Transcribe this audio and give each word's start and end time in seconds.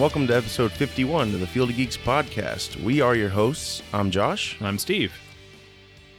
And 0.00 0.02
welcome 0.02 0.26
to 0.26 0.34
episode 0.34 0.72
51 0.72 1.34
of 1.34 1.40
the 1.40 1.46
Field 1.46 1.68
of 1.68 1.76
Geeks 1.76 1.98
podcast. 1.98 2.82
We 2.82 3.02
are 3.02 3.14
your 3.14 3.28
hosts. 3.28 3.82
I'm 3.92 4.10
Josh. 4.10 4.56
I'm 4.62 4.78
Steve. 4.78 5.12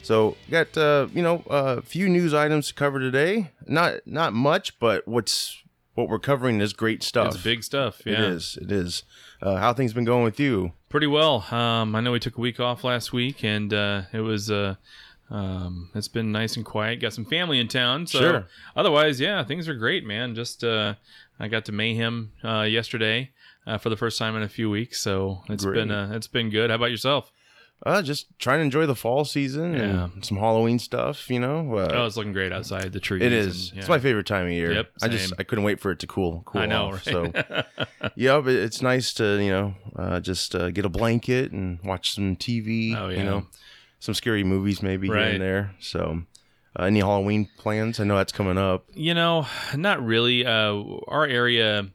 So, 0.04 0.38
got 0.52 0.77
uh, 0.77 1.07
you 1.16 1.23
know, 1.23 1.41
a 1.49 1.81
few 1.81 2.07
news 2.07 2.31
items 2.31 2.67
to 2.67 2.76
cover 2.76 2.99
today. 2.99 3.49
Not 3.66 4.05
not 4.05 4.34
much, 4.34 4.77
but 4.77 5.07
what's 5.07 5.63
what 5.95 6.09
we're 6.09 6.20
covering 6.20 6.62
is 6.62 6.73
great 6.73 7.02
stuff. 7.02 7.34
It's 7.34 7.44
big 7.44 7.63
stuff. 7.63 8.04
Yeah. 8.05 8.13
It 8.13 8.20
is. 8.20 8.59
It 8.62 8.71
is. 8.71 9.02
Uh, 9.41 9.55
how 9.55 9.73
things 9.73 9.93
been 9.93 10.05
going 10.05 10.26
with 10.26 10.40
you? 10.40 10.73
Pretty 10.90 11.07
well. 11.07 11.48
Um, 11.49 11.95
I 11.95 12.02
know 12.02 12.12
we 12.12 12.20
took 12.20 12.38
a 12.38 12.41
week 12.41 12.59
off 12.59 12.84
last 12.84 13.12
week, 13.12 13.43
and 13.43 13.73
uh, 13.73 14.04
it 14.13 14.20
was. 14.20 14.52
Uh, 14.52 14.76
um, 15.32 15.90
it's 15.95 16.09
been 16.09 16.32
nice 16.32 16.55
and 16.55 16.66
quiet. 16.66 16.99
Got 16.99 17.13
some 17.13 17.26
family 17.26 17.59
in 17.59 17.68
town, 17.68 18.05
so 18.05 18.20
Sure. 18.20 18.48
otherwise, 18.76 19.20
yeah, 19.20 19.43
things 19.43 19.68
are 19.68 19.73
great, 19.73 20.05
man. 20.05 20.35
Just 20.35 20.63
uh, 20.63 20.95
I 21.40 21.48
got 21.48 21.66
to 21.66 21.71
mayhem 21.71 22.34
uh, 22.43 22.62
yesterday 22.63 23.32
uh, 23.67 23.77
for 23.77 23.89
the 23.89 23.97
first 23.97 24.17
time 24.17 24.35
in 24.35 24.43
a 24.43 24.49
few 24.49 24.70
weeks, 24.70 24.99
so 24.99 25.43
it's 25.49 25.63
Great. 25.65 25.75
been 25.75 25.91
uh, 25.91 26.11
it's 26.13 26.27
been 26.27 26.49
good. 26.49 26.70
How 26.70 26.75
about 26.77 26.91
yourself? 26.91 27.31
Uh, 27.84 27.99
just 28.03 28.27
trying 28.37 28.59
to 28.59 28.63
enjoy 28.63 28.85
the 28.85 28.95
fall 28.95 29.25
season 29.25 29.73
Yeah. 29.73 30.03
and 30.13 30.23
some 30.23 30.37
Halloween 30.37 30.77
stuff. 30.77 31.27
You 31.31 31.40
know, 31.40 31.76
uh, 31.77 31.90
Oh, 31.91 32.05
it's 32.05 32.15
looking 32.15 32.31
great 32.31 32.51
outside. 32.51 32.91
The 32.93 32.99
trees. 32.99 33.23
It 33.23 33.34
is. 33.34 33.71
and- 33.71 33.79
It's 33.79 33.90
my 33.90 33.98
favorite 33.98 34.27
time 34.27 34.45
of 34.45 34.51
year. 34.51 34.71
Yep, 34.71 34.91
I 35.01 35.07
just. 35.07 35.34
I 35.40 35.43
couldn't 35.43 35.63
wait 35.63 35.79
for 35.79 35.90
it 35.91 35.98
to 35.99 36.07
cool 36.07 36.43
cool 36.45 36.62
I 36.62 36.68
know. 36.68 36.90
off. 36.90 37.07
Right? 37.07 37.65
So 37.91 38.09
yeah, 38.15 38.40
but 38.40 38.53
it's 38.53 38.81
nice 38.84 39.13
to 39.15 39.41
you 39.43 39.49
know 39.49 39.75
uh, 39.96 40.20
just 40.20 40.53
uh, 40.53 40.70
get 40.70 40.85
a 40.85 40.90
blanket 40.90 41.51
and 41.51 41.79
watch 41.84 42.13
some 42.13 42.35
TV. 42.35 42.96
Oh, 42.96 43.09
You 43.09 43.18
yeah. 43.18 43.23
know, 43.23 43.48
some 43.99 44.13
scary 44.13 44.43
movies 44.43 44.84
maybe 44.84 45.07
here 45.07 45.15
Right. 45.15 45.34
and 45.34 45.41
there. 45.41 45.73
So 45.79 46.21
uh, 46.79 46.84
any 46.84 46.99
Halloween 46.99 47.49
plans? 47.57 47.99
I 47.99 48.03
know 48.03 48.15
that's 48.15 48.31
coming 48.31 48.59
up. 48.59 48.85
You 48.93 49.15
know, 49.15 49.48
not 49.75 50.05
really. 50.05 50.46
Uh, 50.46 50.84
our 51.07 51.25
area, 51.25 51.87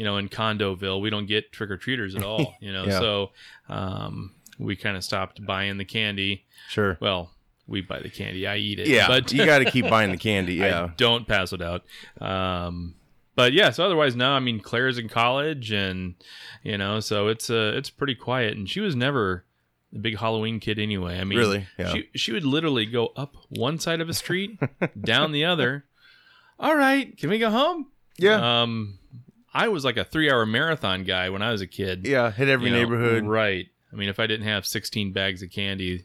you 0.00 0.04
know, 0.06 0.16
in 0.16 0.30
Condoville, 0.30 0.98
we 1.02 1.10
don't 1.10 1.26
get 1.26 1.52
trick 1.52 1.70
or 1.70 1.76
treaters 1.76 2.14
at 2.14 2.22
all. 2.22 2.54
You 2.62 2.72
know, 2.72 2.84
Yeah. 2.86 2.98
so 3.00 3.30
um, 3.68 4.32
we 4.58 4.74
kind 4.74 4.96
of 4.96 5.04
stopped 5.04 5.44
buying 5.44 5.76
the 5.76 5.84
candy. 5.84 6.46
Sure. 6.70 6.96
Well, 7.00 7.30
we 7.66 7.82
buy 7.82 7.98
the 8.00 8.08
candy. 8.08 8.46
I 8.46 8.56
eat 8.56 8.78
it. 8.80 8.88
Yeah, 8.88 9.08
but 9.08 9.30
you 9.30 9.44
got 9.44 9.58
to 9.58 9.70
keep 9.70 9.88
buying 9.96 10.10
the 10.10 10.16
candy. 10.16 10.64
I 10.64 10.68
Yeah. 10.68 10.90
don't 10.96 11.28
pass 11.28 11.52
it 11.52 11.60
out. 11.60 11.84
Um, 12.18 12.94
but 13.36 13.52
yeah, 13.52 13.70
so 13.70 13.84
otherwise, 13.84 14.16
no. 14.16 14.30
I 14.30 14.40
mean, 14.40 14.58
Claire's 14.60 14.96
in 14.96 15.08
college, 15.10 15.70
and 15.70 16.14
you 16.62 16.78
know, 16.78 17.00
so 17.00 17.28
it's 17.28 17.50
uh, 17.50 17.72
it's 17.76 17.90
pretty 17.90 18.14
quiet. 18.14 18.56
And 18.56 18.68
she 18.70 18.80
was 18.80 18.96
never 18.96 19.44
a 19.94 19.98
big 19.98 20.16
Halloween 20.18 20.60
kid 20.60 20.78
anyway. 20.78 21.18
I 21.18 21.24
mean, 21.24 21.38
Really? 21.38 21.66
Yeah. 21.78 21.92
she 21.92 22.08
she 22.14 22.32
would 22.32 22.44
literally 22.44 22.86
go 22.86 23.08
up 23.16 23.34
one 23.50 23.78
side 23.78 24.00
of 24.00 24.08
a 24.08 24.14
street, 24.14 24.58
down 25.00 25.32
the 25.32 25.44
other. 25.44 25.84
All 26.58 26.74
right, 26.76 27.16
can 27.18 27.28
we 27.30 27.38
go 27.38 27.50
home? 27.50 27.88
Yeah. 28.18 28.62
Um, 28.62 28.98
I 29.52 29.68
was 29.68 29.84
like 29.84 29.96
a 29.96 30.04
three-hour 30.04 30.46
marathon 30.46 31.04
guy 31.04 31.28
when 31.30 31.42
I 31.42 31.50
was 31.52 31.60
a 31.60 31.66
kid. 31.66 32.06
yeah. 32.06 32.30
Hit 32.30 32.48
every 32.48 32.66
you 32.68 32.72
know, 32.72 32.78
neighborhood. 32.82 33.24
right? 33.26 33.66
I 33.92 33.96
mean, 33.96 34.08
if 34.08 34.20
I 34.20 34.26
didn't 34.26 34.46
have 34.46 34.64
16 34.66 35.12
bags 35.12 35.42
of 35.42 35.50
candy, 35.50 36.04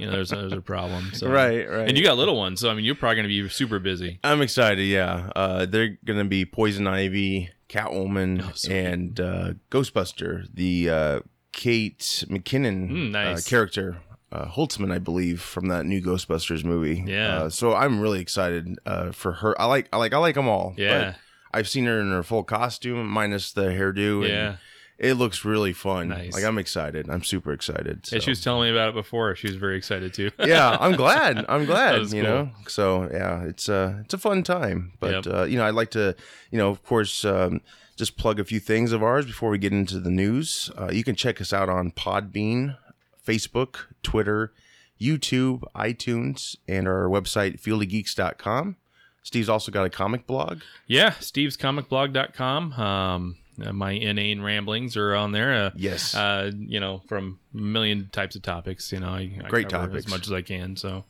you 0.00 0.06
know, 0.06 0.12
there's 0.12 0.30
there's 0.30 0.52
a 0.54 0.62
problem. 0.62 1.10
So. 1.12 1.28
Right. 1.30 1.68
Right. 1.68 1.88
And 1.88 1.98
you 1.98 2.02
got 2.04 2.16
little 2.16 2.36
ones, 2.36 2.60
so 2.60 2.70
I 2.70 2.74
mean, 2.74 2.84
you're 2.86 2.94
probably 2.94 3.16
going 3.16 3.28
to 3.28 3.42
be 3.42 3.48
super 3.50 3.78
busy. 3.78 4.18
I'm 4.24 4.40
excited. 4.40 4.84
Yeah, 4.84 5.30
uh, 5.36 5.66
they're 5.66 5.98
gonna 6.04 6.24
be 6.24 6.46
Poison 6.46 6.86
Ivy, 6.86 7.50
Catwoman, 7.68 8.42
Oh, 8.42 8.72
and 8.72 9.20
uh, 9.20 9.52
Ghostbuster. 9.70 10.46
The 10.54 10.88
uh, 10.90 11.20
Kate 11.52 11.98
McKinnon 12.28 12.90
Mm, 12.90 13.10
nice. 13.10 13.46
uh, 13.46 13.50
character, 13.50 13.98
uh, 14.32 14.46
Holtzmann, 14.46 14.92
I 14.92 14.98
believe, 14.98 15.42
from 15.42 15.68
that 15.68 15.84
new 15.84 16.00
Ghostbusters 16.00 16.64
movie. 16.64 17.04
Yeah. 17.06 17.42
Uh, 17.42 17.50
so 17.50 17.74
I'm 17.74 18.00
really 18.00 18.20
excited 18.20 18.78
uh, 18.86 19.12
for 19.12 19.32
her. 19.32 19.60
I 19.60 19.66
like, 19.66 19.88
I 19.92 19.98
like, 19.98 20.14
I 20.14 20.18
like 20.18 20.34
them 20.36 20.48
all. 20.48 20.74
Yeah. 20.78 21.16
I've 21.56 21.68
seen 21.68 21.86
her 21.86 22.00
in 22.00 22.10
her 22.10 22.22
full 22.22 22.44
costume, 22.44 23.06
minus 23.08 23.52
the 23.52 23.62
hairdo. 23.78 24.20
and 24.24 24.28
Yeah. 24.28 24.56
It 24.98 25.14
looks 25.14 25.44
really 25.44 25.74
fun. 25.74 26.08
Nice. 26.08 26.32
Like 26.32 26.44
I'm 26.44 26.56
excited. 26.56 27.10
I'm 27.10 27.22
super 27.22 27.52
excited. 27.52 28.06
And 28.12 28.22
she 28.22 28.30
was 28.30 28.42
telling 28.42 28.62
me 28.62 28.70
about 28.70 28.88
it 28.88 28.94
before. 28.94 29.36
She 29.36 29.46
was 29.46 29.56
very 29.56 29.76
excited 29.76 30.14
too. 30.14 30.30
yeah, 30.38 30.74
I'm 30.80 30.92
glad. 30.96 31.44
I'm 31.50 31.66
glad. 31.72 32.00
you 32.12 32.22
cool. 32.22 32.22
know. 32.22 32.50
So 32.66 33.02
yeah, 33.12 33.42
it's 33.44 33.68
uh 33.68 33.98
it's 34.04 34.14
a 34.14 34.18
fun 34.18 34.42
time. 34.42 34.92
But 34.98 35.26
Yep. 35.26 35.34
uh, 35.34 35.42
you 35.44 35.58
know, 35.58 35.66
I'd 35.66 35.74
like 35.74 35.90
to, 35.90 36.16
you 36.50 36.56
know, 36.56 36.70
of 36.70 36.82
course, 36.82 37.26
um, 37.26 37.60
just 37.96 38.16
plug 38.16 38.40
a 38.40 38.44
few 38.44 38.58
things 38.58 38.92
of 38.92 39.02
ours 39.02 39.26
before 39.26 39.50
we 39.50 39.58
get 39.58 39.72
into 39.74 40.00
the 40.00 40.10
news. 40.10 40.70
Uh, 40.78 40.88
you 40.90 41.04
can 41.04 41.14
check 41.14 41.42
us 41.42 41.52
out 41.52 41.68
on 41.68 41.90
Podbean, 41.90 42.78
Facebook, 43.26 43.76
Twitter, 44.02 44.54
YouTube, 44.98 45.62
iTunes, 45.74 46.56
and 46.66 46.88
our 46.88 47.04
website 47.06 47.60
fieldofgeeks.com. 47.60 48.76
Steve's 49.26 49.48
also 49.48 49.72
got 49.72 49.84
a 49.84 49.90
comic 49.90 50.24
blog. 50.24 50.60
yeah, 50.86 51.10
stevescomicblog.com. 51.10 52.72
Um, 52.74 53.36
uh, 53.64 53.72
my 53.72 53.90
inane 53.90 54.40
ramblings 54.40 54.96
are 54.96 55.14
on 55.16 55.32
there. 55.32 55.52
Uh, 55.66 55.70
Yes. 55.74 56.14
Uh, 56.14 56.52
you 56.56 56.78
know, 56.78 57.02
from 57.08 57.40
a 57.52 57.56
million 57.58 58.08
types 58.12 58.36
of 58.36 58.42
topics. 58.42 58.92
You 58.92 59.00
know, 59.00 59.08
I, 59.08 59.32
I 59.44 59.48
Great 59.48 59.68
topics. 59.68 60.04
as 60.06 60.10
much 60.10 60.26
as 60.26 60.32
I 60.32 60.42
can. 60.42 60.76
So 60.76 61.04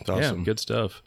It's 0.00 0.08
awesome. 0.08 0.38
yeah, 0.38 0.44
good 0.44 0.60
stuff. 0.60 1.02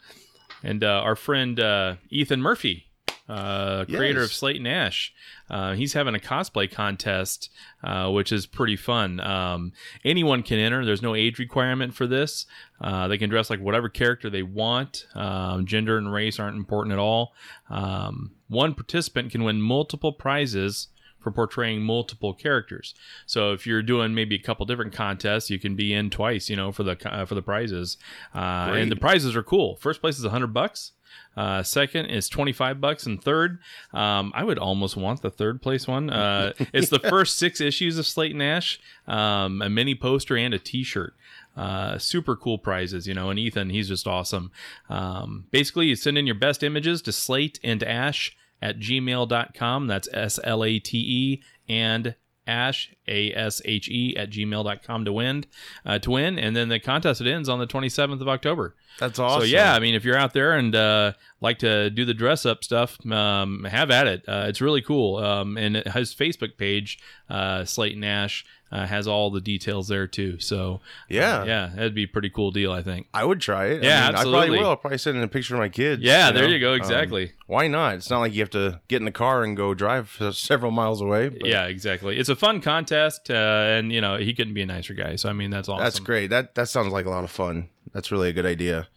And 0.62 0.84
uh, 0.84 1.00
our 1.02 1.16
friend 1.16 1.58
uh, 1.58 1.96
Ethan 2.10 2.40
Murphy, 2.40 2.86
uh, 3.28 3.84
creator 3.84 4.20
Yes. 4.20 4.30
of 4.30 4.32
Slate 4.34 4.56
and 4.56 4.68
Ash, 4.68 5.12
uh, 5.50 5.74
he's 5.74 5.92
having 5.92 6.14
a 6.14 6.18
cosplay 6.18 6.70
contest, 6.70 7.50
uh, 7.84 8.10
which 8.10 8.32
is 8.32 8.46
pretty 8.46 8.76
fun. 8.76 9.20
Um, 9.20 9.72
anyone 10.04 10.42
can 10.42 10.58
enter. 10.58 10.84
There's 10.84 11.02
no 11.02 11.14
age 11.14 11.38
requirement 11.38 11.94
for 11.94 12.06
this. 12.06 12.46
Uh, 12.80 13.08
they 13.08 13.18
can 13.18 13.30
dress 13.30 13.48
like 13.50 13.60
whatever 13.60 13.88
character 13.88 14.28
they 14.28 14.42
want. 14.42 15.06
Um, 15.14 15.66
gender 15.66 15.96
and 15.98 16.12
race 16.12 16.38
aren't 16.40 16.56
important 16.56 16.92
at 16.92 16.98
all. 16.98 17.34
Um, 17.70 18.32
one 18.48 18.74
participant 18.74 19.30
can 19.32 19.44
win 19.44 19.62
multiple 19.62 20.12
prizes 20.12 20.88
for 21.20 21.30
portraying 21.30 21.80
multiple 21.82 22.34
characters. 22.34 22.94
So 23.26 23.52
if 23.52 23.64
you're 23.64 23.80
doing 23.82 24.12
maybe 24.12 24.34
a 24.34 24.40
couple 24.42 24.66
different 24.66 24.92
contests, 24.92 25.50
you 25.50 25.58
can 25.60 25.76
be 25.76 25.94
in 25.94 26.10
twice, 26.10 26.50
you 26.50 26.56
know, 26.56 26.72
for 26.72 26.82
the 26.82 26.98
uh, 27.08 27.24
for 27.26 27.36
the 27.36 27.42
prizes. 27.42 27.96
Uh, 28.34 28.72
and 28.74 28.90
the 28.90 28.96
prizes 28.96 29.36
are 29.36 29.42
cool. 29.44 29.76
First 29.76 30.00
place 30.00 30.18
is 30.18 30.24
100 30.24 30.48
bucks. 30.48 30.92
Uh, 31.36 31.62
second 31.62 32.06
is 32.06 32.28
25 32.28 32.80
bucks 32.80 33.06
and 33.06 33.24
third 33.24 33.58
um, 33.94 34.30
i 34.34 34.44
would 34.44 34.58
almost 34.58 34.96
want 34.96 35.22
the 35.22 35.30
third 35.30 35.62
place 35.62 35.86
one. 35.88 36.10
Uh, 36.10 36.52
it's 36.72 36.90
the 36.90 36.98
first 36.98 37.38
six 37.38 37.60
issues 37.60 37.98
of 37.98 38.06
slate 38.06 38.32
and 38.32 38.42
ash 38.42 38.78
um, 39.06 39.62
a 39.62 39.68
mini 39.68 39.94
poster 39.94 40.36
and 40.36 40.54
a 40.54 40.58
t-shirt. 40.58 41.14
Uh, 41.56 41.98
super 41.98 42.36
cool 42.36 42.58
prizes 42.58 43.06
you 43.06 43.14
know 43.14 43.30
and 43.30 43.38
ethan 43.38 43.70
he's 43.70 43.88
just 43.88 44.06
awesome. 44.06 44.50
Um, 44.88 45.46
basically 45.50 45.86
you 45.86 45.96
send 45.96 46.18
in 46.18 46.26
your 46.26 46.34
best 46.34 46.62
images 46.62 47.02
to 47.02 47.12
slate 47.12 47.58
and 47.64 47.82
ash 47.82 48.36
at 48.60 48.78
gmail.com 48.78 49.86
that's 49.86 50.08
s-l-a-t-e 50.12 51.42
and 51.68 52.14
ash 52.46 52.92
a-s-h-e 53.06 54.16
at 54.16 54.30
gmail.com 54.30 55.04
to 55.04 55.12
win 55.12 55.44
uh, 55.86 55.98
to 55.98 56.10
win. 56.10 56.38
And 56.38 56.56
then 56.56 56.68
the 56.68 56.80
contest 56.80 57.20
it 57.20 57.30
ends 57.30 57.48
on 57.48 57.58
the 57.58 57.66
27th 57.66 58.20
of 58.20 58.28
october 58.28 58.74
That's 58.98 59.18
awesome. 59.18 59.40
so 59.42 59.46
yeah, 59.46 59.74
I 59.74 59.78
mean, 59.78 59.94
if 59.94 60.04
you're 60.04 60.16
out 60.16 60.32
there 60.32 60.52
and 60.52 60.74
uh, 60.74 61.12
like 61.40 61.58
to 61.60 61.90
do 61.90 62.04
the 62.04 62.14
dress 62.14 62.46
up 62.46 62.62
stuff, 62.64 63.04
um, 63.10 63.64
have 63.64 63.90
at 63.90 64.06
it. 64.06 64.24
Uh, 64.28 64.44
it's 64.48 64.60
really 64.60 64.82
cool. 64.82 65.16
Um, 65.18 65.56
and 65.56 65.76
his 65.76 66.14
Facebook 66.14 66.56
page, 66.56 66.98
uh, 67.28 67.64
Slate 67.64 67.96
Nash, 67.98 68.44
uh, 68.70 68.86
has 68.86 69.06
all 69.06 69.30
the 69.30 69.40
details 69.40 69.88
there 69.88 70.06
too. 70.06 70.38
So 70.40 70.80
Yeah. 71.08 71.40
uh, 71.40 71.44
yeah, 71.44 71.70
that'd 71.74 71.94
be 71.94 72.04
a 72.04 72.08
pretty 72.08 72.30
cool 72.30 72.50
deal, 72.52 72.72
I 72.72 72.82
think. 72.82 73.06
I 73.12 73.22
would 73.22 73.38
try 73.40 73.66
it. 73.66 73.82
Yeah, 73.82 74.04
I, 74.04 74.06
mean, 74.08 74.16
I 74.16 74.22
probably 74.22 74.50
will. 74.58 74.68
I'll 74.70 74.76
probably 74.76 74.96
send 74.96 75.18
in 75.18 75.22
a 75.22 75.28
picture 75.28 75.54
of 75.54 75.60
my 75.60 75.68
kids. 75.68 76.00
Yeah, 76.02 76.30
there 76.32 76.44
know? 76.44 76.48
you 76.48 76.58
go. 76.58 76.70
Um, 76.72 76.76
Exactly. 76.78 77.32
why 77.46 77.66
not? 77.68 77.96
It's 77.96 78.08
not 78.08 78.20
like 78.20 78.32
you 78.32 78.40
have 78.40 78.48
to 78.50 78.80
get 78.88 78.96
in 78.96 79.04
the 79.04 79.10
car 79.12 79.42
and 79.42 79.54
go 79.56 79.74
drive 79.74 80.16
several 80.32 80.70
miles 80.70 81.02
away. 81.02 81.28
but 81.28 81.46
yeah, 81.46 81.64
exactly. 81.66 82.16
It's 82.18 82.30
a 82.30 82.36
fun 82.36 82.62
contest, 82.62 83.30
uh, 83.30 83.34
and 83.34 83.92
you 83.92 84.00
know 84.00 84.16
he 84.16 84.32
couldn't 84.32 84.54
be 84.54 84.62
a 84.62 84.66
nicer 84.66 84.94
guy. 84.94 85.16
So 85.16 85.28
I 85.28 85.34
mean, 85.34 85.50
that's 85.50 85.68
awesome. 85.68 85.84
That's 85.84 85.98
great. 85.98 86.28
That 86.28 86.54
that 86.54 86.68
sounds 86.70 86.92
like 86.94 87.04
a 87.04 87.10
lot 87.10 87.24
of 87.24 87.30
fun. 87.30 87.68
That's 87.92 88.10
really 88.10 88.30
a 88.30 88.32
good 88.32 88.46
idea. 88.46 88.88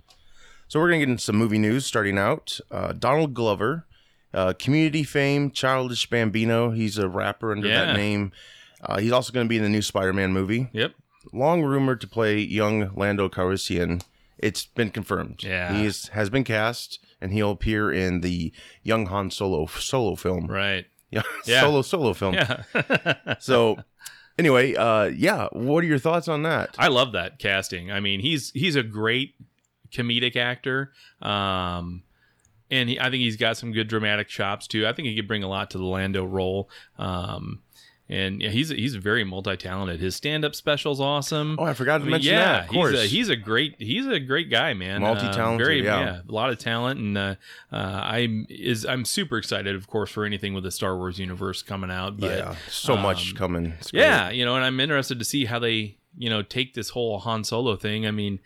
So 0.68 0.80
we're 0.80 0.88
gonna 0.90 1.00
get 1.00 1.10
into 1.10 1.24
some 1.24 1.36
movie 1.38 1.58
news. 1.60 1.86
Starting 1.86 2.18
out, 2.18 2.60
uh, 2.72 2.94
Donald 2.94 3.34
Glover, 3.34 3.86
uh, 4.34 4.54
Community 4.58 5.04
fame, 5.04 5.52
Childish 5.52 6.10
Gambino. 6.10 6.76
He's 6.76 6.98
a 6.98 7.08
rapper 7.08 7.52
under 7.52 7.68
Yeah. 7.68 7.86
that 7.86 7.96
name. 7.98 8.32
Uh, 8.82 9.00
he's 9.00 9.12
also 9.12 9.32
going 9.34 9.46
to 9.46 9.50
be 9.50 9.58
in 9.58 9.64
the 9.64 9.70
new 9.70 9.82
Spider-Man 9.82 10.32
movie. 10.32 10.68
Yep. 10.74 10.94
Long 11.34 11.64
rumored 11.64 12.02
to 12.02 12.08
play 12.08 12.38
young 12.40 12.92
Lando 12.96 13.30
Calrissian. 13.30 14.04
It's 14.38 14.66
been 14.66 14.92
confirmed. 14.92 15.42
Yeah. 15.44 15.74
he 15.76 15.86
is, 15.86 16.10
has 16.10 16.30
been 16.30 16.44
cast, 16.44 17.00
and 17.20 17.32
he'll 17.32 17.52
appear 17.52 17.92
in 17.92 18.22
the 18.22 18.52
young 18.84 19.08
Han 19.08 19.32
Solo 19.32 19.66
solo 19.68 20.16
film. 20.16 20.46
Right. 20.48 20.86
Yeah, 21.10 21.24
Yeah. 21.46 21.62
solo 21.62 21.82
solo 21.82 22.14
film. 22.14 22.34
Yeah. 22.36 22.64
So 23.40 23.78
Anyway, 24.38 24.76
uh, 24.76 25.06
yeah. 25.06 25.48
What 25.54 25.84
are 25.84 25.88
your 25.88 25.98
thoughts 26.00 26.28
on 26.28 26.44
that? 26.44 26.76
I 26.78 26.90
love 26.90 27.14
that 27.14 27.40
casting. 27.40 27.90
I 27.92 28.02
mean, 28.02 28.20
he's 28.20 28.52
he's 28.52 28.76
a 28.76 28.84
great 28.84 29.34
comedic 29.95 30.36
actor. 30.36 30.92
Um, 31.21 32.03
and 32.71 32.89
he, 32.89 33.00
I 33.00 33.09
think 33.09 33.24
he's 33.24 33.38
got 33.38 33.57
some 33.57 33.71
good 33.71 33.88
dramatic 33.88 34.27
chops 34.27 34.68
too. 34.68 34.88
I 34.88 34.94
think 34.94 35.07
he 35.07 35.15
could 35.15 35.27
bring 35.27 35.44
a 35.44 35.47
lot 35.47 35.71
to 35.71 35.77
the 35.77 35.86
Lando 35.86 36.25
role. 36.25 36.69
Um, 36.97 37.62
and 38.07 38.39
yeah, 38.39 38.50
he's 38.50 38.69
he's 38.69 38.95
very 38.95 39.24
multi 39.24 39.57
talented. 39.57 40.00
His 40.00 40.15
stand 40.15 40.45
up 40.45 40.53
special's 40.53 41.01
awesome. 41.01 41.57
Oh, 41.59 41.63
I 41.63 41.74
forgot 41.74 41.97
to 41.97 42.01
I 42.01 42.06
mean, 42.06 42.12
mention 42.12 42.33
yeah, 42.33 42.45
that. 42.45 42.63
Of 42.65 42.69
course, 42.69 42.92
he's 42.92 43.01
a, 43.01 43.07
he's 43.07 43.30
a 43.30 43.36
great 43.36 43.75
he's 43.80 44.06
a 44.06 44.19
great 44.19 44.51
guy, 44.51 44.75
man. 44.75 44.97
Uh, 44.97 45.13
Multi-talented, 45.13 45.65
very 45.65 45.83
yeah. 45.83 46.19
a 46.27 46.31
lot 46.31 46.51
of 46.51 46.59
talent, 46.59 47.00
and 47.00 47.18
uh, 47.18 47.36
uh, 47.71 47.75
I'm 47.75 48.45
is 48.47 48.86
I'm 48.86 49.06
super 49.06 49.38
excited, 49.39 49.75
of 49.75 49.88
course, 49.88 50.12
for 50.12 50.24
anything 50.24 50.53
with 50.53 50.63
the 50.63 50.71
Star 50.71 50.95
Wars 50.95 51.18
universe 51.18 51.63
coming 51.63 51.89
out. 51.89 52.19
But, 52.19 52.38
yeah, 52.38 52.56
so 52.69 52.95
much 52.95 53.31
um, 53.31 53.38
coming. 53.38 53.74
Yeah, 53.92 54.30
you 54.30 54.45
know, 54.45 54.56
and 54.56 54.63
I'm 54.63 54.80
interested 54.80 55.18
to 55.18 55.25
see 55.25 55.45
how 55.45 55.57
they, 55.57 55.97
you 56.15 56.30
know, 56.30 56.44
take 56.44 56.75
this 56.75 56.89
whole 56.89 57.18
Han 57.19 57.44
Solo 57.44 57.75
thing. 57.75 58.06
I 58.06 58.12
mean, 58.12 58.39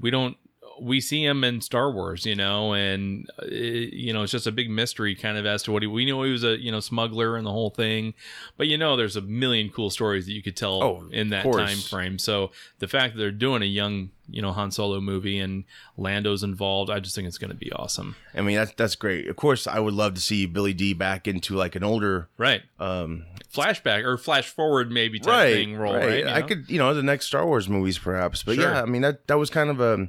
we 0.00 0.10
don't 0.10 0.36
we 0.80 1.00
see 1.00 1.24
him 1.24 1.42
in 1.42 1.60
Star 1.60 1.90
Wars, 1.90 2.24
you 2.24 2.36
know, 2.36 2.72
and 2.72 3.28
uh, 3.42 3.46
you 3.46 4.12
know 4.12 4.22
it's 4.22 4.32
just 4.32 4.46
a 4.46 4.52
big 4.52 4.70
mystery 4.70 5.14
kind 5.14 5.36
of 5.36 5.44
as 5.44 5.62
to 5.64 5.72
what 5.72 5.82
he. 5.82 5.88
We 5.88 6.04
know 6.04 6.22
he 6.22 6.30
was 6.32 6.44
a 6.44 6.56
you 6.60 6.70
know 6.70 6.80
smuggler 6.80 7.36
and 7.36 7.44
the 7.46 7.50
whole 7.52 7.70
thing, 7.70 8.14
but 8.56 8.68
you 8.68 8.78
know 8.78 8.96
there's 8.96 9.16
a 9.16 9.20
million 9.20 9.70
cool 9.70 9.90
stories 9.90 10.26
that 10.26 10.32
you 10.32 10.42
could 10.42 10.56
tell 10.56 10.82
Oh, 10.82 11.08
in 11.10 11.30
that 11.30 11.42
time 11.66 11.78
frame. 11.78 12.18
So 12.18 12.52
the 12.78 12.88
fact 12.88 13.14
that 13.14 13.18
they're 13.20 13.30
doing 13.32 13.62
a 13.62 13.66
young 13.66 14.10
you 14.30 14.42
know 14.42 14.52
Han 14.52 14.70
Solo 14.70 15.00
movie 15.00 15.38
and 15.38 15.64
Lando's 15.96 16.42
involved, 16.42 16.90
I 16.90 17.00
just 17.00 17.14
think 17.14 17.26
it's 17.28 17.38
going 17.38 17.50
to 17.50 17.56
be 17.56 17.72
awesome. 17.72 18.16
I 18.34 18.40
mean 18.42 18.56
that's 18.56 18.72
that's 18.74 18.94
great. 18.94 19.26
Of 19.28 19.36
course, 19.36 19.66
I 19.66 19.80
would 19.80 19.94
love 19.94 20.14
to 20.14 20.20
see 20.20 20.46
Billy 20.46 20.72
Dee 20.74 20.92
back 20.94 21.26
into 21.26 21.54
like 21.54 21.74
an 21.76 21.82
older, 21.84 22.28
Right, 22.38 22.62
um, 22.78 23.24
flashback 23.52 24.04
or 24.04 24.16
flash 24.18 24.48
forward 24.48 24.90
maybe 24.90 25.18
type 25.18 25.28
right, 25.32 25.52
thing 25.54 25.76
role. 25.76 25.94
Right, 25.94 26.20
you 26.20 26.26
I 26.28 26.40
know? 26.40 26.46
could, 26.46 26.70
you 26.70 26.78
know, 26.78 26.92
the 26.94 27.02
next 27.02 27.26
Star 27.26 27.46
Wars 27.46 27.68
movies 27.68 27.98
perhaps, 27.98 28.42
but 28.42 28.56
Sure. 28.56 28.64
yeah, 28.70 28.82
I 28.82 28.84
mean 28.86 29.02
that 29.02 29.26
that 29.28 29.38
was 29.38 29.50
kind 29.50 29.70
of 29.70 29.80
a. 29.80 30.08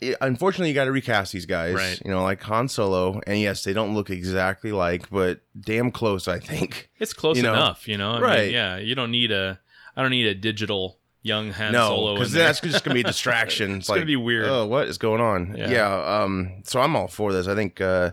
it- 0.00 0.16
unfortunately, 0.20 0.68
you 0.68 0.74
got 0.74 0.84
to 0.84 0.92
recast 0.92 1.32
these 1.32 1.46
guys, 1.46 1.74
Right. 1.74 2.00
You 2.04 2.10
know, 2.10 2.22
like 2.22 2.42
Han 2.42 2.68
Solo, 2.68 3.20
and 3.26 3.40
yes, 3.40 3.64
they 3.64 3.72
don't 3.72 3.94
look 3.94 4.10
exactly 4.10 4.72
like, 4.72 5.08
but 5.10 5.40
damn 5.58 5.90
close, 5.90 6.28
I 6.28 6.38
think. 6.40 6.90
It's 6.98 7.12
close 7.14 7.36
you 7.36 7.42
know? 7.42 7.52
enough, 7.54 7.88
you 7.88 7.96
know. 7.96 8.12
I 8.12 8.20
Right. 8.20 8.40
Mean, 8.46 8.52
yeah, 8.52 8.76
you 8.78 8.94
don't 8.94 9.10
need 9.10 9.30
a. 9.32 9.60
I 9.96 10.02
don't 10.02 10.10
need 10.10 10.26
a 10.26 10.34
digital 10.34 10.98
young 11.24 11.50
Han 11.50 11.72
no, 11.72 11.88
Solo. 11.88 12.14
because 12.14 12.30
that's 12.32 12.60
just 12.60 12.84
gonna 12.84 12.94
be 12.94 13.00
a 13.00 13.04
distraction. 13.04 13.76
It's 13.78 13.88
gonna 13.88 14.04
be 14.04 14.14
weird. 14.14 14.46
Oh, 14.46 14.66
what 14.66 14.86
is 14.86 14.98
going 14.98 15.20
on? 15.20 15.56
Yeah. 15.56 15.70
Yeah. 15.70 16.22
um. 16.22 16.62
So 16.64 16.80
I'm 16.80 16.94
all 16.94 17.08
for 17.08 17.32
this. 17.32 17.48
I 17.48 17.56
think. 17.56 17.80
uh 17.80 18.12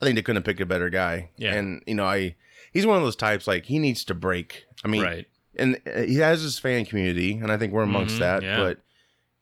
I 0.00 0.04
think 0.04 0.16
they 0.16 0.22
couldn't 0.22 0.36
have 0.36 0.44
picked 0.44 0.60
a 0.60 0.66
better 0.66 0.90
guy. 0.90 1.30
Yeah. 1.38 1.54
And 1.54 1.82
you 1.86 1.94
know, 1.94 2.04
I 2.04 2.36
he's 2.72 2.84
one 2.86 2.96
of 2.98 3.02
those 3.02 3.16
types 3.16 3.46
like 3.46 3.64
he 3.66 3.78
needs 3.78 4.04
to 4.04 4.14
break. 4.14 4.64
I 4.84 4.88
mean, 4.88 5.02
right. 5.02 5.26
and 5.58 5.80
uh, 5.86 6.02
he 6.02 6.16
has 6.16 6.42
his 6.42 6.58
fan 6.58 6.84
community, 6.84 7.32
and 7.32 7.50
I 7.50 7.56
think 7.56 7.72
we're 7.72 7.82
amongst 7.82 8.16
Mhm, 8.16 8.18
that. 8.20 8.42
yeah. 8.42 8.56
But 8.58 8.78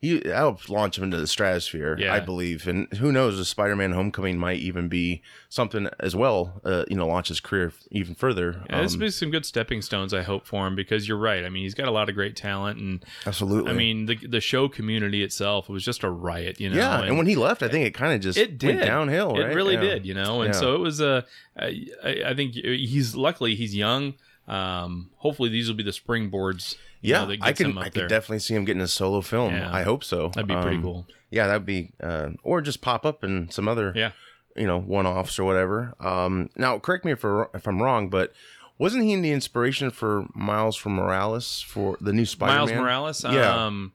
he 0.04 0.28
helped 0.28 0.68
launch 0.68 0.98
him 0.98 1.04
into 1.04 1.16
the 1.16 1.26
stratosphere, 1.26 1.96
Yeah. 1.98 2.12
I 2.14 2.20
believe. 2.20 2.66
And 2.68 2.92
who 2.94 3.10
knows, 3.12 3.38
a 3.38 3.44
Spider-Man: 3.44 3.92
Homecoming 3.92 4.38
might 4.38 4.58
even 4.58 4.88
be 4.88 5.22
something 5.48 5.88
as 6.00 6.14
well. 6.14 6.60
Uh, 6.64 6.84
you 6.88 6.96
know, 6.96 7.06
launch 7.06 7.28
his 7.28 7.40
career 7.40 7.72
even 7.90 8.14
further. 8.14 8.62
Yeah, 8.70 8.82
this 8.82 8.94
Um, 8.94 9.00
will 9.00 9.06
be 9.06 9.10
some 9.10 9.30
good 9.30 9.46
stepping 9.46 9.82
stones, 9.82 10.12
I 10.12 10.22
hope, 10.22 10.46
for 10.46 10.66
him 10.66 10.74
because 10.76 11.08
you're 11.08 11.18
right. 11.18 11.44
I 11.44 11.48
mean, 11.48 11.62
he's 11.62 11.74
got 11.74 11.88
a 11.88 11.90
lot 11.90 12.08
of 12.08 12.14
great 12.14 12.36
talent, 12.36 12.78
and 12.80 13.04
absolutely. 13.26 13.70
I 13.70 13.74
mean, 13.74 14.06
the 14.06 14.16
the 14.16 14.40
show 14.40 14.68
community 14.68 15.22
itself 15.22 15.68
was 15.68 15.84
just 15.84 16.02
a 16.04 16.10
riot, 16.10 16.60
you 16.60 16.70
know. 16.70 16.76
yeah. 16.76 17.02
And, 17.02 17.16
when 17.18 17.26
he 17.26 17.36
left, 17.36 17.62
I 17.62 17.68
think 17.68 17.86
it 17.86 17.92
kind 17.94 18.12
of 18.12 18.20
just 18.20 18.38
it 18.38 18.58
did 18.58 18.76
went 18.76 18.86
downhill. 18.86 19.38
It 19.40 19.54
really 19.54 19.74
Yeah. 19.74 19.80
did, 19.80 20.06
you 20.06 20.14
know. 20.14 20.42
And 20.42 20.54
so 20.54 20.74
it 20.74 20.80
was 20.80 21.00
a. 21.00 21.24
I, 21.58 21.86
I 22.26 22.34
think 22.34 22.54
he's 22.54 23.14
luckily 23.14 23.54
he's 23.54 23.74
young. 23.74 24.14
Um, 24.46 25.10
hopefully 25.16 25.48
these 25.48 25.68
will 25.68 25.76
be 25.76 25.82
the 25.82 25.90
springboards. 25.92 26.74
You 27.04 27.12
Yeah, 27.12 27.24
know, 27.26 27.36
I 27.42 27.52
can. 27.52 27.76
I 27.78 27.88
could 27.90 28.08
definitely 28.08 28.38
see 28.40 28.54
him 28.54 28.64
getting 28.64 28.82
a 28.82 28.88
solo 28.88 29.20
film. 29.20 29.54
Yeah. 29.54 29.70
I 29.72 29.82
hope 29.82 30.02
so. 30.02 30.28
That'd 30.34 30.48
be 30.48 30.54
pretty 30.54 30.76
Um, 30.78 30.82
cool. 30.82 31.06
Yeah, 31.30 31.46
that'd 31.48 31.66
be, 31.66 31.90
uh, 32.02 32.30
or 32.42 32.60
just 32.60 32.80
pop 32.80 33.04
up 33.04 33.22
in 33.24 33.50
some 33.50 33.66
other, 33.68 33.92
Yeah. 33.94 34.12
you 34.56 34.66
know, 34.66 34.78
one-offs 34.80 35.38
or 35.38 35.44
whatever. 35.44 35.94
Um, 36.00 36.48
now, 36.56 36.78
correct 36.78 37.04
me 37.04 37.12
if 37.12 37.24
if 37.54 37.66
I'm 37.66 37.82
wrong, 37.82 38.08
but 38.08 38.32
wasn't 38.78 39.04
he 39.04 39.14
the 39.20 39.32
inspiration 39.32 39.90
for 39.90 40.26
Miles 40.34 40.76
from 40.76 40.94
Morales 40.94 41.60
for 41.60 41.96
the 42.00 42.12
new 42.12 42.24
Spider-Man? 42.26 42.58
Miles 42.66 42.72
Morales. 42.72 43.24
Yeah. 43.24 43.66
Um, 43.66 43.92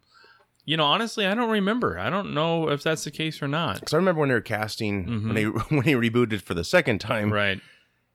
you 0.66 0.78
know, 0.78 0.86
honestly, 0.86 1.26
I 1.26 1.34
don't 1.34 1.50
remember. 1.50 1.98
I 1.98 2.10
don't 2.12 2.34
know 2.34 2.70
if 2.70 2.84
that's 2.84 3.04
the 3.04 3.12
case 3.12 3.42
or 3.42 3.48
not. 3.48 3.80
Because 3.80 3.94
I 3.94 3.98
remember 3.98 4.20
when 4.20 4.30
they 4.30 4.36
were 4.36 4.42
casting 4.42 5.06
when 5.26 5.34
they 5.34 5.44
when 5.76 5.82
he 5.84 5.94
rebooted 5.94 6.42
for 6.42 6.54
the 6.54 6.64
second 6.64 7.00
time, 7.00 7.26
Mm-hmm. 7.30 7.34
Right. 7.34 7.62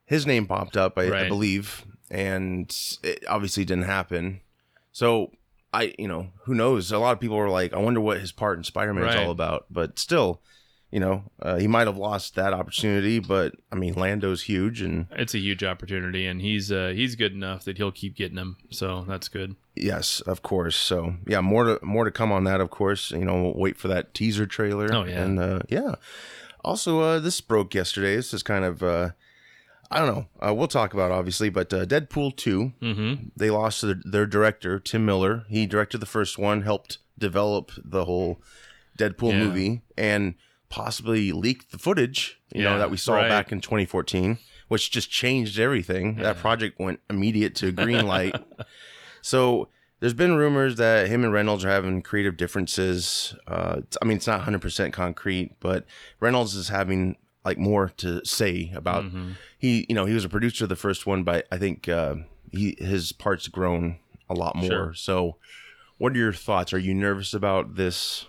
his 0.05 0.25
name 0.27 0.47
popped 0.47 0.77
up, 0.77 0.97
I, 0.99 1.25
I 1.25 1.29
believe, 1.29 1.85
and 2.11 2.73
it 3.03 3.25
obviously 3.29 3.65
didn't 3.65 3.85
happen. 3.85 4.41
So 4.95 5.33
I, 5.73 5.93
you 5.99 6.07
know, 6.07 6.29
who 6.45 6.55
knows? 6.55 6.93
A 6.93 6.99
lot 6.99 7.13
of 7.13 7.21
people 7.21 7.37
were 7.37 7.51
like, 7.51 7.73
I 7.75 7.79
wonder 7.79 8.01
what 8.01 8.21
his 8.21 8.31
part 8.31 8.57
in 8.59 8.63
Spider-Man 8.65 9.05
is 9.09 9.15
Right. 9.17 9.25
all 9.27 9.33
about. 9.33 9.67
But 9.69 9.99
still, 9.99 10.41
you 10.93 11.01
know, 11.01 11.25
uh, 11.43 11.57
he 11.57 11.67
might 11.67 11.89
have 11.89 11.97
lost 11.97 12.37
that 12.37 12.53
opportunity. 12.53 13.19
But 13.19 13.57
I 13.73 13.75
mean, 13.75 13.95
Lando's 13.95 14.43
huge, 14.43 14.81
and 14.81 15.09
It's 15.11 15.35
a 15.35 15.41
huge 15.41 15.65
opportunity, 15.65 16.27
and 16.27 16.41
he's 16.41 16.71
uh, 16.71 16.93
he's 16.95 17.17
good 17.17 17.33
enough 17.33 17.65
that 17.65 17.77
he'll 17.77 17.91
keep 17.91 18.15
getting 18.15 18.37
them. 18.37 18.57
So 18.71 19.05
that's 19.09 19.29
good. 19.29 19.57
yes, 19.75 20.21
of 20.21 20.43
course. 20.43 20.77
So 20.77 21.17
yeah, 21.27 21.41
more 21.41 21.65
to 21.65 21.85
more 21.85 22.05
to 22.05 22.13
come 22.13 22.31
on 22.31 22.45
that. 22.45 22.61
Of 22.61 22.71
course, 22.71 23.11
you 23.11 23.25
know, 23.25 23.43
we'll 23.43 23.55
wait 23.59 23.77
for 23.77 23.89
that 23.89 24.15
teaser 24.15 24.47
trailer. 24.47 24.95
Oh, 24.95 25.03
yeah. 25.05 25.23
and 25.25 25.41
uh, 25.41 25.61
yeah. 25.69 25.97
Also, 26.65 27.01
uh, 27.01 27.19
this 27.19 27.41
broke 27.41 27.75
yesterday. 27.75 28.15
This 28.15 28.33
is 28.33 28.45
kind 28.45 28.65
of. 28.65 28.81
Uh, 28.83 29.11
I 29.91 29.99
don't 29.99 30.15
know. 30.15 30.27
Uh, 30.49 30.55
we'll 30.55 30.69
talk 30.69 30.95
about 30.95 31.11
it, 31.11 31.15
obviously, 31.15 31.49
but 31.51 31.73
uh, 31.73 31.85
Deadpool 31.87 32.37
two. 32.37 32.73
Mm-hmm. 32.81 33.29
they 33.37 33.51
lost 33.51 33.83
their, 33.83 34.01
their 34.05 34.27
director 34.27 34.79
Tim 34.81 35.05
Miller. 35.07 35.45
He 35.49 35.67
directed 35.67 35.99
the 35.99 36.07
first 36.07 36.39
one, 36.39 36.63
helped 36.63 36.99
develop 37.19 37.71
the 37.85 38.05
whole 38.05 38.41
Deadpool 38.99 39.33
Yeah. 39.33 39.39
movie, 39.45 39.83
and 39.97 40.35
possibly 40.69 41.31
leaked 41.33 41.71
the 41.71 41.79
footage. 41.79 42.41
You 42.53 42.63
Yeah, 42.65 42.71
know 42.71 42.79
that 42.79 42.91
we 42.91 42.97
saw 42.97 43.15
right. 43.17 43.29
back 43.29 43.53
in 43.53 43.61
2014, 43.61 44.39
which 44.69 44.91
just 44.91 45.11
changed 45.11 45.59
everything. 45.59 46.17
That 46.17 46.39
project 46.39 46.79
went 46.81 47.01
immediate 47.09 47.55
to 47.57 47.71
green 47.73 48.07
light. 48.15 48.35
so 49.23 49.69
there's 50.01 50.15
been 50.15 50.37
rumors 50.37 50.77
that 50.77 51.09
him 51.09 51.25
and 51.25 51.33
Reynolds 51.33 51.65
are 51.65 51.71
having 51.71 52.03
creative 52.03 52.37
differences. 52.37 53.35
Uh, 53.47 53.81
I 54.03 54.05
mean, 54.05 54.17
it's 54.17 54.27
not 54.27 54.43
100% 54.47 54.93
concrete, 54.93 55.53
but 55.61 55.87
Reynolds 56.21 56.55
is 56.55 56.69
having 56.69 57.17
like 57.45 57.59
more 57.59 57.91
to 57.99 58.25
say 58.25 58.73
about 58.75 59.05
Mm-hmm. 59.05 59.33
he. 59.59 59.87
You 59.89 59.95
know, 59.95 60.07
he 60.07 60.15
was 60.15 60.25
a 60.25 60.29
producer 60.29 60.65
of 60.65 60.69
the 60.71 60.77
first 60.77 61.07
one, 61.07 61.23
but 61.25 61.47
I 61.53 61.59
think 61.59 61.89
uh, 61.89 62.17
he 62.51 62.77
his 62.79 63.13
parts 63.13 63.49
grown 63.49 63.99
a 64.29 64.35
lot 64.35 64.57
more. 64.57 64.67
Sure. 64.67 64.95
So, 64.95 65.37
what 65.99 66.13
are 66.13 66.19
your 66.19 66.33
thoughts? 66.33 66.73
Are 66.73 66.79
you 66.79 66.95
nervous 66.95 67.35
about 67.35 67.77
this? 67.77 68.27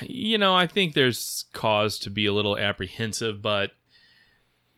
You 0.00 0.38
know, 0.38 0.54
I 0.54 0.66
think 0.66 0.94
there's 0.94 1.44
cause 1.52 1.98
to 2.00 2.10
be 2.10 2.24
a 2.26 2.32
little 2.32 2.56
apprehensive, 2.56 3.42
but 3.42 3.72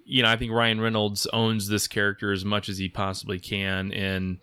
you 0.04 0.23
know, 0.25 0.28
I 0.28 0.37
think 0.37 0.50
Ryan 0.52 0.80
Reynolds 0.80 1.26
owns 1.32 1.68
this 1.68 1.87
character 1.87 2.32
as 2.32 2.44
much 2.44 2.68
as 2.68 2.78
he 2.78 2.88
possibly 2.88 3.38
can, 3.38 3.92
and 3.92 4.38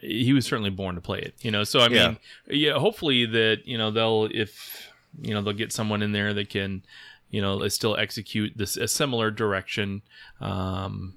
he 0.00 0.32
was 0.32 0.44
certainly 0.46 0.70
born 0.70 0.96
to 0.96 1.00
play 1.00 1.20
it. 1.20 1.34
You 1.42 1.50
know, 1.52 1.62
so 1.64 1.80
I 1.80 1.88
Yeah. 1.88 2.08
mean, 2.08 2.18
yeah, 2.48 2.72
hopefully 2.78 3.26
that 3.26 3.66
you 3.66 3.78
know 3.78 3.90
they'll 3.90 4.28
if 4.32 4.88
you 5.20 5.34
know 5.34 5.42
they'll 5.42 5.52
get 5.52 5.72
someone 5.72 6.02
in 6.02 6.12
there 6.12 6.34
that 6.34 6.50
can 6.50 6.82
you 7.30 7.40
know 7.40 7.66
still 7.68 7.96
execute 7.96 8.52
this 8.56 8.76
a 8.76 8.88
similar 8.88 9.30
direction. 9.30 10.02
Um, 10.40 11.14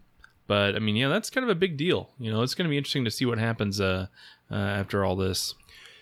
but 0.48 0.75
I 0.75 0.79
mean, 0.79 0.96
yeah, 0.96 1.10
that's 1.10 1.29
kind 1.29 1.44
of 1.44 1.50
a 1.50 1.56
big 1.56 1.77
deal. 1.77 2.10
You 2.18 2.32
know, 2.32 2.41
it's 2.41 2.56
going 2.56 2.65
to 2.65 2.70
be 2.70 2.77
interesting 2.77 3.06
to 3.06 3.12
see 3.12 3.25
what 3.25 3.38
happens 3.38 3.79
uh, 3.79 4.08
uh, 4.50 4.56
after 4.56 5.06
all 5.06 5.15
this. 5.15 5.53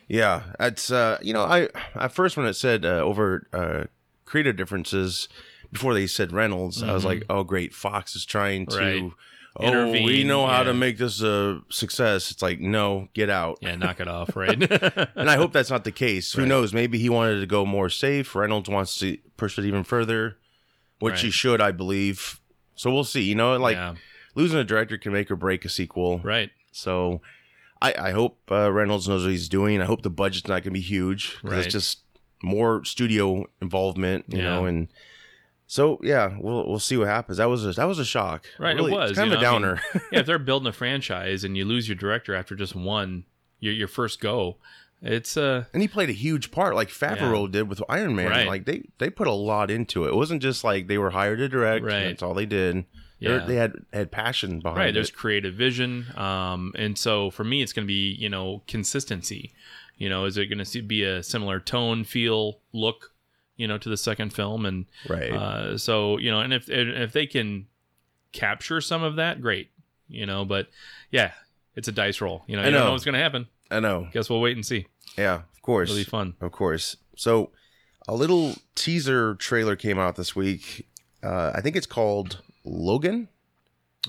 Yeah, 0.08 0.44
it's 0.60 0.89
uh, 0.89 1.18
you 1.22 1.34
know, 1.34 1.44
I 1.44 1.68
at 1.96 2.13
first 2.13 2.38
when 2.38 2.46
it 2.46 2.54
said 2.54 2.86
uh, 2.86 3.00
over 3.00 3.48
uh, 3.51 3.84
creative 4.25 4.56
differences 4.56 5.27
before 5.72 5.94
they 5.94 6.08
said 6.08 6.32
Reynolds, 6.32 6.82
I 6.82 6.94
was 6.94 7.04
like, 7.04 7.24
oh 7.30 7.44
great, 7.44 7.74
Fox 7.74 8.16
is 8.16 8.25
trying 8.25 8.68
to. 8.68 8.77
Mm-hmm. 8.77 9.06
Right. 9.06 9.13
Oh, 9.60 9.92
we 9.92 10.24
know 10.24 10.46
how 10.46 10.64
to 10.64 10.74
make 10.74 10.98
this 10.98 11.22
a 11.22 11.62
success. 11.70 12.32
It's 12.32 12.42
like, 12.42 12.60
no, 12.60 13.08
get 13.14 13.30
out. 13.30 13.58
Yeah, 13.62 13.76
knock 13.76 14.00
it 14.00 14.08
off, 14.08 14.36
right? 14.36 14.58
And 15.16 15.30
I 15.30 15.36
hope 15.36 15.52
that's 15.54 15.70
not 15.72 15.84
the 15.84 15.92
case. 15.92 16.34
Who 16.34 16.42
Right. 16.44 16.48
knows? 16.48 16.74
Maybe 16.74 17.00
he 17.00 17.10
wanted 17.10 17.40
to 17.40 17.46
go 17.48 17.66
more 17.66 17.90
safe. 17.90 18.36
Reynolds 18.36 18.70
wants 18.70 18.98
to 19.00 19.18
push 19.36 19.58
it 19.58 19.66
even 19.66 19.84
further, 19.84 20.38
which 21.00 21.22
he 21.22 21.32
should, 21.32 21.60
I 21.62 21.72
believe. 21.72 22.40
So 22.76 22.94
we'll 22.94 23.04
see. 23.04 23.24
You 23.24 23.36
know, 23.36 23.58
like 23.58 23.76
yeah, 23.76 23.96
losing 24.36 24.60
a 24.60 24.64
director 24.64 24.98
can 24.98 25.12
make 25.14 25.32
or 25.32 25.36
break 25.36 25.66
a 25.66 25.70
sequel. 25.70 26.20
right. 26.20 26.52
So 26.72 27.22
I, 27.82 27.94
I 27.98 28.12
hope 28.12 28.38
uh, 28.52 28.72
Reynolds 28.72 29.08
knows 29.08 29.24
what 29.24 29.32
he's 29.32 29.50
doing. 29.50 29.82
I 29.82 29.86
hope 29.86 30.04
the 30.04 30.10
budget's 30.12 30.48
not 30.48 30.56
going 30.64 30.64
to 30.66 30.72
be 30.72 30.82
huge. 30.82 31.38
Right. 31.42 31.60
It's 31.60 31.74
just 31.74 32.00
more 32.44 32.84
studio 32.86 33.46
involvement, 33.62 34.26
you 34.30 34.38
Yeah. 34.38 34.44
know, 34.44 34.66
and 34.66 34.88
so 35.70 36.00
yeah, 36.02 36.36
we'll 36.40 36.66
we'll 36.66 36.80
see 36.80 36.96
what 36.96 37.10
happens. 37.10 37.38
That 37.38 37.50
was 37.50 37.66
a, 37.66 37.74
that 37.74 37.86
was 37.86 38.00
a 38.00 38.06
shock. 38.06 38.46
Right, 38.58 38.76
Really, 38.76 38.94
it 38.94 38.96
was 38.96 39.12
it's 39.12 39.20
kind 39.20 39.32
of 39.32 39.38
a 39.38 39.42
know, 39.42 39.50
I 39.50 39.54
mean, 39.54 39.62
downer. 39.62 39.82
yeah, 40.12 40.20
if 40.22 40.26
they're 40.26 40.40
building 40.40 40.68
a 40.68 40.74
franchise 40.74 41.44
and 41.44 41.58
you 41.58 41.66
lose 41.66 41.90
your 41.90 41.98
director 41.98 42.34
after 42.34 42.56
just 42.56 42.74
one, 42.74 43.26
your 43.60 43.74
your 43.74 43.90
first 43.90 44.22
go, 44.22 44.56
it's 45.02 45.36
uh 45.36 45.66
and 45.74 45.82
he 45.82 45.88
played 45.90 46.10
a 46.10 46.14
huge 46.14 46.52
part, 46.52 46.74
like 46.74 46.88
Favreau 46.88 47.52
did 47.52 47.70
with 47.70 47.84
Iron 47.90 48.16
Man. 48.16 48.30
Right. 48.30 48.48
Like 48.48 48.66
they 48.66 48.84
they 48.98 49.10
put 49.10 49.28
a 49.28 49.34
lot 49.34 49.70
into 49.70 50.06
it. 50.06 50.10
It 50.10 50.16
wasn't 50.16 50.42
just 50.42 50.64
like 50.64 50.88
they 50.88 50.98
were 50.98 51.10
hired 51.10 51.40
to 51.40 51.50
direct. 51.50 51.84
Right. 51.84 52.06
That's 52.06 52.24
all 52.24 52.34
they 52.34 52.46
did. 52.46 52.86
Yeah. 53.20 53.46
they 53.46 53.56
had 53.56 53.74
had 53.92 54.12
passion 54.12 54.60
behind 54.60 54.78
it. 54.78 54.80
right 54.80 54.90
it. 54.90 54.94
there's 54.94 55.10
creative 55.10 55.56
vision 55.56 56.06
um 56.16 56.72
and 56.78 56.96
so 56.96 57.32
for 57.32 57.44
me 57.44 57.64
it's 57.64 57.74
going 57.74 57.84
to 57.84 57.88
be 57.88 58.16
you 58.20 58.30
know 58.30 58.62
consistency 58.68 59.56
you 59.98 60.08
know 60.08 60.26
is 60.26 60.38
it 60.38 60.46
going 60.46 60.64
to 60.64 60.82
be 60.84 61.04
a 61.04 61.24
similar 61.24 61.60
tone 61.60 62.04
feel 62.04 62.60
look 62.74 63.14
you 63.58 63.68
know 63.68 63.78
to 63.78 63.90
the 63.90 63.98
second 63.98 64.32
film 64.34 64.66
and 64.66 64.86
Right. 65.10 65.32
uh 65.32 65.78
so 65.78 66.18
you 66.18 66.32
know 66.32 66.40
and 66.40 66.54
if 66.54 66.70
if 66.70 67.12
they 67.12 67.26
can 67.28 67.68
capture 68.32 68.82
some 68.82 69.04
of 69.04 69.16
that 69.18 69.42
great 69.42 69.70
you 70.08 70.26
know 70.26 70.46
but 70.46 70.68
yeah 71.12 71.32
it's 71.76 71.88
a 71.88 71.92
dice 71.92 72.22
roll 72.22 72.44
you 72.48 72.56
know 72.56 72.62
I 72.62 72.66
you 72.66 72.72
don't 72.72 72.80
know. 72.82 72.86
know 72.88 72.92
what's 72.94 73.06
going 73.06 73.14
to 73.14 73.20
happen 73.22 73.48
I 73.70 73.80
know. 73.82 74.08
guess 74.14 74.30
we'll 74.30 74.42
wait 74.42 74.56
and 74.56 74.66
see 74.66 74.86
Yeah, 75.18 75.36
of 75.36 75.62
course. 75.62 75.90
it'll 75.90 76.00
be 76.00 76.04
fun 76.06 76.36
Of 76.40 76.52
course. 76.54 76.96
So, 77.18 77.50
a 78.08 78.14
little 78.16 78.54
teaser 78.76 79.36
trailer 79.36 79.76
came 79.76 79.98
out 80.00 80.16
this 80.16 80.34
week. 80.36 80.88
Uh, 81.24 81.52
I 81.54 81.60
think 81.62 81.76
it's 81.76 81.88
called 81.88 82.42
Logan. 82.64 83.28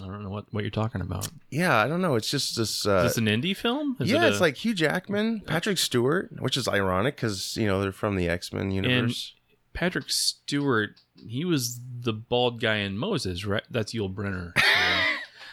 i 0.00 0.06
don't 0.06 0.22
know 0.22 0.28
what 0.30 0.44
what 0.52 0.62
you're 0.62 0.70
talking 0.70 1.00
about 1.00 1.28
Yeah, 1.50 1.74
I 1.76 1.88
don't 1.88 2.00
know. 2.02 2.14
It's 2.14 2.30
just 2.30 2.56
this. 2.56 2.86
Uh, 2.86 2.98
is 3.06 3.14
this 3.14 3.16
an 3.18 3.26
indie 3.26 3.56
film 3.56 3.96
is 3.98 4.10
yeah, 4.10 4.26
it 4.26 4.30
it's 4.30 4.40
like 4.40 4.56
Hugh 4.58 4.74
Jackman, 4.74 5.40
Patrick 5.40 5.78
Stewart, 5.78 6.30
which 6.38 6.56
is 6.56 6.68
ironic 6.68 7.16
because 7.16 7.56
you 7.56 7.66
know 7.66 7.80
they're 7.80 7.90
from 7.92 8.14
the 8.16 8.28
X 8.28 8.52
Men 8.52 8.70
universe. 8.70 9.34
Patrick 9.72 10.10
Stewart, 10.10 11.00
he 11.16 11.44
was 11.44 11.80
the 12.00 12.12
bald 12.12 12.60
guy 12.60 12.76
in 12.76 12.96
Moses, 12.98 13.44
right? 13.44 13.62
That's 13.70 13.92
Yul 13.94 14.12
Brynner. 14.14 14.52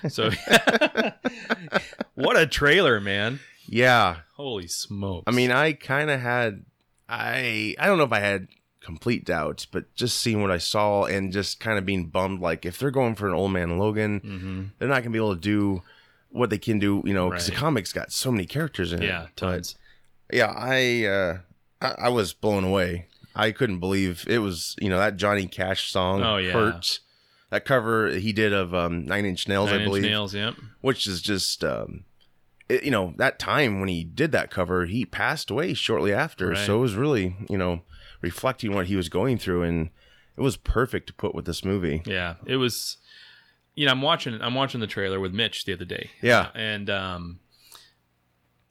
so, 0.10 0.30
what 2.16 2.38
a 2.38 2.48
trailer, 2.48 3.00
man! 3.00 3.40
yeah, 3.68 4.18
Holy 4.36 4.68
smokes! 4.68 5.24
I 5.28 5.32
mean, 5.32 5.52
I 5.52 5.74
kind 5.74 6.10
of 6.10 6.20
had, 6.22 6.66
I 7.10 7.76
I 7.80 7.88
don't 7.88 7.98
know 7.98 8.04
if 8.04 8.12
I 8.14 8.20
had 8.20 8.48
complete 8.82 9.26
doubts, 9.26 9.66
but 9.66 9.94
just 9.96 10.20
seeing 10.20 10.42
what 10.42 10.52
I 10.52 10.58
saw 10.60 11.06
and 11.06 11.32
just 11.34 11.60
kind 11.60 11.78
of 11.80 11.86
being 11.86 12.06
bummed, 12.08 12.40
like 12.42 12.66
if 12.66 12.78
they're 12.78 12.92
going 12.92 13.16
for 13.16 13.28
an 13.28 13.34
old 13.34 13.52
man 13.52 13.78
Logan, 13.80 14.20
hmm 14.20 14.64
they're 14.78 14.88
not 14.90 15.02
gonna 15.02 15.12
be 15.12 15.18
able 15.20 15.36
to 15.36 15.42
do 15.42 15.82
what 16.30 16.50
they 16.50 16.58
can 16.58 16.80
do, 16.80 17.02
you 17.06 17.14
know, 17.14 17.30
because 17.30 17.46
the 17.48 17.52
comics 17.54 17.94
got 17.94 18.12
so 18.12 18.32
many 18.32 18.46
characters 18.46 18.92
in 18.94 19.02
it. 19.02 19.08
yeah, 19.08 19.28
tons. 19.36 19.76
yeah, 20.32 20.54
I, 20.56 21.06
uh, 21.06 21.38
I 21.82 22.06
I 22.06 22.10
was 22.10 22.34
blown 22.34 22.64
away. 22.64 23.08
I 23.36 23.52
couldn't 23.52 23.80
believe 23.80 24.26
it 24.28 24.40
was, 24.40 24.76
you 24.80 24.90
know, 24.90 24.98
that 24.98 25.18
Johnny 25.18 25.48
Cash 25.48 25.92
song. 25.92 26.24
Oh, 26.24 26.38
yeah. 26.38 26.54
hurt. 26.54 27.00
That 27.52 27.66
cover 27.66 28.10
he 28.12 28.34
did 28.34 28.54
of 28.54 28.74
um, 28.74 29.06
Nine 29.06 29.26
Inch 29.26 29.48
Nails, 29.48 29.70
Nine 29.70 29.80
I 29.80 29.84
Inch 29.84 29.90
believe, 29.90 30.04
Nails, 30.04 30.34
yep. 30.34 30.56
which 30.82 31.06
is 31.08 31.22
just, 31.22 31.64
um, 31.64 32.06
it- 32.68 32.84
you 32.84 32.92
know, 32.92 33.14
that 33.18 33.38
time 33.40 33.80
when 33.80 33.90
he 33.90 34.04
did 34.04 34.32
that 34.32 34.50
cover, 34.50 34.86
he 34.86 35.06
passed 35.06 35.52
away 35.52 35.74
shortly 35.74 36.12
after. 36.14 36.50
Right. 36.50 36.66
So 36.66 36.78
it 36.78 36.82
was 36.82 36.96
really, 36.96 37.36
you 37.50 37.58
know, 37.58 37.84
reflecting 38.22 38.74
what 38.74 38.88
he 38.88 38.96
was 38.96 39.10
going 39.10 39.38
through, 39.38 39.62
and 39.64 39.90
it 40.36 40.42
was 40.42 40.58
perfect 40.58 41.08
to 41.08 41.14
put 41.14 41.36
with 41.36 41.46
this 41.46 41.64
movie. 41.64 42.02
Yeah, 42.06 42.36
it 42.46 42.56
was. 42.58 42.98
You 43.76 43.86
know, 43.86 43.92
I'm 43.92 44.02
watching. 44.02 44.42
I'm 44.42 44.56
watching 44.56 44.80
the 44.80 44.88
trailer 44.88 45.20
with 45.20 45.34
Mitch 45.34 45.66
the 45.66 45.74
other 45.74 45.86
day. 45.86 46.10
Yeah. 46.22 46.48
and 46.56 46.90
um, 46.90 47.40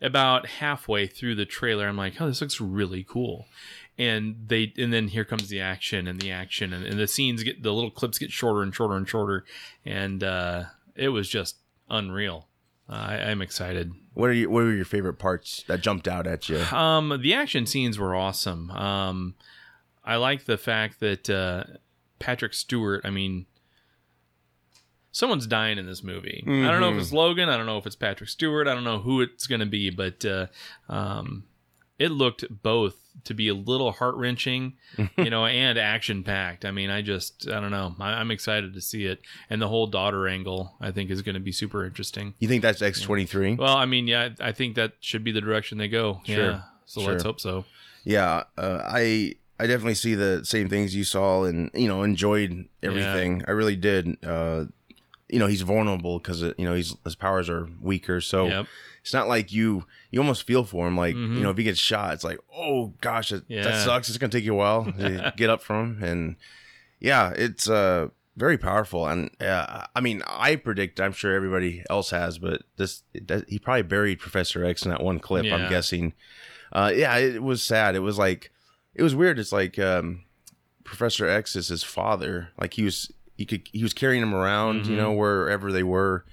about 0.00 0.46
halfway 0.46 1.06
through 1.06 1.34
the 1.36 1.46
trailer, 1.46 1.86
I'm 1.86 1.96
like, 1.96 2.20
"Oh, 2.20 2.26
this 2.26 2.40
looks 2.40 2.60
really 2.60 3.04
cool." 3.08 3.46
And 3.96 4.36
they, 4.48 4.72
and 4.76 4.92
then 4.92 5.08
here 5.08 5.24
comes 5.24 5.48
the 5.48 5.60
action 5.60 6.08
and 6.08 6.20
the 6.20 6.32
action, 6.32 6.72
and, 6.72 6.84
and 6.84 6.98
the 6.98 7.06
scenes 7.06 7.42
get 7.42 7.62
the 7.62 7.72
little 7.72 7.90
clips 7.90 8.18
get 8.18 8.32
shorter 8.32 8.62
and 8.62 8.74
shorter 8.74 8.96
and 8.96 9.08
shorter, 9.08 9.44
and 9.84 10.22
uh, 10.24 10.64
it 10.96 11.10
was 11.10 11.28
just 11.28 11.56
unreal. 11.88 12.48
I, 12.88 13.16
I'm 13.16 13.40
excited. 13.40 13.92
What 14.14 14.30
are 14.30 14.34
you? 14.34 14.50
What 14.50 14.64
were 14.64 14.72
your 14.72 14.84
favorite 14.84 15.18
parts 15.18 15.64
that 15.68 15.80
jumped 15.80 16.06
out 16.08 16.26
at 16.26 16.48
you? 16.48 16.58
Um, 16.58 17.20
the 17.22 17.34
action 17.34 17.66
scenes 17.66 17.98
were 17.98 18.14
awesome. 18.14 18.70
Um, 18.70 19.34
I 20.04 20.16
like 20.16 20.44
the 20.44 20.58
fact 20.58 21.00
that 21.00 21.30
uh, 21.30 21.64
Patrick 22.18 22.52
Stewart. 22.54 23.00
I 23.04 23.10
mean, 23.10 23.46
someone's 25.14 25.46
dying 25.46 25.78
in 25.78 25.86
this 25.86 26.02
movie. 26.02 26.42
I 26.46 26.50
don't 26.70 26.80
know 26.80 26.90
if 26.90 26.96
Mhm. 26.96 27.00
it's 27.00 27.12
Logan. 27.12 27.48
I 27.48 27.56
don't 27.56 27.66
know 27.66 27.78
if 27.78 27.86
it's 27.86 27.94
Patrick 27.96 28.28
Stewart. 28.28 28.66
I 28.66 28.74
don't 28.74 28.82
know 28.84 28.98
who 28.98 29.20
it's 29.22 29.46
going 29.46 29.60
to 29.60 29.66
be, 29.66 29.88
but 29.88 30.24
uh, 30.24 30.46
um, 30.88 31.44
it 32.00 32.10
looked 32.10 32.44
both 32.62 32.96
to 33.22 33.32
be 33.32 33.46
a 33.46 33.54
little 33.54 33.92
heart 33.92 34.16
wrenching, 34.16 34.72
you 35.16 35.30
know, 35.30 35.46
and 35.46 35.78
action 35.78 36.24
packed. 36.24 36.64
I 36.64 36.72
mean, 36.72 36.90
I 36.90 37.00
just 37.00 37.48
I 37.48 37.60
don't 37.60 37.70
know. 37.70 37.94
I, 38.00 38.14
I'm 38.14 38.32
excited 38.32 38.74
to 38.74 38.80
see 38.80 39.04
it, 39.06 39.20
and 39.48 39.62
the 39.62 39.68
whole 39.68 39.86
daughter 39.86 40.26
angle 40.26 40.74
I 40.80 40.90
think 40.90 41.10
is 41.10 41.22
going 41.22 41.34
to 41.36 41.40
be 41.40 41.52
super 41.52 41.84
interesting. 41.86 42.34
You 42.40 42.48
think 42.48 42.62
that's 42.62 42.82
X 42.82 43.00
twenty 43.00 43.24
three? 43.24 43.54
Well, 43.54 43.76
I 43.76 43.86
mean, 43.86 44.08
yeah, 44.08 44.30
I 44.40 44.50
think 44.50 44.74
that 44.74 44.94
should 45.00 45.22
be 45.22 45.30
the 45.30 45.40
direction 45.40 45.78
they 45.78 45.88
go. 45.88 46.20
Sure. 46.26 46.50
Yeah. 46.50 46.60
So 46.86 47.00
let's 47.02 47.22
hope 47.22 47.40
so. 47.40 47.64
Yeah, 48.02 48.42
uh, 48.58 48.80
I 48.84 49.36
I 49.60 49.68
definitely 49.68 49.94
see 49.94 50.16
the 50.16 50.44
same 50.44 50.68
things 50.68 50.94
you 50.96 51.04
saw, 51.04 51.44
and 51.44 51.70
you 51.72 51.86
know 51.86 52.02
enjoyed 52.02 52.66
everything. 52.82 53.44
I 53.46 53.52
really 53.52 53.76
did. 53.76 54.18
Uh, 54.24 54.64
you 55.28 55.38
know, 55.38 55.46
he's 55.46 55.62
vulnerable 55.62 56.18
because 56.18 56.42
you 56.42 56.54
know 56.64 56.74
he's 56.74 56.94
his 57.04 57.14
powers 57.16 57.48
are 57.48 57.68
weaker, 57.80 58.20
so 58.20 58.46
Yep. 58.46 58.66
it's 59.02 59.12
not 59.12 59.26
like 59.28 59.52
you 59.52 59.84
you 60.10 60.20
almost 60.20 60.42
feel 60.46 60.64
for 60.64 60.86
him. 60.86 60.96
Like 60.96 61.14
Mhm. 61.14 61.36
you 61.36 61.42
know, 61.42 61.50
if 61.50 61.56
he 61.56 61.64
gets 61.64 61.78
shot, 61.80 62.14
it's 62.14 62.24
like 62.24 62.38
oh 62.54 62.94
gosh, 63.00 63.30
that, 63.30 63.44
Yeah. 63.48 63.62
that 63.62 63.84
sucks. 63.84 64.08
It's 64.08 64.18
gonna 64.18 64.30
take 64.30 64.44
you 64.44 64.52
a 64.54 64.56
while 64.56 64.84
to 64.92 65.32
get 65.36 65.50
up 65.50 65.62
from 65.62 65.96
him, 65.96 66.04
and 66.04 66.36
yeah, 67.00 67.30
it's 67.36 67.68
uh 67.68 68.08
very 68.36 68.58
powerful. 68.58 69.06
And 69.06 69.30
uh, 69.40 69.86
I 69.94 70.00
mean, 70.00 70.20
I 70.26 70.56
predict. 70.56 71.00
I'm 71.00 71.12
sure 71.12 71.32
everybody 71.34 71.84
else 71.88 72.10
has, 72.10 72.38
but 72.38 72.62
this 72.76 73.02
that, 73.26 73.48
he 73.48 73.58
probably 73.60 73.82
buried 73.82 74.18
Professor 74.18 74.64
X 74.64 74.82
in 74.84 74.90
that 74.90 75.02
one 75.02 75.20
clip. 75.20 75.44
Yeah. 75.44 75.54
I'm 75.54 75.70
guessing. 75.70 76.14
Uh, 76.72 76.92
yeah, 76.94 77.16
it 77.16 77.42
was 77.44 77.62
sad. 77.62 77.94
It 77.94 78.00
was 78.00 78.18
like 78.18 78.50
it 78.94 79.02
was 79.04 79.14
weird. 79.14 79.38
It's 79.38 79.52
like 79.52 79.78
um, 79.78 80.24
Professor 80.82 81.28
X 81.28 81.54
is 81.56 81.68
his 81.68 81.82
father. 81.84 82.48
Like 82.60 82.74
he 82.74 82.82
was 82.82 83.10
he 83.36 83.44
could 83.46 83.68
he 83.72 83.82
was 83.82 83.92
carrying 83.94 84.22
him 84.22 84.34
around, 84.34 84.86
you 84.86 84.92
Mhm. 84.94 84.96
know, 84.96 85.12
wherever 85.12 85.72
they 85.72 85.82
were. 85.82 86.24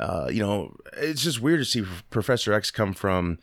Uh, 0.00 0.28
you 0.32 0.40
know, 0.40 0.74
it's 0.96 1.22
just 1.22 1.40
weird 1.40 1.60
to 1.60 1.64
see 1.64 1.84
Professor 2.10 2.52
X 2.52 2.70
come 2.70 2.92
from 2.94 3.38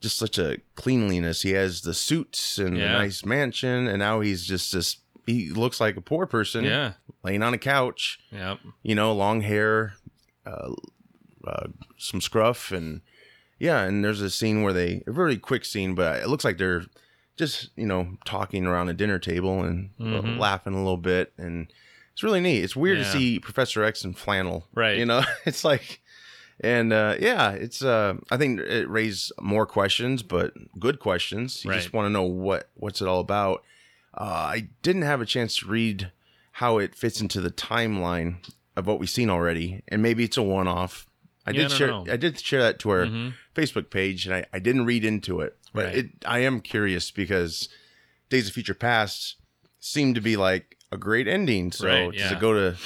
just 0.00 0.16
such 0.16 0.38
a 0.38 0.58
cleanliness. 0.74 1.42
He 1.42 1.50
has 1.50 1.82
the 1.82 1.92
suits 1.94 2.58
and 2.58 2.76
Yeah. 2.76 2.96
a 2.96 2.98
nice 2.98 3.24
mansion, 3.24 3.86
and 3.86 3.98
now 3.98 4.20
he's 4.20 4.46
just 4.46 4.72
this. 4.72 4.96
He 5.26 5.50
looks 5.50 5.78
like 5.80 5.96
a 5.96 6.00
poor 6.00 6.26
person 6.26 6.64
Yeah. 6.64 6.94
laying 7.22 7.42
on 7.42 7.52
a 7.54 7.58
couch. 7.58 8.18
Yep. 8.32 8.58
You 8.82 8.94
know, 8.94 9.12
long 9.12 9.42
hair, 9.42 9.94
uh, 10.46 10.72
uh, 11.46 11.66
some 11.98 12.20
scruff, 12.22 12.72
and 12.72 13.02
yeah. 13.58 13.82
And 13.82 14.02
there's 14.02 14.22
a 14.22 14.30
scene 14.30 14.62
where 14.62 14.72
they 14.72 15.02
a 15.06 15.12
very 15.12 15.36
quick 15.36 15.64
scene, 15.66 15.94
but 15.94 16.22
it 16.22 16.28
looks 16.28 16.44
like 16.44 16.56
they're 16.56 16.84
just 17.36 17.70
you 17.76 17.86
know 17.86 18.16
talking 18.24 18.66
around 18.66 18.88
a 18.88 18.94
dinner 18.94 19.18
table 19.18 19.62
and 19.62 19.90
uh, 20.00 20.04
Mhm. 20.22 20.38
laughing 20.38 20.72
a 20.74 20.78
little 20.78 20.96
bit, 20.96 21.32
and 21.36 21.70
it's 22.20 22.22
really 22.22 22.40
neat. 22.42 22.62
It's 22.62 22.76
weird 22.76 22.98
to 22.98 23.04
see 23.06 23.38
Professor 23.40 23.82
X 23.82 24.04
in 24.04 24.12
flannel, 24.12 24.66
Right. 24.74 24.98
You 24.98 25.06
know, 25.06 25.22
it's 25.46 25.64
like, 25.64 26.02
and 26.60 26.92
uh, 26.92 27.16
yeah, 27.18 27.52
it's. 27.52 27.82
Uh, 27.82 28.16
I 28.30 28.36
think 28.36 28.60
it 28.60 28.86
raised 28.90 29.32
more 29.40 29.64
questions, 29.64 30.22
but 30.22 30.52
good 30.78 30.98
questions. 31.00 31.64
You 31.64 31.72
just 31.72 31.94
want 31.94 32.04
to 32.04 32.10
know 32.10 32.24
what 32.24 32.68
what's 32.74 33.00
it 33.00 33.08
all 33.08 33.20
about. 33.20 33.62
Uh, 34.12 34.24
I 34.24 34.68
didn't 34.82 35.02
have 35.02 35.22
a 35.22 35.26
chance 35.26 35.56
to 35.60 35.66
read 35.68 36.12
how 36.52 36.76
it 36.76 36.94
fits 36.94 37.22
into 37.22 37.40
the 37.40 37.50
timeline 37.50 38.46
of 38.76 38.86
what 38.86 39.00
we've 39.00 39.08
seen 39.08 39.30
already, 39.30 39.82
and 39.88 40.02
maybe 40.02 40.22
it's 40.24 40.36
a 40.36 40.42
one 40.42 40.68
off. 40.68 41.06
I 41.46 41.52
Yeah, 41.52 41.62
did 41.62 41.68
don't 41.70 41.78
share. 41.78 41.86
know. 41.88 42.06
I 42.10 42.16
did 42.18 42.38
share 42.38 42.60
that 42.60 42.78
to 42.80 42.90
our 42.90 43.06
Mhm. 43.06 43.32
Facebook 43.54 43.88
page, 43.88 44.26
and 44.26 44.34
I, 44.34 44.44
I 44.52 44.58
didn't 44.58 44.84
read 44.84 45.06
into 45.06 45.40
it, 45.40 45.56
but 45.72 45.86
Right. 45.86 45.96
it 45.96 46.10
I 46.26 46.40
am 46.40 46.60
curious 46.60 47.10
because 47.10 47.70
Days 48.28 48.48
of 48.48 48.52
Future 48.52 48.74
Past 48.74 49.36
seemed 49.78 50.14
to 50.16 50.20
be 50.20 50.36
like 50.36 50.76
a 50.92 50.96
great 50.98 51.28
ending. 51.28 51.72
So 51.72 51.86
Right, 51.86 52.10
does 52.12 52.20
yeah. 52.20 52.32
it 52.36 52.40
go 52.40 52.52
to 52.52 52.76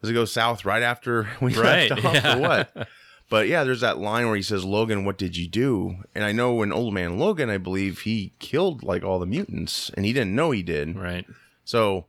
does 0.00 0.10
it 0.10 0.14
go 0.14 0.24
south 0.24 0.64
right 0.64 0.82
after 0.82 1.28
we 1.40 1.54
Right. 1.54 1.90
left 1.90 2.04
off 2.04 2.14
yeah. 2.14 2.36
or 2.36 2.40
what? 2.74 2.88
But 3.28 3.46
yeah, 3.48 3.62
there's 3.64 3.82
that 3.82 3.98
line 3.98 4.26
where 4.26 4.34
he 4.36 4.42
says, 4.42 4.64
"Logan, 4.64 5.04
what 5.04 5.16
did 5.18 5.36
you 5.36 5.46
do?" 5.46 5.96
And 6.14 6.24
I 6.24 6.32
know 6.32 6.52
when 6.54 6.72
Old 6.72 6.92
Man 6.94 7.18
Logan, 7.18 7.48
I 7.48 7.58
believe 7.58 8.00
he 8.00 8.32
killed 8.40 8.82
like 8.82 9.04
all 9.04 9.18
the 9.20 9.26
mutants, 9.26 9.90
and 9.94 10.04
he 10.04 10.12
didn't 10.12 10.34
know 10.34 10.50
he 10.50 10.62
did. 10.64 10.96
Right. 10.96 11.24
So 11.64 12.06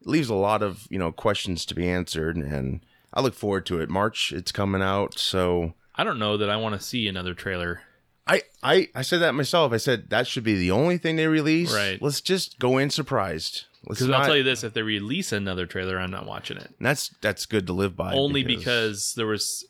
it 0.00 0.06
leaves 0.08 0.30
a 0.30 0.34
lot 0.34 0.62
of 0.62 0.86
you 0.88 0.98
know 0.98 1.12
questions 1.12 1.66
to 1.66 1.74
be 1.74 1.86
answered, 1.88 2.36
and 2.38 2.80
I 3.12 3.20
look 3.20 3.34
forward 3.34 3.66
to 3.66 3.80
it. 3.80 3.90
March, 3.90 4.32
it's 4.32 4.50
coming 4.50 4.80
out, 4.80 5.18
so 5.18 5.74
I 5.94 6.04
don't 6.04 6.18
know 6.18 6.38
that 6.38 6.48
I 6.48 6.56
want 6.56 6.74
to 6.74 6.80
see 6.80 7.06
another 7.06 7.34
trailer. 7.34 7.82
I, 8.26 8.42
I 8.62 8.88
I 8.94 9.02
said 9.02 9.20
that 9.20 9.34
myself. 9.34 9.72
I 9.72 9.76
said 9.76 10.08
that 10.08 10.26
should 10.26 10.44
be 10.44 10.56
the 10.56 10.70
only 10.70 10.96
thing 10.96 11.16
they 11.16 11.26
release. 11.26 11.74
Right. 11.74 12.00
Let's 12.00 12.22
just 12.22 12.58
go 12.58 12.78
in 12.78 12.88
surprised. 12.88 13.66
Because. 13.88 14.08
I'll 14.10 14.24
tell 14.24 14.36
you 14.36 14.42
this: 14.42 14.62
if 14.64 14.74
they 14.74 14.82
release 14.82 15.32
another 15.32 15.66
trailer, 15.66 15.98
I'm 15.98 16.10
not 16.10 16.26
watching 16.26 16.56
it. 16.56 16.72
that's 16.80 17.08
that's 17.20 17.46
good 17.46 17.66
to 17.66 17.72
live 17.72 17.96
by. 17.96 18.12
Only 18.14 18.44
because 18.44 19.14
there 19.16 19.26
was, 19.26 19.64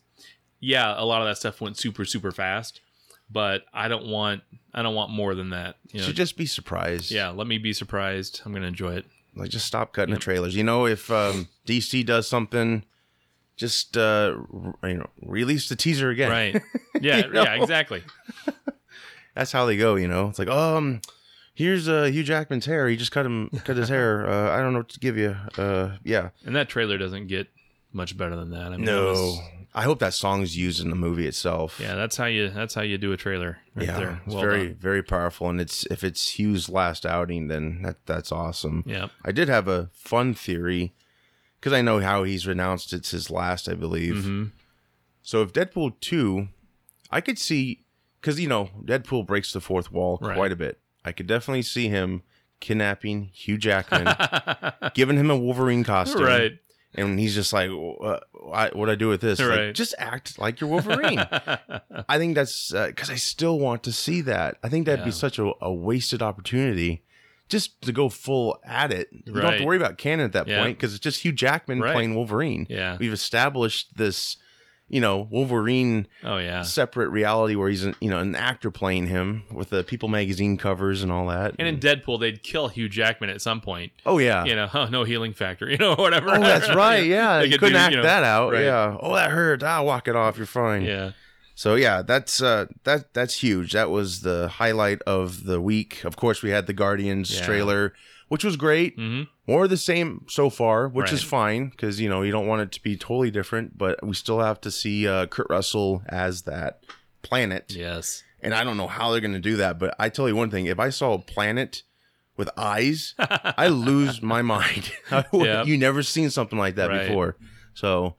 yeah, 0.60 0.94
a 0.96 1.04
lot 1.04 1.22
of 1.22 1.28
that 1.28 1.38
stuff 1.38 1.60
went 1.60 1.76
super 1.76 2.04
super 2.04 2.30
fast. 2.30 2.80
But 3.30 3.64
I 3.72 3.88
don't 3.88 4.06
want 4.08 4.42
I 4.74 4.82
don't 4.82 4.94
want 4.94 5.10
more 5.10 5.34
than 5.34 5.50
that. 5.50 5.76
You 5.90 6.00
know, 6.00 6.06
should 6.06 6.16
just 6.16 6.36
be 6.36 6.44
surprised. 6.46 7.10
yeah. 7.10 7.30
Let 7.30 7.46
me 7.46 7.56
be 7.58 7.72
surprised. 7.72 8.42
I'm 8.44 8.52
gonna 8.52 8.66
enjoy 8.66 8.94
it. 8.96 9.06
like 9.34 9.50
just 9.50 9.66
stop 9.66 9.94
cutting 9.94 10.12
the 10.12 10.20
trailers. 10.20 10.54
You 10.54 10.64
know, 10.64 10.86
if 10.86 11.10
um, 11.10 11.48
DC 11.66 12.04
does 12.04 12.28
something, 12.28 12.84
just 13.56 13.96
uh, 13.96 14.36
you 14.84 14.94
know, 14.98 15.08
release 15.22 15.70
the 15.70 15.76
teaser 15.76 16.10
again. 16.10 16.30
Right. 16.30 16.62
Yeah. 17.00 17.16
You 17.26 17.32
know? 17.32 17.42
Yeah. 17.42 17.54
Exactly. 17.54 18.04
That's 19.34 19.50
how 19.50 19.64
they 19.64 19.76
go. 19.78 19.94
You 19.96 20.08
know, 20.08 20.28
it's 20.28 20.38
like 20.38 20.48
um. 20.48 21.00
Here's 21.54 21.88
uh, 21.88 22.04
Hugh 22.04 22.22
Jackman's 22.22 22.64
hair. 22.66 22.88
He 22.88 22.96
just 22.96 23.12
cut 23.12 23.26
him, 23.26 23.50
cut 23.64 23.76
his 23.76 23.88
hair. 23.88 24.26
Uh, 24.32 24.50
I 24.50 24.60
don't 24.60 24.72
know 24.72 24.80
what 24.80 24.88
to 24.90 25.00
give 25.00 25.16
you. 25.18 25.36
Uh, 25.58 25.96
yeah, 26.04 26.30
And 26.46 26.56
that 26.56 26.68
trailer 26.68 26.96
doesn't 26.98 27.26
get 27.26 27.48
much 27.92 28.16
better 28.16 28.36
than 28.36 28.50
that. 28.50 28.66
I 28.68 28.70
mean, 28.70 28.82
it 28.82 28.86
No, 28.86 29.04
was- 29.08 29.38
I 29.74 29.82
hope 29.84 30.00
that 30.00 30.12
song's 30.14 30.54
used 30.56 30.80
in 30.82 30.90
the 30.90 30.96
movie 30.96 31.26
itself. 31.26 31.78
yeah, 31.80 31.94
that's 31.94 32.16
how 32.18 32.26
you 32.26 32.50
that's 32.50 32.74
how 32.74 32.82
you 32.82 32.98
do 32.98 33.12
a 33.12 33.16
trailer 33.16 33.58
right 33.74 33.86
yeah, 33.86 33.96
there. 33.98 34.20
it's 34.26 34.34
very 34.34 34.66
done. 34.68 34.74
very 34.76 35.02
powerful, 35.02 35.48
and 35.48 35.62
it's 35.62 35.86
if 35.86 36.04
it's 36.04 36.38
Hugh's 36.38 36.68
last 36.68 37.06
outing, 37.06 37.48
then 37.48 37.80
that 37.82 38.04
that's 38.04 38.30
awesome. 38.32 38.84
Yeah. 38.86 39.08
I 39.24 39.32
did 39.32 39.48
have 39.48 39.68
a 39.68 39.88
fun 39.94 40.34
theory 40.34 40.92
because 41.58 41.72
I 41.72 41.80
know 41.80 42.00
how 42.00 42.22
he's 42.24 42.46
renounced 42.46 42.92
it's 42.92 43.12
his 43.12 43.30
last, 43.30 43.66
I 43.66 43.72
believe. 43.72 44.16
Mm-hmm. 44.16 44.44
So 45.22 45.40
if 45.40 45.54
Deadpool 45.54 45.98
two, 46.00 46.48
I 47.10 47.22
could 47.22 47.38
see 47.38 47.84
because 48.20 48.38
you 48.38 48.48
know 48.48 48.68
Deadpool 48.84 49.26
breaks 49.26 49.54
the 49.54 49.60
fourth 49.62 49.90
wall 49.90 50.18
Right. 50.20 50.36
quite 50.36 50.52
a 50.52 50.56
bit. 50.56 50.80
I 51.04 51.12
could 51.12 51.26
definitely 51.26 51.62
see 51.62 51.88
him 51.88 52.22
kidnapping 52.60 53.30
Hugh 53.34 53.58
Jackman, 53.58 54.14
giving 54.94 55.16
him 55.16 55.30
a 55.30 55.36
Wolverine 55.36 55.82
costume, 55.84 56.22
right. 56.22 56.52
and 56.94 57.18
he's 57.18 57.34
just 57.34 57.52
like, 57.52 57.70
what 57.70 58.24
uh, 58.52 58.70
what 58.72 58.88
I 58.88 58.94
do 58.94 59.08
with 59.08 59.20
this? 59.20 59.40
Like, 59.40 59.74
just 59.74 59.94
act 59.98 60.38
like 60.38 60.60
you're 60.60 60.70
Wolverine. 60.70 61.18
I 62.08 62.18
think 62.18 62.34
that's 62.34 62.72
uh, 62.72 62.86
because 62.86 63.10
I 63.10 63.16
still 63.16 63.58
want 63.58 63.82
to 63.84 63.92
see 63.92 64.20
that. 64.22 64.58
I 64.62 64.68
think 64.68 64.86
that'd 64.86 65.00
Yeah. 65.00 65.04
be 65.06 65.10
such 65.10 65.38
a, 65.38 65.52
a 65.60 65.72
wasted 65.72 66.22
opportunity 66.22 67.02
just 67.48 67.82
to 67.82 67.92
go 67.92 68.08
full 68.08 68.58
at 68.64 68.92
it. 68.92 69.08
You 69.12 69.32
don't 69.34 69.44
have 69.44 69.58
to 69.58 69.66
worry 69.66 69.76
about 69.76 69.98
canon 69.98 70.24
at 70.26 70.32
that 70.32 70.46
Yeah. 70.48 70.62
point 70.62 70.78
because 70.78 70.94
it's 70.94 71.02
just 71.02 71.22
Hugh 71.22 71.32
Jackman 71.32 71.80
Right. 71.80 71.92
playing 71.92 72.14
Wolverine. 72.14 72.66
Yeah. 72.70 72.96
We've 72.98 73.12
established 73.12 73.96
this, 73.96 74.36
you 74.92 75.00
know, 75.00 75.26
Wolverine 75.30 76.06
Oh 76.22 76.36
yeah. 76.36 76.62
separate 76.62 77.08
reality 77.08 77.56
where 77.56 77.68
he's, 77.68 77.82
an, 77.82 77.96
you 78.00 78.08
know, 78.10 78.18
an 78.18 78.36
actor 78.36 78.70
playing 78.70 79.08
him 79.08 79.42
with 79.50 79.70
the 79.70 79.82
People 79.82 80.08
magazine 80.08 80.56
covers 80.56 81.02
and 81.02 81.10
all 81.10 81.26
that. 81.26 81.54
And 81.58 81.66
in 81.66 81.78
Deadpool, 81.80 82.20
they'd 82.20 82.42
kill 82.42 82.68
Hugh 82.68 82.88
Jackman 82.88 83.30
at 83.30 83.40
some 83.42 83.60
point. 83.60 83.90
oh 84.06 84.18
yeah. 84.18 84.44
You 84.44 84.54
know, 84.54 84.68
oh, 84.74 84.86
no 84.86 85.02
healing 85.04 85.32
factor. 85.32 85.66
You 85.72 85.78
know, 85.78 85.94
whatever. 85.96 86.28
Oh, 86.30 86.40
that's 86.40 86.72
right. 86.74 87.04
Yeah, 87.04 87.38
They 87.40 87.46
you 87.46 87.50
could 87.52 87.60
couldn't 87.60 87.72
do, 87.74 87.78
act 87.78 87.90
you 87.92 87.96
know, 87.96 88.02
that 88.04 88.22
out. 88.22 88.52
right. 88.52 88.64
Yeah. 88.64 88.96
Oh, 89.00 89.14
that 89.16 89.30
hurt. 89.32 89.62
Ah, 89.64 89.82
walk 89.82 90.06
it 90.06 90.14
off. 90.14 90.36
You're 90.36 90.46
fine. 90.46 90.82
Yeah. 90.82 91.12
So 91.54 91.74
yeah, 91.74 92.02
that's 92.02 92.42
uh 92.42 92.66
that 92.84 93.12
that's 93.14 93.42
huge. 93.42 93.72
That 93.72 93.90
was 93.90 94.20
the 94.22 94.48
highlight 94.48 95.00
of 95.02 95.44
the 95.44 95.60
week. 95.60 96.02
Of 96.04 96.16
course, 96.16 96.42
we 96.42 96.50
had 96.50 96.66
the 96.66 96.72
Guardians 96.72 97.34
Yeah. 97.38 97.44
trailer, 97.46 97.92
which 98.28 98.42
was 98.44 98.56
great. 98.56 98.94
hmm 98.96 99.22
More 99.46 99.64
of 99.64 99.70
the 99.70 99.76
same 99.76 100.24
so 100.28 100.48
far, 100.50 100.86
which 100.88 101.12
is 101.12 101.22
fine 101.22 101.68
because 101.70 102.00
you 102.00 102.08
know 102.08 102.22
you 102.22 102.30
don't 102.30 102.46
want 102.46 102.62
it 102.62 102.72
to 102.72 102.82
be 102.82 102.96
totally 102.96 103.30
different, 103.30 103.76
but 103.76 104.04
we 104.06 104.14
still 104.14 104.38
have 104.40 104.60
to 104.62 104.70
see 104.70 105.08
uh, 105.08 105.26
Kurt 105.26 105.48
Russell 105.50 106.02
as 106.08 106.42
that 106.42 106.84
planet. 107.22 107.72
Yes. 107.74 108.22
And 108.40 108.54
I 108.54 108.62
don't 108.64 108.76
know 108.76 108.86
how 108.86 109.10
they're 109.10 109.20
going 109.20 109.34
to 109.34 109.40
do 109.40 109.56
that, 109.56 109.78
but 109.78 109.94
I 109.98 110.08
tell 110.10 110.28
you 110.28 110.36
one 110.36 110.50
thing: 110.50 110.66
if 110.66 110.78
I 110.78 110.90
saw 110.90 111.14
a 111.14 111.18
planet 111.18 111.82
with 112.36 112.50
eyes, 112.56 113.14
I 113.18 113.68
lose 113.68 114.22
my 114.22 114.42
mind. 114.42 114.92
Yep. 115.32 115.66
You 115.66 115.76
never 115.76 116.02
seen 116.02 116.30
something 116.30 116.58
like 116.58 116.76
that 116.76 116.88
Right. 116.90 117.06
before, 117.08 117.36
so 117.74 118.14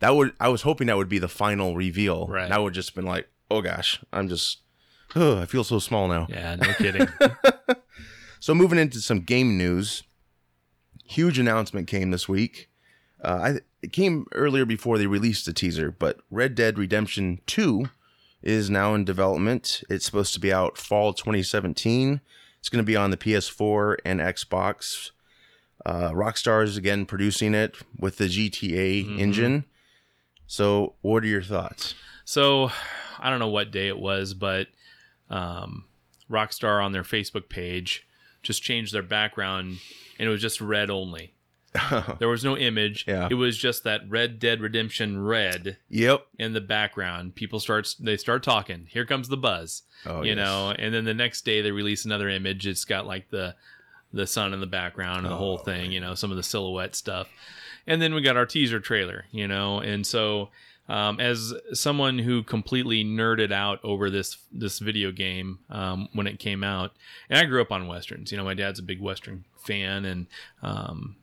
that 0.00 0.14
would 0.16 0.32
I 0.40 0.48
was 0.48 0.62
hoping 0.62 0.88
that 0.88 0.96
would 0.96 1.08
be 1.08 1.18
the 1.18 1.28
final 1.28 1.76
reveal. 1.76 2.26
Right. 2.26 2.50
I 2.50 2.58
would 2.58 2.74
just 2.74 2.94
been 2.94 3.06
like, 3.06 3.28
oh 3.50 3.62
gosh, 3.62 4.02
I'm 4.12 4.28
just, 4.28 4.62
oh, 5.14 5.38
I 5.40 5.46
feel 5.46 5.64
so 5.64 5.78
small 5.78 6.08
now. 6.08 6.26
Yeah. 6.28 6.56
No 6.56 6.72
kidding. 6.74 7.06
So 8.38 8.54
moving 8.54 8.78
into 8.78 9.00
some 9.00 9.20
game 9.20 9.56
news, 9.58 10.02
huge 11.06 11.38
announcement 11.38 11.86
came 11.86 12.10
this 12.10 12.28
week. 12.28 12.68
Uh, 13.22 13.40
I, 13.42 13.58
it 13.82 13.92
came 13.92 14.26
earlier 14.32 14.64
before 14.64 14.98
they 14.98 15.06
released 15.06 15.46
the 15.46 15.52
teaser, 15.52 15.90
but 15.90 16.20
Red 16.30 16.54
Dead 16.54 16.78
Redemption 16.78 17.40
2 17.46 17.88
is 18.42 18.70
now 18.70 18.94
in 18.94 19.04
development. 19.04 19.82
It's 19.88 20.04
supposed 20.04 20.34
to 20.34 20.40
be 20.40 20.52
out 20.52 20.78
fall 20.78 21.12
2017. 21.12 22.20
It's 22.58 22.68
going 22.68 22.82
to 22.82 22.86
be 22.86 22.96
on 22.96 23.10
the 23.10 23.16
PS4 23.16 23.96
and 24.04 24.20
Xbox. 24.20 25.10
Uh, 25.84 26.10
Rockstar 26.10 26.64
is 26.64 26.76
again 26.76 27.06
producing 27.06 27.54
it 27.54 27.76
with 27.98 28.18
the 28.18 28.26
GTA 28.26 29.18
engine. 29.18 29.64
So, 30.46 30.94
what 31.00 31.22
are 31.22 31.28
your 31.28 31.42
thoughts? 31.42 31.94
So 32.24 32.70
I 33.20 33.30
don't 33.30 33.38
know 33.38 33.48
what 33.48 33.70
day 33.70 33.86
it 33.86 33.98
was, 33.98 34.34
but 34.34 34.66
um, 35.30 35.84
Rockstar 36.30 36.84
on 36.84 36.92
their 36.92 37.04
Facebook 37.04 37.48
page 37.48 38.06
just 38.46 38.62
changed 38.62 38.92
their 38.94 39.02
background 39.02 39.78
and 40.18 40.28
it 40.28 40.30
was 40.30 40.40
just 40.40 40.60
red 40.60 40.90
only. 40.90 41.32
There 42.18 42.28
was 42.28 42.42
no 42.42 42.56
image. 42.56 43.04
Yeah. 43.06 43.28
It 43.30 43.34
was 43.34 43.58
just 43.58 43.84
that 43.84 44.00
Red 44.08 44.38
Dead 44.38 44.60
Redemption 44.62 45.22
red 45.22 45.76
Yep. 45.90 46.26
in 46.38 46.54
the 46.54 46.60
background. 46.62 47.34
People 47.34 47.60
start 47.60 47.94
they 48.00 48.16
start 48.16 48.42
talking. 48.42 48.86
Here 48.88 49.04
comes 49.04 49.28
the 49.28 49.36
buzz. 49.36 49.82
Oh, 50.06 50.22
you 50.22 50.28
yes. 50.30 50.36
know, 50.36 50.70
and 50.78 50.94
then 50.94 51.04
the 51.04 51.12
next 51.12 51.44
day 51.44 51.60
they 51.60 51.72
release 51.72 52.04
another 52.06 52.30
image. 52.30 52.66
It's 52.66 52.86
got 52.86 53.06
like 53.06 53.28
the 53.30 53.54
the 54.12 54.26
sun 54.26 54.54
in 54.54 54.60
the 54.60 54.66
background 54.66 55.18
and 55.18 55.26
the 55.26 55.34
Oh, 55.34 55.38
whole 55.38 55.58
thing, 55.58 55.92
you 55.92 56.00
know, 56.00 56.14
some 56.14 56.30
of 56.30 56.38
the 56.38 56.42
silhouette 56.42 56.94
stuff. 56.94 57.28
And 57.86 58.00
then 58.00 58.14
we 58.14 58.22
got 58.22 58.36
our 58.38 58.46
teaser 58.46 58.80
trailer, 58.80 59.26
you 59.30 59.46
know, 59.46 59.80
and 59.80 60.06
so 60.06 60.48
um, 60.88 61.20
as 61.20 61.52
someone 61.72 62.18
who 62.18 62.42
completely 62.42 63.04
nerded 63.04 63.52
out 63.52 63.80
over 63.82 64.10
this 64.10 64.38
this 64.52 64.78
video 64.78 65.10
game 65.10 65.58
um, 65.70 66.08
when 66.12 66.26
it 66.26 66.38
came 66.38 66.62
out, 66.62 66.92
and 67.28 67.38
I 67.38 67.44
grew 67.44 67.60
up 67.60 67.72
on 67.72 67.86
westerns. 67.88 68.30
You 68.30 68.38
know, 68.38 68.44
my 68.44 68.54
dad's 68.54 68.78
a 68.78 68.82
big 68.84 69.00
western 69.00 69.44
fan, 69.56 70.04
and 70.04 70.26
um, 70.62 71.16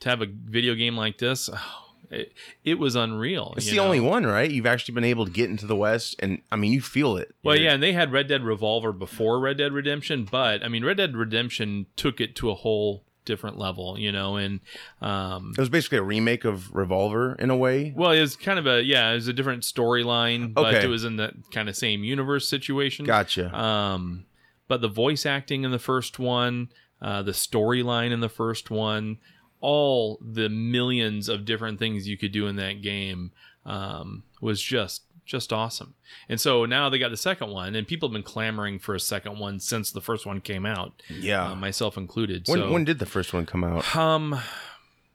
to 0.00 0.08
have 0.08 0.22
a 0.22 0.26
video 0.26 0.74
game 0.74 0.96
like 0.96 1.18
this, 1.18 1.50
oh, 1.52 1.90
it, 2.10 2.32
it 2.64 2.78
was 2.78 2.96
unreal. 2.96 3.54
It's 3.56 3.66
the 3.70 3.76
know? 3.76 3.84
only 3.84 4.00
one, 4.00 4.26
right? 4.26 4.50
You've 4.50 4.66
actually 4.66 4.94
been 4.94 5.04
able 5.04 5.26
to 5.26 5.30
get 5.30 5.50
into 5.50 5.66
the 5.66 5.76
West, 5.76 6.16
and 6.18 6.40
I 6.50 6.56
mean, 6.56 6.72
you 6.72 6.80
feel 6.80 7.16
it. 7.16 7.34
Well, 7.42 7.56
You're- 7.56 7.66
yeah, 7.66 7.74
and 7.74 7.82
they 7.82 7.92
had 7.92 8.12
Red 8.12 8.28
Dead 8.28 8.42
Revolver 8.42 8.92
before 8.92 9.38
Red 9.38 9.58
Dead 9.58 9.72
Redemption, 9.72 10.26
but 10.30 10.64
I 10.64 10.68
mean, 10.68 10.84
Red 10.84 10.96
Dead 10.96 11.16
Redemption 11.16 11.86
took 11.96 12.20
it 12.20 12.34
to 12.36 12.50
a 12.50 12.54
whole 12.54 13.04
different 13.24 13.58
level, 13.58 13.98
you 13.98 14.10
know, 14.12 14.36
and 14.36 14.60
um, 15.02 15.52
It 15.56 15.60
was 15.60 15.68
basically 15.68 15.98
a 15.98 16.02
remake 16.02 16.44
of 16.44 16.74
Revolver 16.74 17.34
in 17.38 17.50
a 17.50 17.56
way. 17.56 17.92
well, 17.96 18.10
it 18.12 18.20
was 18.20 18.36
kind 18.36 18.58
of 18.58 18.66
a 18.66 18.82
yeah, 18.82 19.10
it 19.10 19.14
was 19.14 19.28
a 19.28 19.32
different 19.32 19.62
storyline, 19.62 20.52
but 20.54 20.74
Okay. 20.74 20.84
it 20.84 20.88
was 20.88 21.04
in 21.04 21.16
that 21.16 21.34
kind 21.52 21.68
of 21.68 21.76
same 21.76 22.02
universe 22.04 22.48
situation. 22.48 23.04
Gotcha. 23.04 23.54
Um, 23.56 24.24
but 24.68 24.80
the 24.80 24.88
voice 24.88 25.26
acting 25.26 25.64
in 25.64 25.70
the 25.70 25.78
first 25.78 26.18
one, 26.18 26.70
uh, 27.02 27.22
the 27.22 27.32
storyline 27.32 28.10
in 28.12 28.20
the 28.20 28.28
first 28.28 28.70
one, 28.70 29.18
all 29.60 30.18
the 30.22 30.48
millions 30.48 31.28
of 31.28 31.44
different 31.44 31.78
things 31.78 32.08
you 32.08 32.16
could 32.16 32.32
do 32.32 32.46
in 32.46 32.56
that 32.56 32.80
game 32.82 33.32
um, 33.66 34.22
was 34.40 34.62
just 34.62 35.02
just 35.30 35.52
awesome. 35.52 35.94
And 36.28 36.40
so 36.40 36.64
now 36.66 36.88
they 36.90 36.98
got 36.98 37.10
the 37.10 37.16
second 37.16 37.50
one, 37.50 37.76
and 37.76 37.86
people 37.86 38.08
have 38.08 38.12
been 38.12 38.22
clamoring 38.24 38.80
for 38.80 38.94
a 38.96 39.00
second 39.00 39.38
one 39.38 39.60
since 39.60 39.92
the 39.92 40.00
first 40.00 40.26
one 40.26 40.40
came 40.40 40.66
out, 40.66 41.02
yeah. 41.08 41.50
uh, 41.52 41.54
myself 41.54 41.96
included. 41.96 42.46
when 42.48 42.58
so, 42.58 42.72
when 42.72 42.84
did 42.84 42.98
the 42.98 43.06
first 43.06 43.32
one 43.32 43.46
come 43.46 43.62
out? 43.62 43.94
um 43.96 44.34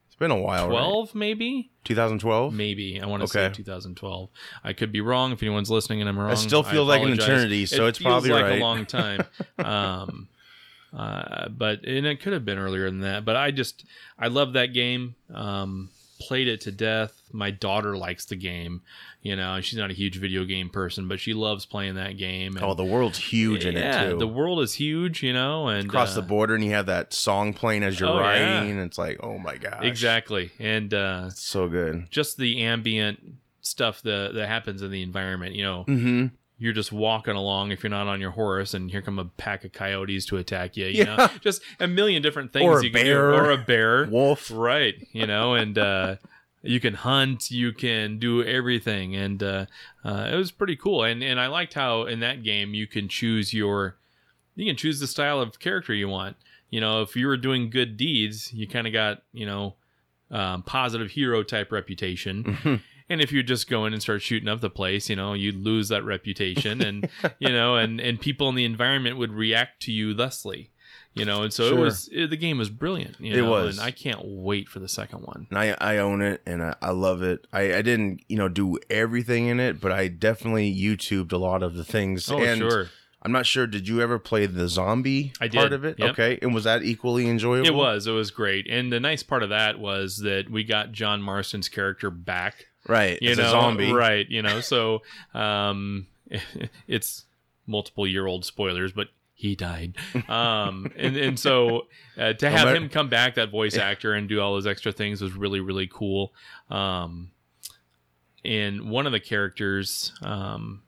It's 0.08 0.16
been 0.16 0.32
a 0.32 0.38
while. 0.40 0.70
right? 0.70 0.78
twelve 0.78 1.14
maybe 1.14 1.70
2012. 1.84 2.54
maybe 2.54 3.02
I 3.02 3.06
want 3.06 3.22
to 3.22 3.26
Okay. 3.26 3.50
say 3.54 3.58
2012. 3.58 4.30
I 4.64 4.72
could 4.72 4.92
be 4.94 5.02
wrong 5.02 5.34
if 5.34 5.44
anyone's 5.44 5.70
listening 5.70 6.00
and 6.00 6.08
I'm 6.10 6.18
wrong. 6.18 6.32
It 6.32 6.38
still 6.38 6.64
feels 6.64 6.88
like 6.88 7.02
an 7.04 7.12
eternity, 7.12 7.66
so 7.66 7.86
It 7.86 7.90
it's 7.90 7.98
feels 8.00 8.08
probably 8.12 8.30
like 8.32 8.44
right. 8.44 8.58
a 8.60 8.62
long 8.62 8.86
time. 9.00 9.22
um, 9.60 10.30
uh, 10.94 11.50
but 11.50 11.84
and 11.84 12.06
it 12.06 12.22
could 12.22 12.32
have 12.34 12.46
been 12.46 12.58
earlier 12.58 12.86
than 12.90 13.02
that. 13.02 13.26
But 13.26 13.36
I 13.36 13.52
just 13.52 13.84
I 14.18 14.28
love 14.28 14.54
that 14.54 14.68
game. 14.74 15.16
Um, 15.34 15.90
played 16.22 16.48
it 16.48 16.62
to 16.62 16.72
death. 16.72 17.12
My 17.34 17.52
daughter 17.52 17.98
likes 17.98 18.24
the 18.26 18.38
game. 18.38 18.82
You 19.26 19.36
know, 19.36 19.60
she's 19.60 19.80
not 19.80 19.90
a 19.90 19.94
huge 19.96 20.18
video 20.20 20.46
game 20.46 20.70
person, 20.70 21.08
but 21.08 21.20
she 21.20 21.34
loves 21.34 21.66
playing 21.66 21.96
that 21.96 22.16
game. 22.16 22.56
And, 22.56 22.64
Oh, 22.64 22.76
the 22.76 22.86
world's 22.86 23.18
huge 23.18 23.66
in 23.66 23.76
it 23.76 24.10
too. 24.12 24.20
the 24.20 24.28
world 24.28 24.62
is 24.62 24.76
huge. 24.76 25.24
You 25.24 25.34
know, 25.34 25.68
and 25.68 25.88
Across 25.88 26.12
uh, 26.12 26.22
the 26.22 26.28
border, 26.28 26.54
and 26.54 26.64
you 26.64 26.72
have 26.74 26.86
that 26.86 27.12
song 27.12 27.52
playing 27.54 27.82
as 27.82 28.00
you're 28.00 28.08
Oh, 28.10 28.20
yeah. 28.20 28.58
riding. 28.60 28.78
It's 28.80 29.00
like, 29.00 29.18
oh 29.24 29.40
my 29.40 29.58
gosh, 29.58 29.84
exactly, 29.84 30.52
and 30.60 30.94
uh, 30.94 31.32
so 31.32 31.68
good. 31.68 32.06
just 32.12 32.38
the 32.38 32.62
ambient 32.62 33.20
stuff 33.62 34.04
that 34.04 34.36
that 34.36 34.48
happens 34.48 34.84
in 34.84 34.92
the 34.92 35.02
environment. 35.02 35.56
You 35.56 35.64
know, 35.64 35.86
Mm-hmm. 35.88 36.28
you're 36.60 36.72
just 36.74 36.92
walking 36.92 37.34
along 37.36 37.72
if 37.72 37.82
you're 37.82 37.90
not 37.90 38.06
on 38.06 38.22
your 38.22 38.30
horse 38.30 38.76
and 38.76 38.92
here 38.92 39.02
come 39.02 39.18
a 39.18 39.26
pack 39.26 39.66
of 39.66 39.74
coyotes 39.74 40.26
to 40.28 40.38
attack 40.38 40.78
you 40.78 40.86
you 40.86 41.04
Yeah. 41.04 41.16
know 41.16 41.28
just 41.42 41.64
a 41.80 41.88
million 41.88 42.22
different 42.22 42.54
things 42.54 42.64
Or 42.64 42.80
a 42.80 42.84
you 42.84 42.92
can 42.92 43.02
bear. 43.04 43.32
do 43.32 43.38
or 43.38 43.52
a 43.52 43.58
bear 43.58 44.06
Wolf. 44.06 44.52
right 44.54 44.94
you 45.12 45.26
know 45.28 45.56
and 45.56 45.78
uh 45.78 46.16
you 46.66 46.80
can 46.80 46.94
hunt 46.94 47.52
you 47.52 47.72
can 47.72 48.20
do 48.20 48.44
everything 48.44 49.16
and 49.16 49.42
uh, 49.44 49.66
uh 50.04 50.30
it 50.32 50.36
was 50.36 50.52
pretty 50.52 50.76
cool 50.76 51.04
and 51.04 51.24
and 51.24 51.40
i 51.40 51.48
liked 51.48 51.74
how 51.74 52.04
in 52.04 52.20
that 52.20 52.44
game 52.44 52.74
you 52.74 52.88
can 52.88 53.08
choose 53.08 53.54
your 53.54 53.98
you 54.56 54.66
can 54.66 54.76
choose 54.76 55.00
the 55.00 55.08
style 55.08 55.40
of 55.40 55.60
character 55.60 55.94
you 55.94 56.08
want 56.08 56.36
you 56.70 56.82
know 56.82 57.02
if 57.02 57.16
you 57.16 57.28
were 57.28 57.38
doing 57.38 57.70
good 57.70 57.98
deeds 57.98 58.52
you 58.54 58.68
kind 58.68 58.88
of 58.88 58.94
got 58.94 59.22
you 59.32 59.46
know 59.46 59.76
um, 60.32 60.64
positive 60.64 61.12
hero 61.12 61.44
type 61.44 61.72
reputation 61.72 62.44
Mm-hmm. 62.44 62.76
and 63.10 63.22
if 63.22 63.32
you 63.32 63.44
just 63.44 63.70
go 63.70 63.86
in 63.86 63.94
and 63.94 64.02
start 64.02 64.22
shooting 64.24 64.50
up 64.50 64.62
the 64.62 64.70
place, 64.70 65.10
you 65.10 65.16
know, 65.16 65.34
you'd 65.34 65.64
lose 65.64 65.90
that 65.90 66.04
reputation 66.04 66.82
and 66.82 67.08
you 67.40 67.50
know, 67.50 67.76
and 67.76 68.00
and 68.02 68.20
people 68.20 68.50
in 68.50 68.56
the 68.56 68.66
environment 68.66 69.18
would 69.18 69.32
react 69.32 69.84
to 69.84 69.92
you 69.92 70.14
thusly. 70.16 70.72
You 71.16 71.24
know, 71.26 71.44
and 71.44 71.52
so 71.54 71.70
Sure. 71.70 71.78
it 71.78 71.82
was 71.82 72.10
it, 72.12 72.30
the 72.30 72.36
game 72.38 72.58
was 72.58 72.70
brilliant. 72.70 73.20
You 73.22 73.34
It 73.34 73.38
know, 73.38 73.50
was. 73.50 73.78
and 73.78 73.88
I 73.88 73.92
can't 73.92 74.20
wait 74.24 74.68
for 74.68 74.80
the 74.80 74.88
second 74.90 75.20
one. 75.22 75.48
And 75.50 75.58
I, 75.58 75.76
I 75.80 75.98
own 75.98 76.22
it 76.22 76.42
and 76.46 76.62
I, 76.62 76.76
I 76.82 76.92
love 76.92 77.24
it. 77.24 77.48
I, 77.54 77.74
I 77.76 77.82
didn't, 77.82 78.22
you 78.28 78.36
know, 78.38 78.50
do 78.50 78.78
everything 78.90 79.48
in 79.48 79.60
it, 79.62 79.80
but 79.80 79.92
I 79.94 80.10
definitely 80.10 80.76
YouTubed 80.76 81.32
a 81.32 81.38
lot 81.38 81.64
of 81.64 81.76
the 81.76 81.86
things. 81.86 82.30
Oh, 82.30 82.38
and 82.44 82.60
sure. 82.60 82.90
I'm 83.22 83.32
not 83.32 83.46
sure. 83.46 83.66
Did 83.66 83.88
you 83.88 84.02
ever 84.02 84.20
play 84.20 84.46
the 84.46 84.68
zombie 84.68 85.32
I 85.42 85.48
part 85.48 85.70
did, 85.70 85.74
of 85.74 85.86
it? 85.86 85.96
yep. 85.98 86.12
Okay, 86.12 86.38
and 86.44 86.54
was 86.54 86.66
that 86.66 86.84
equally 86.84 87.28
enjoyable? 87.30 87.66
It 87.66 87.74
was. 87.74 88.06
It 88.08 88.12
was 88.12 88.30
great. 88.30 88.68
And 88.70 88.92
the 88.92 89.00
nice 89.00 89.24
part 89.24 89.42
of 89.42 89.50
that 89.50 89.80
was 89.80 90.18
that 90.18 90.50
we 90.52 90.64
got 90.66 90.92
John 90.92 91.22
Marston's 91.24 91.68
character 91.70 92.12
back. 92.12 92.66
right. 92.88 93.18
You 93.22 93.36
know, 93.36 93.50
zombie, 93.50 93.92
right? 93.94 94.30
You 94.30 94.42
know, 94.44 94.60
so 94.60 95.02
um, 95.34 96.08
it's 96.88 97.24
multiple 97.68 98.06
year 98.06 98.28
old 98.28 98.46
spoilers, 98.46 98.92
but 98.92 99.08
he 99.36 99.56
died. 99.56 99.96
Um, 100.28 100.92
and 100.98 101.16
and 101.18 101.40
so 101.40 101.88
uh, 102.18 102.34
to 102.34 102.50
have 102.50 102.74
him 102.76 102.90
come 102.90 103.10
back, 103.10 103.36
that 103.36 103.52
voice 103.52 103.78
actor, 103.78 104.14
and 104.14 104.28
do 104.28 104.42
all 104.42 104.54
those 104.54 104.66
extra 104.66 104.92
things 104.92 105.22
was 105.22 105.34
really 105.34 105.60
really 105.60 105.88
cool. 105.88 106.34
Um, 106.70 107.32
and 108.44 108.90
one 108.90 109.06
of 109.06 109.12
the 109.12 109.20
characters, 109.20 110.14
um, 110.24 110.84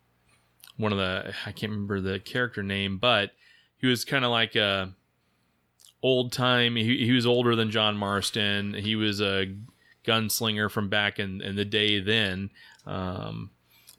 one 0.77 0.91
of 0.91 0.97
the 0.97 1.33
I 1.45 1.51
can't 1.51 1.71
remember 1.71 2.01
the 2.01 2.19
character 2.19 2.63
name, 2.63 2.97
but 2.97 3.31
he 3.77 3.87
was 3.87 4.05
kind 4.05 4.25
of 4.25 4.31
like 4.31 4.55
a 4.55 4.93
old 6.01 6.31
time. 6.31 6.75
He, 6.75 7.05
he 7.05 7.11
was 7.11 7.25
older 7.25 7.55
than 7.55 7.69
John 7.69 7.97
Marston. 7.97 8.73
He 8.73 8.95
was 8.95 9.21
a 9.21 9.53
gunslinger 10.05 10.71
from 10.71 10.89
back 10.89 11.19
in, 11.19 11.41
in 11.41 11.55
the 11.55 11.65
day 11.65 11.99
then. 11.99 12.49
Um, 12.85 13.51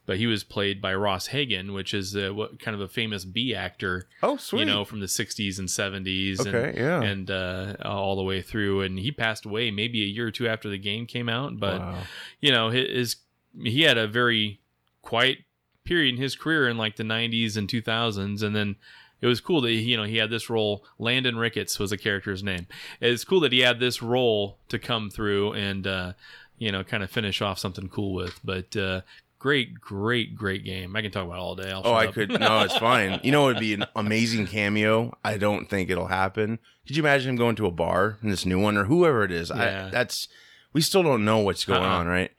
but 0.08 0.16
he 0.16 0.26
was 0.26 0.42
played 0.42 0.80
by 0.80 0.94
Ross 0.94 1.26
Hagen, 1.28 1.74
which 1.74 1.92
is 1.92 2.16
uh 2.16 2.30
what 2.34 2.58
kind 2.58 2.74
of 2.74 2.80
a 2.80 2.88
famous 2.88 3.24
B 3.26 3.54
actor, 3.54 4.08
Oh, 4.22 4.38
sweet. 4.38 4.60
you 4.60 4.64
know, 4.64 4.84
from 4.86 5.00
the 5.00 5.06
60s 5.06 5.58
and 5.58 5.68
70s. 5.68 6.38
and, 6.40 6.48
Okay, 6.48 6.80
yeah. 6.80 7.02
And 7.02 7.30
uh, 7.30 7.74
all 7.84 8.16
the 8.16 8.22
way 8.22 8.40
through. 8.40 8.80
And 8.80 8.98
he 8.98 9.12
passed 9.12 9.44
away 9.44 9.70
maybe 9.70 10.02
a 10.02 10.06
year 10.06 10.26
or 10.28 10.30
two 10.30 10.48
after 10.48 10.70
the 10.70 10.78
game 10.78 11.04
came 11.06 11.28
out. 11.28 11.60
But, 11.60 11.78
Wow. 11.80 11.98
you 12.40 12.50
know, 12.50 12.70
his, 12.70 13.16
he 13.62 13.82
had 13.82 13.98
a 13.98 14.06
very 14.08 14.60
quiet 15.02 15.38
period 15.84 16.14
in 16.14 16.20
his 16.22 16.34
career 16.36 16.68
in 16.68 16.78
like 16.78 16.96
the 16.96 17.02
90s 17.04 17.56
and 17.58 17.68
2000s. 17.68 18.42
And 18.42 18.56
then 18.56 18.76
it 19.20 19.26
was 19.26 19.40
cool 19.42 19.60
that 19.60 19.70
he, 19.70 19.80
you 19.80 19.96
know 19.98 20.04
he 20.04 20.16
had 20.16 20.30
this 20.30 20.48
role. 20.48 20.84
Landon 20.98 21.36
Ricketts 21.36 21.78
was 21.78 21.90
the 21.90 21.98
character's 21.98 22.42
name. 22.42 22.66
It's 23.00 23.24
cool 23.24 23.40
that 23.40 23.52
he 23.52 23.60
had 23.60 23.78
this 23.80 24.00
role 24.00 24.58
to 24.70 24.78
come 24.78 25.10
through 25.10 25.52
and 25.52 25.86
uh, 25.86 26.12
you 26.56 26.70
know 26.72 26.82
kind 26.84 27.02
of 27.02 27.10
finish 27.10 27.42
off 27.42 27.58
something 27.58 27.88
cool 27.88 28.14
with. 28.14 28.38
But 28.44 28.74
uh, 28.76 29.00
great, 29.38 29.80
great, 29.80 30.34
great 30.36 30.64
game. 30.64 30.94
I 30.96 31.02
can 31.02 31.10
talk 31.10 31.24
about 31.26 31.36
it 31.36 31.40
all 31.40 31.54
day. 31.56 31.70
I'll 31.70 31.82
Oh, 31.84 31.92
I 31.92 32.06
up. 32.06 32.14
could. 32.14 32.30
No, 32.40 32.60
it's 32.60 32.76
fine. 32.76 33.20
You 33.22 33.32
know, 33.32 33.48
it 33.48 33.54
would 33.54 33.60
be 33.60 33.74
an 33.74 33.84
amazing 33.96 34.46
cameo. 34.46 35.16
I 35.24 35.36
don't 35.38 35.68
think 35.70 35.90
it'll 35.90 36.06
happen. 36.08 36.58
Could 36.86 36.96
you 36.96 37.02
imagine 37.02 37.30
him 37.30 37.36
going 37.36 37.56
to 37.56 37.66
a 37.66 37.70
bar 37.70 38.18
in 38.22 38.30
this 38.30 38.44
new 38.46 38.60
one 38.60 38.76
or 38.76 38.84
whoever 38.84 39.24
it 39.24 39.30
is? 39.32 39.50
Yeah. 39.54 39.86
I, 39.86 39.90
that's 39.90 40.28
we 40.72 40.80
still 40.80 41.02
don't 41.02 41.24
know 41.24 41.38
what's 41.38 41.64
going 41.64 41.82
Uh-uh. 41.82 41.98
on, 41.98 42.06
right? 42.06 42.30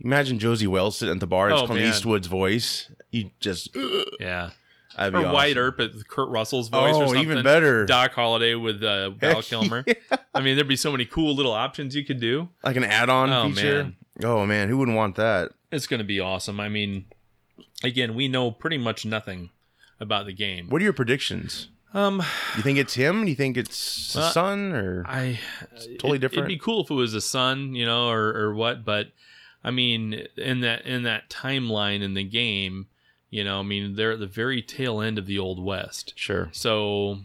Imagine 0.00 0.38
Josey 0.38 0.66
Wales 0.66 0.96
sitting 0.98 1.14
at 1.14 1.20
the 1.20 1.26
bar. 1.26 1.50
It's 1.50 1.60
Oh, 1.62 1.66
Clint 1.66 1.80
man. 1.82 1.90
Eastwood's 1.90 2.26
voice. 2.26 2.90
You 3.10 3.30
just 3.40 3.74
yeah. 4.20 4.50
I'd 4.98 5.14
Or 5.14 5.18
awesome. 5.18 5.32
Wyatt 5.32 5.56
Earp 5.58 5.80
at 5.80 5.90
Kurt 6.08 6.28
Russell's 6.30 6.68
voice 6.68 6.94
or 6.96 7.02
Oh, 7.04 7.06
something. 7.08 7.22
even 7.22 7.42
better. 7.42 7.84
Doc 7.86 8.12
Holliday 8.12 8.54
with 8.54 8.82
uh, 8.82 9.10
Val 9.10 9.36
Heck 9.36 9.44
Kilmer. 9.46 9.84
I 10.34 10.40
mean, 10.40 10.56
there'd 10.56 10.68
be 10.68 10.76
so 10.76 10.90
many 10.92 11.04
cool 11.04 11.34
little 11.34 11.52
options 11.52 11.94
you 11.94 12.04
could 12.04 12.20
do. 12.20 12.48
like 12.64 12.76
an 12.76 12.84
add-on 12.84 13.30
Oh, 13.30 13.48
feature. 13.54 13.84
man. 13.84 13.96
Oh 14.24 14.46
man, 14.46 14.68
who 14.68 14.78
wouldn't 14.78 14.96
want 14.96 15.16
that? 15.16 15.52
It's 15.76 15.86
going 15.86 15.98
to 15.98 16.04
be 16.04 16.18
awesome. 16.20 16.58
I 16.58 16.68
mean, 16.68 17.04
again, 17.84 18.14
we 18.14 18.28
know 18.28 18.50
pretty 18.50 18.78
much 18.78 19.04
nothing 19.04 19.50
about 20.00 20.26
the 20.26 20.32
game. 20.32 20.68
What 20.70 20.80
are 20.80 20.84
your 20.84 20.92
predictions? 20.92 21.68
Um, 21.94 22.22
You 22.56 22.62
think 22.62 22.78
it's 22.78 22.94
him? 22.94 23.24
Do 23.24 23.30
you 23.30 23.36
think 23.36 23.56
it's 23.56 24.12
the 24.12 24.20
Uh, 24.22 24.30
son 24.30 24.72
or 24.72 25.04
I 25.06 25.38
totally 25.98 26.16
it- 26.16 26.20
different? 26.20 26.38
It'd 26.46 26.58
be 26.58 26.58
cool 26.58 26.82
if 26.84 26.90
it 26.90 26.94
was 26.94 27.14
a 27.14 27.20
son, 27.20 27.74
you 27.74 27.86
know, 27.86 28.08
or 28.08 28.34
or 28.36 28.54
what. 28.54 28.84
But 28.84 29.12
I 29.64 29.70
mean, 29.70 30.26
in 30.36 30.60
that 30.60 30.84
in 30.86 31.04
that 31.04 31.30
timeline 31.30 32.02
in 32.02 32.14
the 32.14 32.24
game, 32.24 32.88
you 33.30 33.44
know, 33.44 33.60
I 33.60 33.62
mean, 33.62 33.94
they're 33.96 34.12
at 34.12 34.18
the 34.20 34.26
very 34.26 34.60
tail 34.62 35.00
end 35.00 35.16
of 35.18 35.26
the 35.26 35.38
old 35.38 35.62
west. 35.64 36.12
sure? 36.16 36.48
So, 36.52 37.20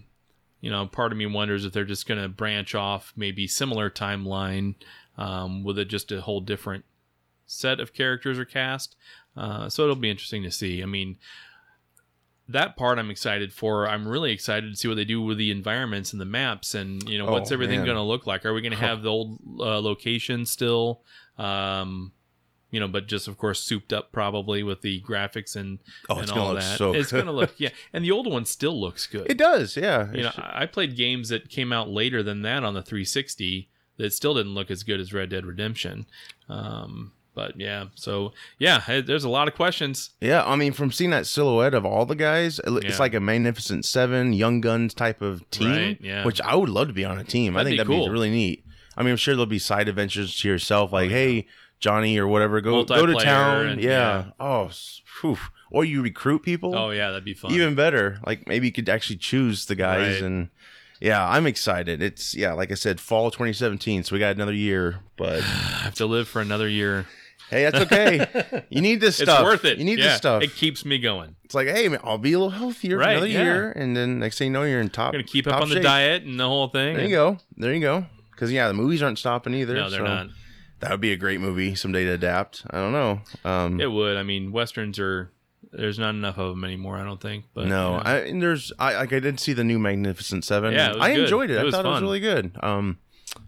you 0.62 0.70
know, 0.70 0.88
part 0.88 1.12
of 1.12 1.18
me 1.18 1.26
wonders 1.26 1.66
if 1.66 1.74
they're 1.74 1.84
just 1.86 2.08
going 2.08 2.22
to 2.22 2.30
branch 2.30 2.74
off, 2.76 3.12
maybe 3.16 3.48
similar 3.48 3.90
timeline, 3.90 4.76
um, 5.18 5.64
with 5.64 5.78
a, 5.80 5.86
just 5.86 6.12
a 6.12 6.22
whole 6.22 6.40
different 6.42 6.86
set 7.52 7.80
of 7.80 7.94
characters 7.94 8.40
or 8.40 8.46
cast. 8.46 8.96
Uh, 9.36 9.70
so 9.70 9.84
it'll 9.84 9.96
be 9.96 10.10
interesting 10.10 10.44
to 10.44 10.52
see. 10.52 10.82
I 10.82 10.86
mean, 10.86 11.18
that 12.48 12.76
part 12.76 12.98
I'm 13.00 13.10
excited 13.12 13.54
for. 13.54 13.88
I'm 13.88 14.08
really 14.08 14.32
excited 14.32 14.72
to 14.72 14.76
see 14.78 14.88
what 14.88 14.96
they 14.96 15.06
do 15.06 15.22
with 15.22 15.38
the 15.38 15.52
environments 15.52 16.12
and 16.12 16.20
the 16.22 16.26
maps, 16.26 16.76
and 16.76 17.08
you 17.08 17.18
know, 17.18 17.28
Oh, 17.28 17.32
what's 17.32 17.52
everything 17.52 17.84
going 17.86 17.96
to 17.96 18.02
look 18.02 18.28
like? 18.28 18.46
Are 18.46 18.54
we 18.54 18.62
going 18.62 18.74
to 18.74 18.78
have 18.78 19.04
the 19.04 19.10
old 19.10 19.40
uh, 19.60 19.80
location 19.80 20.46
still? 20.46 21.02
Um, 21.38 22.12
you 22.72 22.80
know, 22.80 22.88
but 22.88 23.08
just 23.08 23.28
of 23.28 23.38
course 23.38 23.62
souped 23.62 23.92
up 23.92 24.12
probably 24.14 24.64
with 24.64 24.82
the 24.82 25.02
graphics 25.02 25.56
and 25.58 25.80
Oh, 26.10 26.16
and 26.16 26.24
it's 26.24 26.32
gonna 26.32 26.42
all 26.44 26.54
look 26.54 26.62
that. 26.62 26.78
so 26.78 26.94
it's 26.94 27.12
going 27.12 27.26
to 27.26 27.32
look 27.32 27.54
yeah, 27.58 27.70
and 27.94 28.04
the 28.04 28.12
old 28.12 28.32
one 28.32 28.46
still 28.46 28.80
looks 28.80 29.08
good. 29.08 29.30
It 29.30 29.38
does, 29.38 29.76
yeah. 29.78 30.12
You 30.14 30.24
know, 30.24 30.32
I 30.38 30.64
I 30.64 30.66
played 30.68 30.96
games 30.98 31.30
that 31.30 31.50
came 31.50 31.72
out 31.74 31.90
later 31.90 32.22
than 32.24 32.42
that 32.44 32.64
on 32.64 32.74
the 32.74 32.82
360 32.82 33.70
that 33.98 34.14
still 34.14 34.34
didn't 34.34 34.54
look 34.54 34.72
as 34.72 34.84
good 34.84 35.00
as 35.00 35.14
Red 35.14 35.30
Dead 35.30 35.46
Redemption. 35.46 36.06
Um, 36.50 37.12
but 37.34 37.60
yeah, 37.60 37.86
so 37.96 38.34
yeah, 38.60 38.82
there's 39.06 39.24
a 39.24 39.30
lot 39.30 39.48
of 39.48 39.56
questions. 39.56 40.12
Yeah, 40.20 40.44
I 40.46 40.56
mean, 40.56 40.74
from 40.74 40.92
seeing 40.92 41.10
that 41.12 41.26
silhouette 41.28 41.74
of 41.74 41.86
all 41.86 42.06
the 42.06 42.16
guys, 42.16 42.60
it's 42.66 42.86
Yeah. 42.86 42.98
like 42.98 43.14
a 43.14 43.20
Magnificent 43.20 43.86
Seven, 43.86 44.34
Young 44.34 44.62
Guns 44.62 44.94
type 44.94 45.22
of 45.22 45.50
team. 45.52 45.70
Right, 45.72 45.98
yeah. 46.02 46.26
Which 46.26 46.42
I 46.42 46.56
would 46.56 46.70
love 46.70 46.88
to 46.88 46.94
be 46.94 47.06
on 47.06 47.18
a 47.18 47.24
team. 47.24 47.56
I 47.56 47.64
That'd 47.64 47.70
think 47.70 47.74
be 47.76 47.78
that'd 47.78 48.00
cool. 48.00 48.08
be 48.08 48.12
really 48.12 48.30
neat. 48.32 48.66
I 48.98 49.04
mean, 49.04 49.12
I'm 49.12 49.18
sure 49.18 49.34
there'll 49.34 49.46
be 49.46 49.60
side 49.60 49.88
adventures 49.88 50.38
to 50.42 50.48
yourself, 50.48 50.92
oh, 50.92 50.98
like, 50.98 51.10
hey, 51.10 51.48
Johnny 51.80 52.18
or 52.20 52.28
whatever, 52.28 52.62
go 52.62 52.84
go 52.84 53.06
to 53.06 53.14
town. 53.16 53.66
and- 53.68 53.82
yeah. 53.82 53.90
yeah. 53.90 54.26
Oh, 54.40 54.70
phew. 55.06 55.38
or 55.72 55.86
you 55.86 56.02
recruit 56.02 56.44
people. 56.44 56.76
Oh 56.76 56.92
yeah, 56.92 57.08
that'd 57.12 57.24
be 57.24 57.34
fun. 57.34 57.52
even 57.54 57.74
better. 57.76 58.20
Like 58.28 58.48
maybe 58.48 58.68
you 58.68 58.74
could 58.74 58.90
actually 58.90 59.16
choose 59.18 59.66
the 59.66 59.76
guys 59.76 60.16
Right. 60.22 60.24
and. 60.24 60.50
Yeah, 61.04 61.28
I'm 61.28 61.48
excited. 61.48 62.00
It's 62.04 62.36
yeah, 62.36 62.54
like 62.54 62.70
I 62.70 62.76
said, 62.76 63.00
fall 63.00 63.32
2017, 63.32 64.04
so 64.04 64.14
we 64.14 64.20
got 64.20 64.36
another 64.36 64.54
year. 64.54 65.00
But 65.18 65.40
I 65.42 65.82
have 65.86 65.96
to 65.96 66.06
live 66.06 66.28
for 66.28 66.42
another 66.42 66.68
year. 66.70 67.08
Hey, 67.52 67.64
that's 67.70 67.78
okay. 67.86 68.66
you 68.70 68.82
need 68.82 69.00
this 69.00 69.18
stuff. 69.18 69.42
It's 69.42 69.44
worth 69.44 69.66
it. 69.66 69.78
You 69.78 69.84
need 69.86 70.00
yeah, 70.00 70.06
this 70.08 70.18
stuff. 70.18 70.42
It 70.42 70.56
keeps 70.56 70.84
me 70.86 70.98
going. 70.98 71.36
It's 71.44 71.54
like, 71.54 71.68
hey, 71.68 71.88
man, 71.90 72.00
I'll 72.04 72.18
be 72.18 72.34
a 72.34 72.40
little 72.40 72.50
healthier 72.50 72.98
Right, 72.98 73.06
for 73.06 73.12
another 73.12 73.28
yeah. 73.28 73.44
year, 73.44 73.72
and 73.72 73.96
then 73.96 74.18
next 74.20 74.40
thing 74.40 74.48
you 74.48 74.54
know, 74.54 74.64
you're 74.64 74.82
in 74.82 74.90
top. 74.90 75.08
I'm 75.10 75.12
gonna 75.14 75.24
keep 75.24 75.46
up 75.46 75.62
on 75.62 75.70
the 75.70 75.80
diet 75.82 76.24
and 76.24 76.40
the 76.40 76.48
whole 76.48 76.70
thing. 76.70 76.96
There 76.96 77.04
you 77.06 77.12
go. 77.12 77.38
There 77.58 77.74
you 77.74 77.82
go. 77.82 78.06
Because 78.32 78.52
yeah, 78.52 78.68
the 78.68 78.74
movies 78.74 79.04
aren't 79.04 79.20
stopping 79.20 79.54
either. 79.54 79.76
No, 79.76 79.90
they're 79.90 80.00
so 80.00 80.06
not. 80.06 80.28
That 80.80 80.90
would 80.90 81.02
be 81.02 81.12
a 81.12 81.18
great 81.18 81.40
movie 81.40 81.76
someday 81.76 82.06
to 82.06 82.14
adapt. 82.14 82.64
I 82.72 82.78
don't 82.78 82.92
know. 82.92 83.22
Um, 83.46 83.80
It 83.80 83.92
would. 83.92 84.18
I 84.18 84.24
mean, 84.24 84.52
westerns 84.52 84.98
are. 84.98 85.32
There's 85.74 86.00
not 86.00 86.10
enough 86.10 86.38
of 86.38 86.50
them 86.50 86.64
anymore. 86.66 86.98
I 86.98 87.04
don't 87.04 87.22
think. 87.22 87.46
But 87.54 87.68
no, 87.68 87.92
you 87.92 87.98
know. 87.98 88.04
I 88.04 88.16
and 88.18 88.42
there's 88.42 88.74
I 88.80 88.96
like 88.96 89.14
I 89.14 89.20
did 89.20 89.40
see 89.40 89.54
the 89.54 89.64
new 89.64 89.78
Magnificent 89.80 90.44
Seven. 90.44 90.74
Yeah, 90.74 90.94
I 91.00 91.14
good. 91.14 91.24
enjoyed 91.24 91.50
it. 91.52 91.58
It 91.58 91.68
I 91.68 91.72
thought 91.72 91.86
it 91.86 91.90
was 91.90 92.02
really 92.02 92.20
good. 92.20 92.52
Um, 92.62 92.98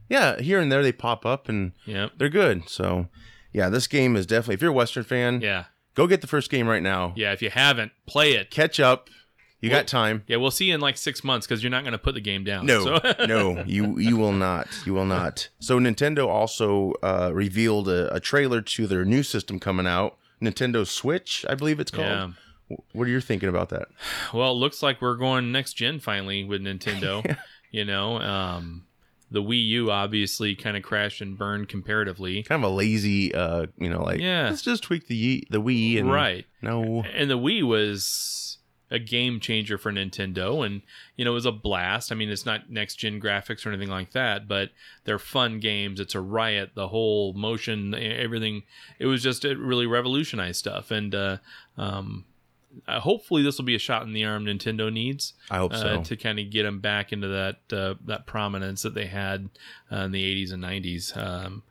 yeah, 0.09 0.39
here 0.39 0.59
and 0.59 0.71
there 0.71 0.83
they 0.83 0.91
pop 0.93 1.25
up 1.25 1.49
and 1.49 1.73
Yep. 1.85 2.11
they're 2.17 2.29
good. 2.29 2.69
So 2.69 3.07
yeah, 3.53 3.69
this 3.69 3.87
game 3.87 4.15
is 4.15 4.25
definitely 4.25 4.55
if 4.55 4.61
you're 4.61 4.71
a 4.71 4.73
Western 4.73 5.03
fan, 5.03 5.41
Yeah. 5.41 5.65
go 5.95 6.07
get 6.07 6.21
the 6.21 6.27
first 6.27 6.49
game 6.51 6.67
right 6.67 6.83
now. 6.83 7.13
Yeah. 7.15 7.31
If 7.33 7.41
you 7.41 7.49
haven't, 7.49 7.91
play 8.05 8.33
it. 8.33 8.49
Catch 8.51 8.79
up. 8.79 9.09
You 9.61 9.69
Well, 9.69 9.79
got 9.79 9.87
time. 9.87 10.23
Yeah, 10.27 10.37
we'll 10.37 10.51
see 10.51 10.65
you 10.65 10.75
in 10.75 10.81
like 10.81 10.97
six 10.97 11.23
months 11.23 11.47
because 11.47 11.63
you're 11.63 11.69
not 11.69 11.83
going 11.83 11.93
to 11.93 11.97
put 11.97 12.15
the 12.15 12.21
game 12.21 12.43
down. 12.43 12.65
No, 12.65 12.83
So- 12.83 13.13
no, 13.27 13.63
you 13.65 13.97
you 13.97 14.17
will 14.17 14.33
not. 14.33 14.67
You 14.85 14.93
will 14.93 15.05
not. 15.05 15.47
So 15.59 15.79
Nintendo 15.79 16.27
also 16.27 16.91
uh, 17.01 17.31
revealed 17.33 17.87
a, 17.87 18.13
a 18.13 18.19
trailer 18.19 18.61
to 18.61 18.87
their 18.87 19.05
new 19.05 19.23
system 19.23 19.59
coming 19.61 19.87
out, 19.87 20.17
Nintendo 20.41 20.85
Switch, 20.85 21.45
I 21.47 21.55
believe 21.55 21.79
it's 21.79 21.91
called. 21.91 22.07
Yeah. 22.69 22.77
What 22.91 23.07
are 23.07 23.09
you 23.11 23.21
thinking 23.21 23.47
about 23.49 23.69
that? 23.69 23.87
Well, 24.33 24.51
it 24.51 24.55
looks 24.55 24.83
like 24.83 25.01
we're 25.01 25.15
going 25.15 25.51
next 25.53 25.73
gen 25.73 25.99
finally 26.01 26.43
with 26.43 26.61
Nintendo. 26.61 27.23
yeah. 27.25 27.35
You 27.71 27.85
know, 27.85 28.19
um, 28.19 28.85
the 29.33 29.41
Wii 29.43 29.67
U 29.69 29.91
obviously 29.91 30.55
kind 30.55 30.77
of 30.77 30.83
crashed 30.83 31.19
and 31.19 31.37
burned 31.37 31.67
comparatively. 31.67 32.43
Kind 32.43 32.63
of 32.63 32.71
a 32.71 32.73
lazy, 32.73 33.33
uh, 33.35 33.65
you 33.77 33.89
know, 33.89 34.01
like 34.03 34.21
Yeah. 34.21 34.47
let's 34.49 34.61
just 34.61 34.83
tweak 34.83 35.07
the 35.07 35.45
the 35.49 35.59
Wii 35.61 35.99
and 35.99 36.09
Right. 36.09 36.45
No, 36.61 37.03
And 37.13 37.29
the 37.29 37.37
Wii 37.37 37.63
was 37.63 38.59
a 38.91 38.99
game 38.99 39.39
changer 39.39 39.75
for 39.79 39.91
Nintendo 39.91 40.63
and 40.63 40.83
you 41.17 41.25
know 41.25 41.31
it 41.31 41.33
was 41.33 41.47
a 41.47 41.51
blast. 41.51 42.11
I 42.11 42.15
mean 42.15 42.29
it's 42.29 42.45
not 42.45 42.69
next 42.69 42.97
gen 42.97 43.19
graphics 43.19 43.65
or 43.65 43.69
anything 43.69 43.89
like 43.89 44.11
that, 44.11 44.47
but 44.47 44.69
they're 45.03 45.17
fun 45.17 45.59
games. 45.59 45.99
It's 45.99 46.13
a 46.13 46.21
riot, 46.21 46.71
the 46.75 46.89
whole 46.89 47.33
motion, 47.33 47.95
everything. 47.95 48.61
It 48.99 49.07
was 49.07 49.23
just 49.23 49.45
it 49.45 49.57
really 49.57 49.87
revolutionized 49.87 50.59
stuff 50.59 50.91
and 50.91 51.15
uh 51.15 51.37
um 51.75 52.25
uh, 52.87 52.99
hopefully 52.99 53.43
this 53.43 53.57
will 53.57 53.65
be 53.65 53.75
a 53.75 53.79
shot 53.79 54.03
in 54.03 54.13
the 54.13 54.25
arm 54.25 54.45
Nintendo 54.45 54.91
needs 54.91 55.33
I 55.51 55.57
hope 55.57 55.75
so. 55.75 55.87
uh, 55.87 56.03
to 56.03 56.15
kind 56.17 56.39
of 56.39 56.49
get 56.49 56.63
them 56.63 56.79
back 56.79 57.11
into 57.13 57.27
that 57.27 57.57
uh, 57.77 57.95
that 58.05 58.25
prominence 58.25 58.81
that 58.83 58.93
they 58.93 59.05
had 59.07 59.49
uh, 59.91 59.97
in 59.97 60.11
the 60.11 60.45
80s 60.45 60.53
and 60.53 60.63
90s. 60.63 61.15
Um, 61.17 61.63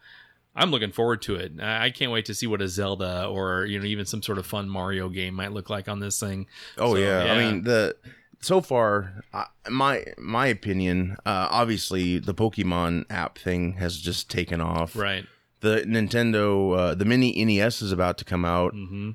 I'm 0.55 0.71
looking 0.71 0.93
forward 0.93 1.23
to 1.23 1.37
it. 1.37 1.53
I 1.61 1.87
I 1.87 1.91
can't 1.91 2.13
wait 2.13 2.27
to 2.27 2.35
see 2.35 2.47
what 2.47 2.61
a 2.63 2.69
Zelda 2.69 3.27
or 3.27 3.65
you 3.65 3.79
know 3.79 3.87
even 3.87 4.05
some 4.07 4.23
sort 4.23 4.39
of 4.39 4.47
fun 4.47 4.69
Mario 4.69 5.09
game 5.09 5.35
might 5.35 5.53
look 5.53 5.71
like 5.71 5.89
on 5.89 6.01
this 6.01 6.21
thing. 6.21 6.47
Oh 6.79 6.95
So, 6.95 7.01
yeah. 7.01 7.25
yeah. 7.25 7.33
I 7.33 7.39
mean 7.39 7.63
the 7.65 7.97
so 8.41 8.61
far, 8.61 9.23
uh, 9.33 9.45
my 9.71 10.05
my 10.19 10.47
opinion, 10.49 11.17
uh, 11.25 11.47
obviously 11.51 12.19
the 12.19 12.35
Pokemon 12.35 13.05
app 13.09 13.39
thing 13.39 13.75
has 13.75 13.97
just 13.99 14.31
taken 14.31 14.61
off. 14.61 14.97
Right. 14.97 15.25
The 15.61 15.83
Nintendo, 15.87 16.77
uh, 16.77 16.95
the 16.97 17.05
mini 17.05 17.45
NES 17.45 17.83
is 17.83 17.93
about 17.93 18.19
to 18.19 18.25
come 18.25 18.45
out. 18.45 18.73
hmm 18.73 19.13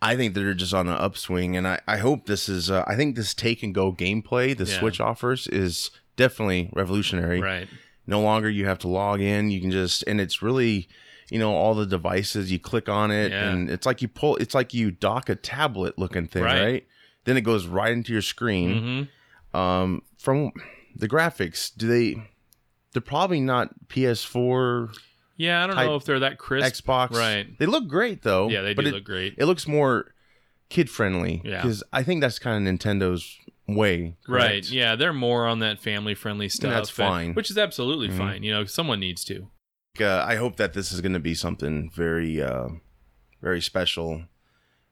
I 0.00 0.14
think 0.16 0.34
they're 0.34 0.54
just 0.54 0.74
on 0.74 0.86
an 0.88 0.94
upswing, 0.96 1.56
and 1.56 1.66
I, 1.66 1.80
I 1.88 1.96
hope 1.98 2.26
this 2.26 2.48
is. 2.48 2.70
Uh, 2.70 2.84
I 2.86 2.94
think 2.96 3.16
this 3.16 3.34
take 3.34 3.62
and 3.62 3.74
go 3.74 3.92
gameplay 3.92 4.56
the 4.56 4.64
Yeah. 4.64 4.78
Switch 4.78 5.00
offers 5.00 5.46
is 5.48 5.90
definitely 6.16 6.70
revolutionary. 6.72 7.40
Right. 7.40 7.68
No 8.06 8.20
longer 8.20 8.48
you 8.48 8.66
have 8.66 8.78
to 8.80 8.88
log 8.88 9.20
in. 9.20 9.50
You 9.50 9.60
can 9.60 9.70
just, 9.70 10.02
and 10.06 10.20
it's 10.20 10.40
really, 10.40 10.88
you 11.30 11.38
know, 11.38 11.52
all 11.54 11.74
the 11.74 11.84
devices. 11.84 12.50
You 12.52 12.58
click 12.60 12.88
on 12.88 13.10
it, 13.10 13.32
Yeah. 13.32 13.50
and 13.50 13.68
it's 13.68 13.86
like 13.86 14.00
you 14.00 14.08
pull. 14.08 14.36
It's 14.36 14.54
like 14.54 14.72
you 14.72 14.90
dock 14.92 15.28
a 15.28 15.34
tablet 15.34 15.98
looking 15.98 16.26
thing, 16.28 16.44
Right. 16.44 16.62
right? 16.62 16.86
Then 17.24 17.36
it 17.36 17.42
goes 17.42 17.66
right 17.66 17.92
into 17.92 18.12
your 18.12 18.22
screen. 18.22 19.08
hmm 19.52 19.58
Um, 19.58 20.02
from 20.16 20.52
the 20.94 21.08
graphics, 21.08 21.70
do 21.76 21.86
they? 21.88 22.22
They're 22.92 23.02
probably 23.02 23.40
not 23.40 23.88
PS4, 23.88 24.94
Yeah, 25.38 25.64
I 25.64 25.66
don't 25.66 25.76
know 25.76 25.94
if 25.94 26.04
they're 26.04 26.18
that 26.20 26.36
crisp. 26.36 26.84
Xbox. 26.84 27.12
Right. 27.12 27.58
They 27.58 27.64
look 27.66 27.88
great 27.88 28.22
though. 28.22 28.48
Yeah, 28.50 28.60
they 28.62 28.74
do 28.74 28.86
it, 28.86 28.92
look 28.92 29.04
great. 29.04 29.34
It 29.38 29.46
looks 29.46 29.66
more 29.66 30.12
kid 30.68 30.90
friendly. 30.90 31.40
Yeah. 31.44 31.62
Because 31.62 31.82
I 31.92 32.02
think 32.02 32.20
that's 32.20 32.38
kind 32.38 32.66
of 32.68 32.74
Nintendo's 32.74 33.38
way. 33.66 34.16
Right. 34.28 34.68
Yeah, 34.68 34.96
they're 34.96 35.12
more 35.14 35.46
on 35.46 35.60
that 35.60 35.78
family 35.80 36.14
friendly 36.14 36.48
stuff. 36.48 36.72
that's 36.72 36.90
and- 36.90 36.96
fine. 36.96 37.34
which 37.34 37.50
is 37.50 37.56
absolutely 37.56 38.08
Mhm. 38.08 38.18
fine. 38.18 38.42
You 38.42 38.52
know, 38.52 38.64
someone 38.64 39.00
needs 39.00 39.24
to. 39.26 39.48
Uh, 40.00 40.24
I 40.26 40.36
hope 40.36 40.56
that 40.56 40.74
this 40.74 40.92
is 40.92 41.00
going 41.00 41.12
to 41.14 41.18
be 41.20 41.34
something 41.34 41.90
very, 41.90 42.42
uh, 42.42 42.68
very 43.40 43.60
special. 43.60 44.24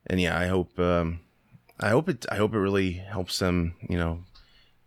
And 0.06 0.20
yeah, 0.20 0.38
I 0.38 0.46
hope. 0.46 0.78
Um, 0.78 1.20
I 1.80 1.90
hope 1.90 2.08
it. 2.08 2.24
I 2.30 2.36
hope 2.36 2.54
it 2.54 2.58
really 2.58 2.92
helps 2.92 3.38
them. 3.38 3.74
You 3.88 3.98
know, 3.98 4.24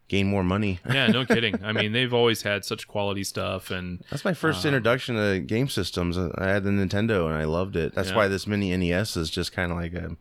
gain 0.10 0.28
more 0.28 0.44
money. 0.44 0.80
Yeah, 0.92 1.08
no 1.08 1.26
kidding. 1.26 1.64
I 1.64 1.72
mean, 1.72 1.94
they've 1.94 2.14
always 2.14 2.42
had 2.42 2.66
such 2.66 2.88
quality 2.88 3.24
stuff, 3.24 3.72
and 3.72 4.04
That's 4.10 4.26
my 4.26 4.34
first 4.34 4.66
Um, 4.66 4.70
introduction 4.70 5.16
to 5.16 5.40
game 5.40 5.70
systems. 5.70 6.18
I 6.18 6.48
had 6.50 6.64
the 6.66 6.72
Nintendo 6.72 7.26
and 7.28 7.36
I 7.36 7.46
loved 7.46 7.76
it. 7.78 7.96
That's 7.96 8.10
Yeah. 8.10 8.16
why 8.18 8.28
this 8.28 8.46
mini 8.48 8.76
NES 8.76 9.16
is 9.16 9.30
just 9.30 9.54
kind 9.54 9.72
of 9.72 9.78
like 9.78 9.94
a, 9.94 10.18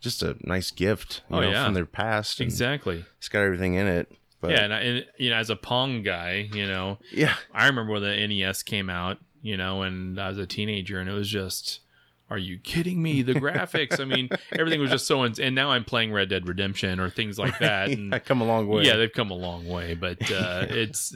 just 0.00 0.22
a 0.22 0.36
nice 0.40 0.70
gift, 0.70 1.22
you 1.28 1.36
Oh, 1.36 1.40
know, 1.40 1.50
yeah. 1.50 1.64
from 1.64 1.74
their 1.74 1.84
past. 1.86 2.40
exactly. 2.40 3.04
It's 3.18 3.28
got 3.28 3.40
everything 3.40 3.74
in 3.74 3.86
it. 3.86 4.10
But 4.40 4.52
yeah, 4.52 4.64
and, 4.64 4.74
I, 4.74 4.78
and 4.80 5.06
you 5.18 5.30
know, 5.30 5.36
as 5.36 5.50
a 5.50 5.56
Pong 5.56 6.02
guy, 6.02 6.48
you 6.52 6.66
know, 6.66 6.98
yeah, 7.12 7.34
I 7.52 7.66
remember 7.66 7.92
when 7.92 8.02
the 8.02 8.26
NES 8.26 8.62
came 8.64 8.90
out, 8.90 9.18
you 9.40 9.56
know, 9.56 9.82
and 9.82 10.18
I 10.20 10.28
was 10.30 10.38
a 10.38 10.46
teenager, 10.46 10.98
and 10.98 11.08
it 11.08 11.12
was 11.12 11.28
just, 11.28 11.78
are 12.32 12.38
you 12.38 12.58
kidding 12.58 13.02
me? 13.02 13.20
The 13.20 13.34
graphics, 13.34 14.00
I 14.00 14.04
mean, 14.06 14.30
everything 14.52 14.80
was 14.80 14.90
just 14.90 15.06
so. 15.06 15.24
Ins- 15.24 15.38
and 15.38 15.54
now 15.54 15.70
I'm 15.70 15.84
playing 15.84 16.12
Red 16.12 16.30
Dead 16.30 16.48
Redemption 16.48 16.98
or 16.98 17.10
things 17.10 17.38
like 17.38 17.58
that. 17.60 17.90
And 17.90 18.14
I 18.14 18.18
come 18.18 18.40
a 18.40 18.44
long 18.44 18.66
way. 18.68 18.84
yeah, 18.84 18.96
they've 18.96 19.12
come 19.12 19.30
a 19.30 19.34
long 19.36 19.68
way, 19.68 19.94
but 19.94 20.18
uh, 20.32 20.66
it's 20.70 21.14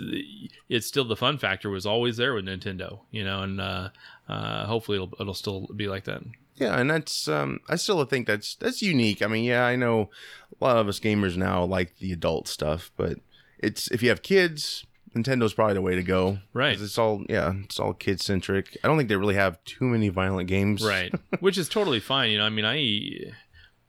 it's 0.69 0.87
still 0.87 1.05
the 1.05 1.17
fun 1.17 1.39
factor 1.39 1.71
was 1.71 1.87
always 1.87 2.19
there 2.19 2.35
with 2.35 2.45
Nintendo, 2.45 3.01
you 3.11 3.25
know, 3.25 3.43
and 3.43 3.61
uh, 3.61 3.89
uh, 4.29 4.67
hopefully 4.67 4.97
it'll 4.97 5.13
it'll 5.19 5.35
still 5.35 5.69
be 5.75 5.89
like 5.89 6.05
that. 6.05 6.23
Yeah, 6.57 6.79
and 6.79 6.91
that's 6.91 7.29
um 7.29 7.61
I 7.69 7.77
still 7.77 8.05
think 8.05 8.27
that's 8.27 8.55
that's 8.57 8.83
unique. 8.83 9.23
I 9.23 9.27
mean, 9.27 9.45
yeah, 9.45 9.65
I 9.65 9.77
know 9.77 10.11
a 10.61 10.65
lot 10.65 10.77
of 10.77 10.87
us 10.89 11.01
gamers 11.01 11.37
now 11.37 11.65
like 11.65 11.99
the 11.99 12.13
adult 12.13 12.47
stuff, 12.49 12.91
but 12.97 13.19
it's 13.59 13.91
if 13.91 14.03
you 14.03 14.11
have 14.11 14.23
kids, 14.23 14.85
Nintendo's 15.17 15.55
probably 15.55 15.75
the 15.75 15.81
way 15.81 15.95
to 15.95 16.03
go. 16.03 16.39
Right. 16.53 16.77
'Cause 16.77 16.83
It's 16.87 16.99
all 16.99 17.25
yeah, 17.29 17.55
it's 17.65 17.81
all 17.81 17.95
kid 17.95 18.21
centric. 18.21 18.77
I 18.85 18.89
don't 18.89 18.97
think 18.99 19.09
they 19.09 19.17
really 19.17 19.35
have 19.37 19.63
too 19.65 19.85
many 19.85 20.09
violent 20.11 20.49
games. 20.49 20.85
right 20.85 21.13
which 21.41 21.57
is 21.59 21.69
totally 21.69 22.01
fine 22.01 22.31
you 22.31 22.39
know 22.39 22.45
i 22.45 22.49
mean 22.51 22.65
i 22.65 23.33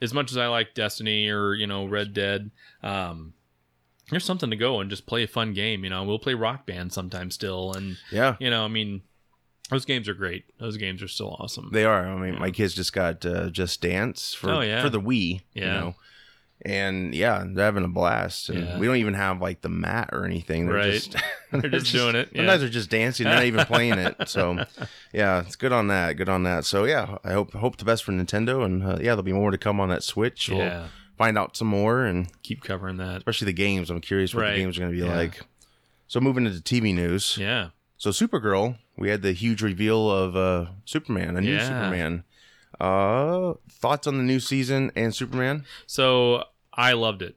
as 0.02 0.14
much 0.14 0.32
as 0.32 0.38
i 0.38 0.48
like 0.48 0.74
destiny 0.74 1.28
or 1.30 1.54
you 1.54 1.66
know 1.68 1.86
red 1.86 2.14
dead 2.14 2.52
um 2.84 3.34
there's 4.10 4.24
something 4.26 4.50
to 4.50 4.56
go 4.56 4.80
and 4.80 4.90
just 4.90 5.06
play 5.06 5.24
a 5.24 5.28
fun 5.28 5.54
game 5.54 5.84
you 5.84 5.90
know 5.90 6.04
we'll 6.04 6.20
play 6.20 6.34
rock 6.34 6.66
band 6.66 6.94
sometimes 6.94 7.36
still 7.36 7.74
and 7.74 7.98
Yeah. 8.12 8.36
you 8.40 8.50
know 8.50 8.64
i 8.64 8.68
mean 8.68 9.02
those 9.70 9.86
games 9.86 10.08
are 10.08 10.14
great 10.14 10.46
those 10.60 10.78
games 10.78 11.02
are 11.04 11.08
still 11.10 11.36
awesome 11.40 11.70
They 11.74 11.84
are. 11.84 12.08
I 12.08 12.16
mean, 12.18 12.40
my 12.40 12.52
kids 12.52 12.74
just 12.74 12.94
got 12.94 13.26
uh, 13.26 13.50
Just 13.50 13.82
Dance 13.82 14.34
for 14.34 14.50
Oh, 14.50 14.62
yeah. 14.62 14.82
for 14.82 14.90
the 14.90 15.02
Wii. 15.02 15.42
You 15.54 15.64
Yeah. 15.64 15.74
know? 15.80 15.96
And 16.66 17.14
yeah, 17.14 17.44
they're 17.48 17.66
having 17.66 17.84
a 17.84 17.88
blast. 17.88 18.50
And 18.50 18.60
Yeah. 18.66 18.78
we 18.80 18.88
don't 18.88 18.96
even 18.98 19.14
have 19.14 19.42
like 19.42 19.62
the 19.62 19.70
mat 19.70 20.10
or 20.12 20.26
anything. 20.26 20.66
They're 20.66 20.76
Right. 20.76 20.94
just 20.94 21.16
They're 21.52 21.70
just 21.70 21.92
doing 21.92 22.16
it, 22.16 22.30
yeah. 22.34 22.40
Sometimes 22.42 22.62
they're 22.62 22.70
just 22.70 22.90
dancing. 22.90 23.26
They're 23.26 23.36
not 23.36 23.46
even 23.46 23.66
playing 23.66 24.00
it. 24.00 24.28
So 24.28 24.66
yeah, 25.14 25.42
it's 25.42 25.56
good 25.56 25.72
on 25.72 25.88
that. 25.88 26.14
Good 26.14 26.30
on 26.30 26.44
that. 26.44 26.66
So 26.66 26.86
yeah, 26.86 27.18
I 27.24 27.32
hope 27.34 27.54
hope 27.54 27.78
the 27.78 27.86
best 27.86 28.04
for 28.04 28.12
Nintendo. 28.12 28.66
And 28.66 28.84
uh, 28.84 28.98
yeah, 28.98 29.12
there'll 29.16 29.24
be 29.24 29.34
more 29.34 29.52
to 29.52 29.58
come 29.58 29.80
on 29.80 29.90
that 29.90 30.04
Switch. 30.04 30.50
We'll 30.50 30.60
yeah 30.60 30.88
find 31.18 31.36
out 31.36 31.58
some 31.58 31.68
more 31.68 32.06
and 32.06 32.28
keep 32.44 32.62
covering 32.64 32.98
that 32.98 33.18
especially 33.18 33.46
the 33.46 33.54
games. 33.54 33.90
I'm 33.90 34.02
curious 34.02 34.36
what 34.36 34.42
Right. 34.42 34.52
the 34.54 34.60
games 34.60 34.78
are 34.78 34.82
going 34.82 34.92
to 34.94 35.00
be 35.00 35.04
Yeah. 35.04 35.16
like. 35.16 35.42
So 36.08 36.20
moving 36.20 36.46
into 36.46 36.60
TV 36.62 36.94
news. 36.94 37.38
yeah 37.40 37.70
So 37.98 38.12
Supergirl, 38.12 38.78
we 38.98 39.10
had 39.10 39.24
the 39.24 39.32
huge 39.32 39.62
reveal 39.64 40.12
of 40.12 40.36
uh, 40.36 40.68
Superman, 40.86 41.36
a 41.36 41.42
new. 41.42 41.60
Superman. 41.60 42.24
Uh, 42.80 43.54
thoughts 43.70 44.08
on 44.08 44.18
the 44.18 44.24
new 44.24 44.40
season 44.40 44.92
and 44.96 45.14
Superman? 45.16 45.66
So 45.88 46.44
I 46.74 46.94
loved 46.94 47.22
it. 47.22 47.36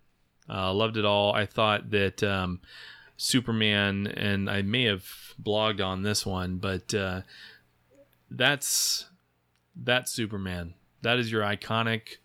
Uh, 0.48 0.72
loved 0.72 0.96
it 0.96 1.04
all. 1.04 1.32
I 1.32 1.46
thought 1.46 1.90
that 1.90 2.22
um, 2.22 2.60
Superman, 3.16 4.06
and 4.06 4.50
I 4.50 4.62
may 4.62 4.84
have 4.84 5.04
blogged 5.40 5.84
on 5.84 6.02
this 6.02 6.26
one, 6.26 6.56
but 6.56 6.92
uh, 6.92 7.22
that's 8.30 9.06
that's 9.76 10.10
Superman. 10.10 10.74
That 11.02 11.18
is 11.18 11.30
your 11.30 11.42
iconic 11.42 12.16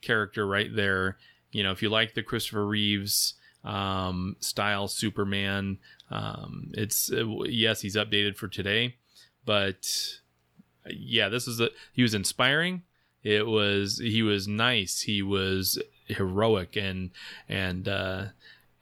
character 0.00 0.46
right 0.46 0.74
there. 0.74 1.18
You 1.50 1.62
know, 1.62 1.72
if 1.72 1.82
you 1.82 1.90
like 1.90 2.14
the 2.14 2.22
Christopher 2.22 2.66
Reeves 2.66 3.34
um, 3.64 4.36
style 4.40 4.86
Superman, 4.88 5.78
um, 6.10 6.70
it's 6.74 7.10
uh, 7.12 7.26
yes, 7.44 7.80
he's 7.80 7.96
updated 7.96 8.36
for 8.36 8.48
today, 8.48 8.96
but 9.44 9.86
yeah, 10.88 11.28
this 11.28 11.46
is 11.48 11.60
a 11.60 11.70
he 11.92 12.02
was 12.02 12.14
inspiring. 12.14 12.82
It 13.22 13.46
was 13.46 13.98
he 13.98 14.22
was 14.22 14.46
nice. 14.46 15.00
He 15.02 15.22
was 15.22 15.80
heroic 16.06 16.76
and 16.76 17.10
and 17.48 17.88
uh, 17.88 18.24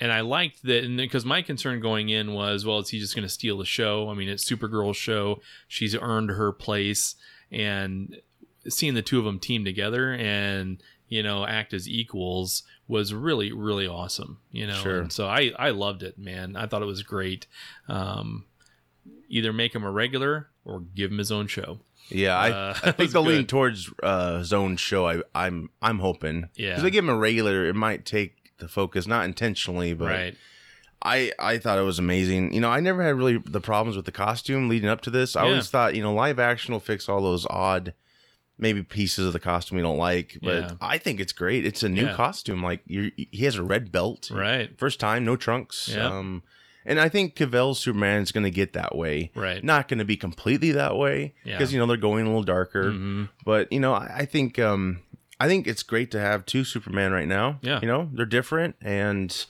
and 0.01 0.11
I 0.13 0.21
liked 0.23 0.65
that 0.65 0.97
because 0.97 1.25
my 1.25 1.43
concern 1.43 1.81
going 1.81 2.09
in 2.09 2.33
was 2.33 2.67
well, 2.67 2.81
is 2.81 2.89
he 2.89 2.99
just 2.99 3.15
going 3.15 3.27
to 3.27 3.33
steal 3.33 3.57
the 3.59 3.65
show? 3.65 4.09
I 4.11 4.15
mean, 4.15 4.29
it's 4.29 4.45
Supergirl's 4.51 4.97
show. 4.97 5.41
She's 5.69 5.95
earned 5.97 6.31
her 6.31 6.51
place, 6.53 7.15
and 7.53 8.21
seeing 8.69 8.95
the 8.95 9.03
two 9.03 9.19
of 9.19 9.25
them 9.25 9.39
team 9.39 9.65
together 9.65 10.13
and 10.13 10.83
you 11.09 11.23
know 11.23 11.45
act 11.47 11.73
as 11.75 11.89
equals 11.89 12.63
was 12.89 13.15
really 13.15 13.53
really 13.53 13.87
awesome. 13.87 14.39
You 14.51 14.67
know, 14.67 14.75
Sure. 14.75 15.01
and 15.03 15.13
so 15.13 15.29
I 15.29 15.53
I 15.57 15.71
loved 15.71 16.03
it, 16.03 16.19
man. 16.19 16.57
I 16.57 16.67
thought 16.67 16.83
it 16.83 16.87
was 16.87 17.05
great. 17.05 17.47
Um, 17.89 18.47
either 19.29 19.53
make 19.53 19.75
him 19.75 19.85
a 19.85 19.91
regular 19.91 20.49
or 20.65 20.81
give 20.81 21.11
him 21.13 21.19
his 21.19 21.31
own 21.33 21.47
show. 21.47 21.79
Yeah, 22.15 22.37
I, 22.39 22.51
Uh, 22.51 22.75
I 22.85 22.91
think 22.97 23.11
they'll 23.13 23.23
lean 23.23 23.47
towards 23.47 23.91
uh, 24.03 24.43
Zone 24.43 24.77
show. 24.77 25.07
I, 25.09 25.23
I'm 25.35 25.71
I'm 25.81 25.99
hoping. 25.99 26.49
Yeah. 26.55 26.71
because 26.71 26.83
they 26.83 26.91
give 26.91 27.05
him 27.05 27.11
a 27.11 27.17
regular, 27.17 27.67
it 27.67 27.75
might 27.75 28.05
take 28.05 28.53
the 28.59 28.69
focus, 28.69 29.07
not 29.07 29.25
intentionally, 29.25 29.95
but 29.95 30.07
right. 30.09 30.37
I 31.03 31.33
I 31.39 31.59
thought 31.59 31.79
it 31.79 31.83
was 31.83 31.99
amazing. 31.99 32.53
You 32.55 32.61
know, 32.61 32.71
I 32.71 32.81
never 32.81 33.03
had 33.03 33.17
really 33.17 33.39
the 33.39 33.61
problems 33.61 33.97
with 33.97 34.05
the 34.07 34.13
costume 34.13 34.69
leading 34.69 34.89
up 34.89 35.01
to 35.03 35.11
this. 35.11 35.35
I 35.35 35.43
Yeah. 35.45 35.49
always 35.51 35.69
thought 35.71 35.95
you 35.97 36.03
know 36.03 36.13
live 36.15 36.39
action 36.39 36.73
will 36.73 36.81
fix 36.81 37.09
all 37.09 37.23
those 37.23 37.47
odd. 37.51 37.95
Maybe 38.59 38.83
pieces 38.85 39.27
of 39.27 39.33
the 39.33 39.41
costume 39.41 39.77
we 39.77 39.83
don't 39.83 39.99
like, 39.99 40.39
but 40.41 40.55
Yeah. 40.63 40.71
I 40.81 40.99
think 40.99 41.19
it's 41.19 41.33
great. 41.33 41.65
It's 41.67 41.83
a 41.83 41.89
new 41.89 42.05
Yeah. 42.05 42.15
costume. 42.15 42.63
Like 42.63 42.83
you, 42.87 43.11
he 43.17 43.45
has 43.45 43.57
a 43.57 43.63
red 43.65 43.91
belt. 43.91 44.31
Right. 44.31 44.79
First 44.79 45.01
time, 45.01 45.25
no 45.25 45.35
trunks. 45.35 45.89
Yeah. 45.93 46.07
Um, 46.07 46.45
and 46.85 46.99
I 47.01 47.09
think 47.09 47.35
Cavill's 47.37 47.79
Superman 47.79 48.23
is 48.23 48.33
going 48.33 48.45
to 48.45 48.51
get 48.51 48.73
that 48.73 48.97
way. 48.97 49.31
Right. 49.35 49.63
Not 49.63 49.89
going 49.89 49.99
to 49.99 50.05
be 50.05 50.17
completely 50.17 50.73
that 50.73 50.97
way 50.97 51.35
Yeah. 51.45 51.57
because 51.59 51.73
you 51.73 51.79
know 51.79 51.87
they're 51.87 51.97
going 51.97 52.25
a 52.25 52.29
little 52.29 52.43
darker. 52.43 52.91
Mhm. 52.93 53.29
But 53.45 53.73
you 53.73 53.81
know, 53.81 53.95
I, 53.95 54.19
I 54.19 54.25
think 54.27 54.59
um, 54.59 55.01
I 55.41 55.49
think 55.49 55.67
it's 55.67 55.83
great 55.83 56.11
to 56.13 56.21
have 56.21 56.47
two 56.47 56.65
Superman 56.65 57.13
right 57.13 57.29
now. 57.29 57.59
Yeah. 57.63 57.79
You 57.81 57.89
know, 57.89 58.11
they're 58.13 58.27
different, 58.27 58.77
and 58.81 59.45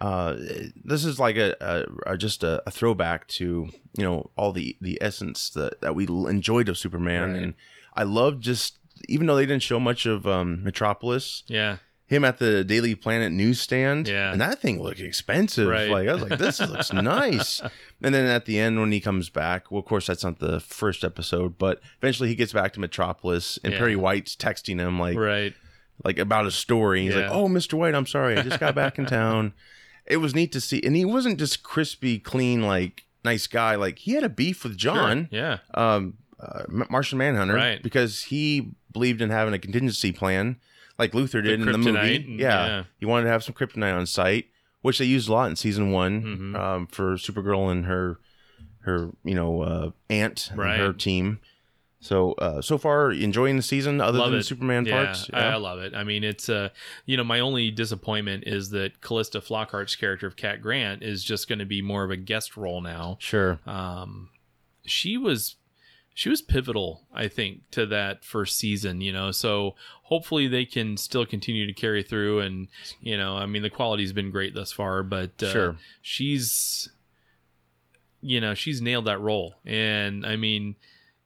uh, 0.00 0.36
this 0.84 1.04
is 1.04 1.18
like 1.20 1.36
a, 1.36 1.54
a, 1.60 2.12
a 2.14 2.16
just 2.18 2.42
a, 2.42 2.62
a 2.66 2.70
throwback 2.70 3.28
to 3.28 3.68
you 3.96 4.04
know 4.04 4.30
all 4.36 4.52
the 4.52 4.76
the 4.80 4.98
essence 5.00 5.50
that 5.50 5.80
that 5.80 5.94
we 5.94 6.06
enjoyed 6.06 6.68
of 6.68 6.78
Superman, 6.78 7.32
Right. 7.32 7.42
and 7.42 7.54
I 7.94 8.02
love 8.04 8.40
just 8.40 8.78
even 9.08 9.26
though 9.26 9.36
they 9.36 9.46
didn't 9.46 9.62
show 9.62 9.78
much 9.80 10.06
of 10.06 10.26
um, 10.26 10.62
Metropolis, 10.64 11.42
Yeah. 11.46 11.78
Him 12.12 12.24
at 12.24 12.38
the 12.38 12.62
Daily 12.64 12.94
Planet 12.94 13.32
newsstand. 13.32 14.06
Yeah. 14.08 14.30
And 14.32 14.40
that 14.40 14.60
thing 14.60 14.80
looked 14.82 15.00
expensive. 15.00 15.68
Right. 15.68 15.90
Like 15.90 16.08
I 16.08 16.12
was 16.14 16.22
like, 16.22 16.38
this 16.38 16.60
looks 16.60 16.92
nice. 16.92 17.60
And 18.02 18.14
then 18.14 18.26
at 18.26 18.44
the 18.46 18.58
end 18.58 18.78
when 18.78 18.92
he 18.92 19.00
comes 19.00 19.30
back, 19.30 19.70
well, 19.70 19.80
of 19.80 19.84
course 19.86 20.06
that's 20.06 20.22
not 20.24 20.38
the 20.38 20.60
first 20.60 21.02
episode, 21.04 21.58
but 21.58 21.80
eventually 21.98 22.28
he 22.28 22.34
gets 22.34 22.52
back 22.52 22.72
to 22.74 22.80
Metropolis 22.80 23.58
and 23.64 23.72
Yeah. 23.72 23.78
Perry 23.78 23.96
White's 23.96 24.36
texting 24.36 24.78
him 24.78 24.98
like 25.00 25.16
Right. 25.16 25.54
like 26.04 26.18
about 26.18 26.44
his 26.44 26.54
story. 26.54 27.02
He's 27.02 27.16
like, 27.16 27.30
Oh, 27.30 27.48
Mr. 27.48 27.74
White, 27.74 27.94
I'm 27.94 28.06
sorry. 28.06 28.36
I 28.38 28.42
just 28.42 28.60
got 28.60 28.74
back 28.74 28.98
in 28.98 29.06
town. 29.06 29.52
It 30.04 30.16
was 30.16 30.34
neat 30.34 30.50
to 30.52 30.60
see. 30.60 30.80
And 30.82 30.96
he 30.96 31.04
wasn't 31.04 31.38
just 31.38 31.62
crispy, 31.62 32.18
clean, 32.18 32.62
like 32.62 33.04
nice 33.24 33.46
guy. 33.46 33.76
Like 33.76 34.00
he 34.00 34.14
had 34.14 34.24
a 34.24 34.28
beef 34.28 34.64
with 34.64 34.76
John 34.76 35.28
Sure. 35.30 35.38
Yeah. 35.40 35.58
um, 35.74 36.14
uh, 36.40 36.64
Martian 36.68 37.18
Manhunter, 37.18 37.54
Right. 37.54 37.80
Because 37.80 38.24
he 38.24 38.72
believed 38.92 39.22
in 39.22 39.30
having 39.30 39.54
a 39.54 39.60
contingency 39.60 40.10
plan, 40.10 40.56
like 40.98 41.12
Luthor 41.12 41.42
did 41.42 41.60
in 41.60 41.66
the 41.70 41.78
movie. 41.78 42.16
and- 42.16 42.38
yeah. 42.40 42.66
yeah. 42.66 42.84
he 42.98 43.06
wanted 43.06 43.24
to 43.24 43.30
have 43.30 43.42
some 43.44 43.54
kryptonite 43.54 43.94
on 43.96 44.06
site, 44.06 44.46
which 44.82 44.98
they 44.98 45.04
used 45.04 45.28
a 45.28 45.32
lot 45.32 45.48
in 45.50 45.56
season 45.56 45.90
one 45.92 46.22
Mhm. 46.22 46.58
um, 46.58 46.86
for 46.86 47.14
Supergirl 47.14 47.70
and 47.70 47.84
her, 47.86 48.18
her 48.80 49.10
you 49.24 49.34
know, 49.34 49.62
uh, 49.62 49.90
aunt 50.10 50.50
Right. 50.54 50.74
and 50.74 50.82
her 50.82 50.92
team. 50.92 51.40
So 52.00 52.32
uh, 52.32 52.60
so 52.60 52.78
far, 52.78 53.12
enjoying 53.12 53.54
the 53.56 53.62
season 53.62 54.00
other 54.00 54.18
Love 54.18 54.32
than 54.32 54.40
it. 54.40 54.42
Superman 54.42 54.84
yeah, 54.86 55.04
parts. 55.04 55.30
I, 55.32 55.40
I 55.50 55.54
love 55.54 55.78
it. 55.78 55.94
I 55.94 56.02
mean, 56.02 56.24
it's 56.24 56.48
uh, 56.48 56.70
you 57.06 57.16
know, 57.16 57.22
my 57.22 57.38
only 57.38 57.70
disappointment 57.70 58.42
is 58.44 58.70
that 58.70 59.00
Calista 59.00 59.40
Flockhart's 59.40 59.94
character 59.94 60.26
of 60.26 60.34
Cat 60.34 60.60
Grant 60.60 61.04
is 61.04 61.22
just 61.22 61.48
going 61.48 61.60
to 61.60 61.64
be 61.64 61.80
more 61.80 62.02
of 62.02 62.10
a 62.10 62.16
guest 62.16 62.56
role 62.56 62.80
now. 62.80 63.18
sure. 63.20 63.60
Um, 63.66 64.30
she 64.84 65.16
was 65.16 65.54
she 66.14 66.28
was 66.28 66.42
pivotal, 66.42 67.02
I 67.14 67.28
think, 67.28 67.70
to 67.72 67.86
that 67.86 68.24
first 68.24 68.58
season. 68.58 69.00
You 69.00 69.12
know, 69.12 69.30
so 69.30 69.74
hopefully 70.04 70.46
they 70.48 70.64
can 70.64 70.96
still 70.96 71.24
continue 71.26 71.66
to 71.66 71.72
carry 71.72 72.02
through. 72.02 72.40
And 72.40 72.68
you 73.00 73.16
know, 73.16 73.36
I 73.36 73.46
mean, 73.46 73.62
the 73.62 73.70
quality's 73.70 74.12
been 74.12 74.30
great 74.30 74.54
thus 74.54 74.72
far, 74.72 75.02
but 75.02 75.42
uh, 75.42 75.50
Sure. 75.52 75.76
she's 76.00 76.88
you 78.20 78.40
know 78.40 78.54
she's 78.54 78.80
nailed 78.80 79.06
that 79.06 79.20
role, 79.20 79.54
and 79.64 80.24
I 80.26 80.36
mean. 80.36 80.76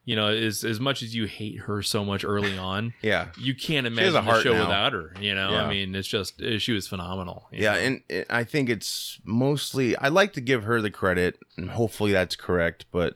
You 0.09 0.15
know, 0.15 0.29
as 0.29 0.63
as 0.63 0.79
much 0.79 1.03
as 1.03 1.17
you 1.17 1.25
hate 1.25 1.63
her 1.63 1.83
so 1.83 2.05
much 2.05 2.25
early 2.25 2.57
on, 2.73 2.95
Yeah. 3.03 3.31
you 3.37 3.57
can't 3.57 3.89
imagine 3.89 4.15
a 4.15 4.23
the 4.23 4.41
show 4.41 4.53
now. 4.53 4.61
without 4.61 4.93
her. 4.93 5.13
You 5.21 5.35
know, 5.35 5.51
Yeah. 5.51 5.65
I 5.65 5.69
mean, 5.69 5.97
it's 5.97 6.07
just 6.07 6.41
uh, 6.41 6.61
she 6.61 6.71
was 6.71 6.87
phenomenal. 6.87 7.49
Yeah, 7.51 7.73
know? 7.73 7.79
and 7.81 8.03
it, 8.09 8.27
I 8.31 8.45
think 8.45 8.69
it's 8.71 9.19
mostly 9.25 9.97
I 9.97 10.07
like 10.07 10.33
to 10.35 10.41
give 10.41 10.63
her 10.63 10.81
the 10.81 10.93
credit, 10.93 11.41
and 11.57 11.71
hopefully 11.71 12.13
that's 12.13 12.37
correct. 12.37 12.85
But 12.93 13.15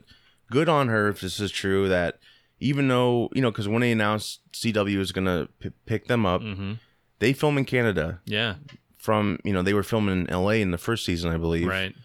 good 0.51 0.69
on 0.69 0.87
her 0.89 1.07
if 1.09 1.21
this 1.21 1.39
is 1.39 1.49
true. 1.51 1.89
That 1.89 2.19
even 2.59 2.87
though 2.87 3.29
you 3.33 3.41
know, 3.41 3.49
because 3.49 3.67
when 3.67 3.81
they 3.81 3.91
announced 3.91 4.41
CW 4.53 4.97
was 4.99 5.11
gonna 5.11 5.47
p- 5.59 5.71
pick 5.87 6.05
them 6.07 6.25
up, 6.27 6.41
Mhm. 6.41 6.77
they 7.17 7.33
film 7.33 7.57
in 7.57 7.65
Canada. 7.65 8.19
yeah, 8.25 8.55
From 8.97 9.39
you 9.43 9.51
know, 9.53 9.63
they 9.63 9.73
were 9.73 9.81
filming 9.83 10.27
in 10.27 10.33
LA 10.33 10.61
in 10.61 10.69
the 10.71 10.77
first 10.77 11.03
season, 11.05 11.31
I 11.31 11.37
believe. 11.37 11.65
right. 11.67 11.95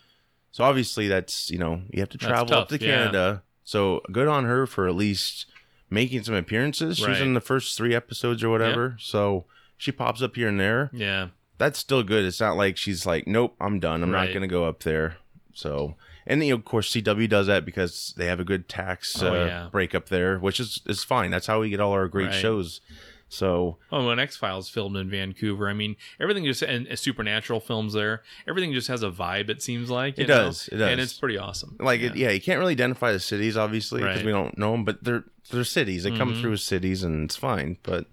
So 0.52 0.64
obviously 0.64 1.06
that's 1.08 1.50
you 1.50 1.58
know 1.58 1.82
you 1.92 2.00
have 2.00 2.08
to 2.10 2.18
travel 2.18 2.54
up 2.54 2.68
to 2.70 2.78
yeah. 2.80 2.86
Canada. 2.96 3.42
So 3.64 4.00
good 4.10 4.28
on 4.28 4.44
her 4.46 4.66
for 4.66 4.88
at 4.88 4.94
least 4.94 5.44
making 5.90 6.22
some 6.22 6.34
appearances. 6.34 6.96
She 6.98 7.06
was 7.08 7.20
in 7.20 7.34
the 7.34 7.40
first 7.40 7.76
three 7.76 7.94
episodes 7.94 8.42
or 8.42 8.48
whatever. 8.48 8.96
So 8.98 9.44
she 9.76 9.92
pops 9.92 10.22
up 10.22 10.34
here 10.36 10.48
and 10.48 10.58
there 10.58 10.88
Yeah, 10.92 11.28
that's 11.58 11.78
still 11.78 12.02
good. 12.02 12.24
It's 12.24 12.40
not 12.40 12.56
like 12.56 12.76
she's 12.76 13.04
like, 13.06 13.26
nope, 13.26 13.54
I'm 13.60 13.78
done. 13.80 14.02
I'm 14.02 14.10
Right. 14.10 14.24
not 14.26 14.32
going 14.32 14.42
to 14.42 14.48
go 14.48 14.64
up 14.64 14.82
there. 14.84 15.16
So, 15.52 15.96
and 16.26 16.42
you 16.44 16.50
know, 16.50 16.56
of 16.56 16.64
course, 16.64 16.92
CW 16.92 17.28
does 17.28 17.46
that 17.46 17.64
because 17.64 18.14
they 18.16 18.26
have 18.26 18.40
a 18.40 18.44
good 18.44 18.68
tax 18.68 19.22
Oh, 19.22 19.28
uh, 19.28 19.46
yeah. 19.46 19.68
break 19.70 19.94
up 19.94 20.08
there, 20.08 20.38
which 20.38 20.58
is 20.60 20.80
is 20.86 21.04
fine. 21.04 21.30
That's 21.30 21.46
how 21.46 21.60
we 21.60 21.70
get 21.70 21.80
all 21.80 21.92
our 21.92 22.08
great 22.08 22.26
Right. 22.26 22.34
shows. 22.34 22.80
So, 23.28 23.78
Oh, 23.90 24.06
when 24.06 24.20
X 24.20 24.36
Files 24.36 24.68
filmed 24.68 24.96
in 24.96 25.10
Vancouver, 25.10 25.68
I 25.68 25.72
mean, 25.72 25.96
everything 26.20 26.44
just 26.44 26.62
and 26.62 26.86
uh, 26.86 26.94
Supernatural 26.94 27.58
films 27.60 27.92
there. 27.92 28.22
Everything 28.46 28.72
just 28.72 28.86
has 28.88 29.02
a 29.02 29.10
vibe. 29.10 29.48
It 29.50 29.62
seems 29.62 29.90
like 29.90 30.16
It 30.18 30.28
know? 30.28 30.44
does, 30.44 30.68
it 30.68 30.76
does. 30.76 30.92
and 30.92 31.00
it's 31.00 31.12
pretty 31.14 31.36
awesome. 31.36 31.76
like, 31.80 32.00
yeah, 32.00 32.06
it, 32.08 32.16
yeah 32.16 32.30
you 32.30 32.40
can't 32.40 32.60
really 32.60 32.72
identify 32.74 33.10
the 33.12 33.18
cities, 33.20 33.56
obviously, 33.56 34.00
because 34.00 34.18
Right. 34.18 34.26
we 34.26 34.30
don't 34.30 34.56
know 34.56 34.72
them, 34.72 34.84
but 34.84 35.02
they're 35.02 35.24
they're 35.50 35.64
cities. 35.64 36.02
They 36.04 36.10
come 36.16 36.34
Mhm. 36.34 36.40
through 36.40 36.52
as 36.54 36.62
cities, 36.62 37.02
and 37.02 37.24
it's 37.24 37.36
fine. 37.36 37.78
But 37.82 38.06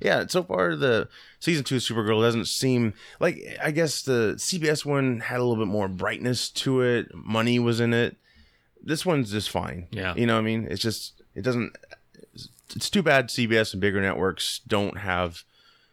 yeah, 0.00 0.26
so 0.28 0.42
far 0.44 0.74
the 0.76 1.08
season 1.40 1.64
two 1.64 1.76
of 1.76 1.82
Supergirl 1.82 2.20
doesn't 2.22 2.46
seem 2.46 2.94
like. 3.20 3.38
I 3.62 3.70
guess 3.72 4.02
the 4.02 4.34
CBS 4.36 4.84
one 4.84 5.20
had 5.20 5.38
a 5.40 5.44
little 5.44 5.64
bit 5.64 5.70
more 5.70 5.88
brightness 5.88 6.48
to 6.50 6.82
it. 6.82 7.12
Money 7.14 7.58
was 7.58 7.78
in 7.80 7.92
it. 7.94 8.16
This 8.82 9.04
one's 9.06 9.30
just 9.32 9.50
fine. 9.50 9.86
Yeah. 9.92 10.14
you 10.16 10.26
know 10.26 10.34
what 10.34 10.40
I 10.40 10.44
mean. 10.44 10.66
It's 10.70 10.82
just 10.82 11.20
it 11.34 11.42
doesn't. 11.42 11.76
It's 12.74 12.88
too 12.90 13.02
bad 13.02 13.28
CBS 13.28 13.72
and 13.72 13.80
bigger 13.80 14.00
networks 14.00 14.60
don't 14.66 14.98
have 14.98 15.44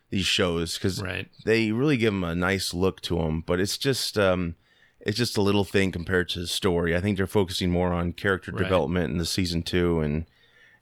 these 0.09 0.25
shows 0.25 0.75
because 0.75 1.01
right. 1.01 1.27
they 1.45 1.71
really 1.71 1.97
give 1.97 2.13
them 2.13 2.23
a 2.23 2.33
nice 2.35 2.73
look 2.73 3.01
to 3.01 3.17
them, 3.17 3.41
but 3.45 3.59
it's 3.59 3.77
just 3.77 4.17
um, 4.17 4.55
it's 5.01 5.17
just 5.17 5.37
a 5.37 5.41
little 5.41 5.63
thing 5.65 5.91
compared 5.91 6.29
to 6.29 6.39
the 6.39 6.47
story. 6.47 6.95
I 6.95 7.01
think 7.01 7.17
they're 7.17 7.27
focusing 7.27 7.69
more 7.69 7.93
on 7.93 8.13
character 8.13 8.51
Right. 8.51 8.63
development 8.63 9.11
in 9.11 9.17
the 9.17 9.25
season 9.25 9.61
two, 9.61 9.99
and 9.99 10.25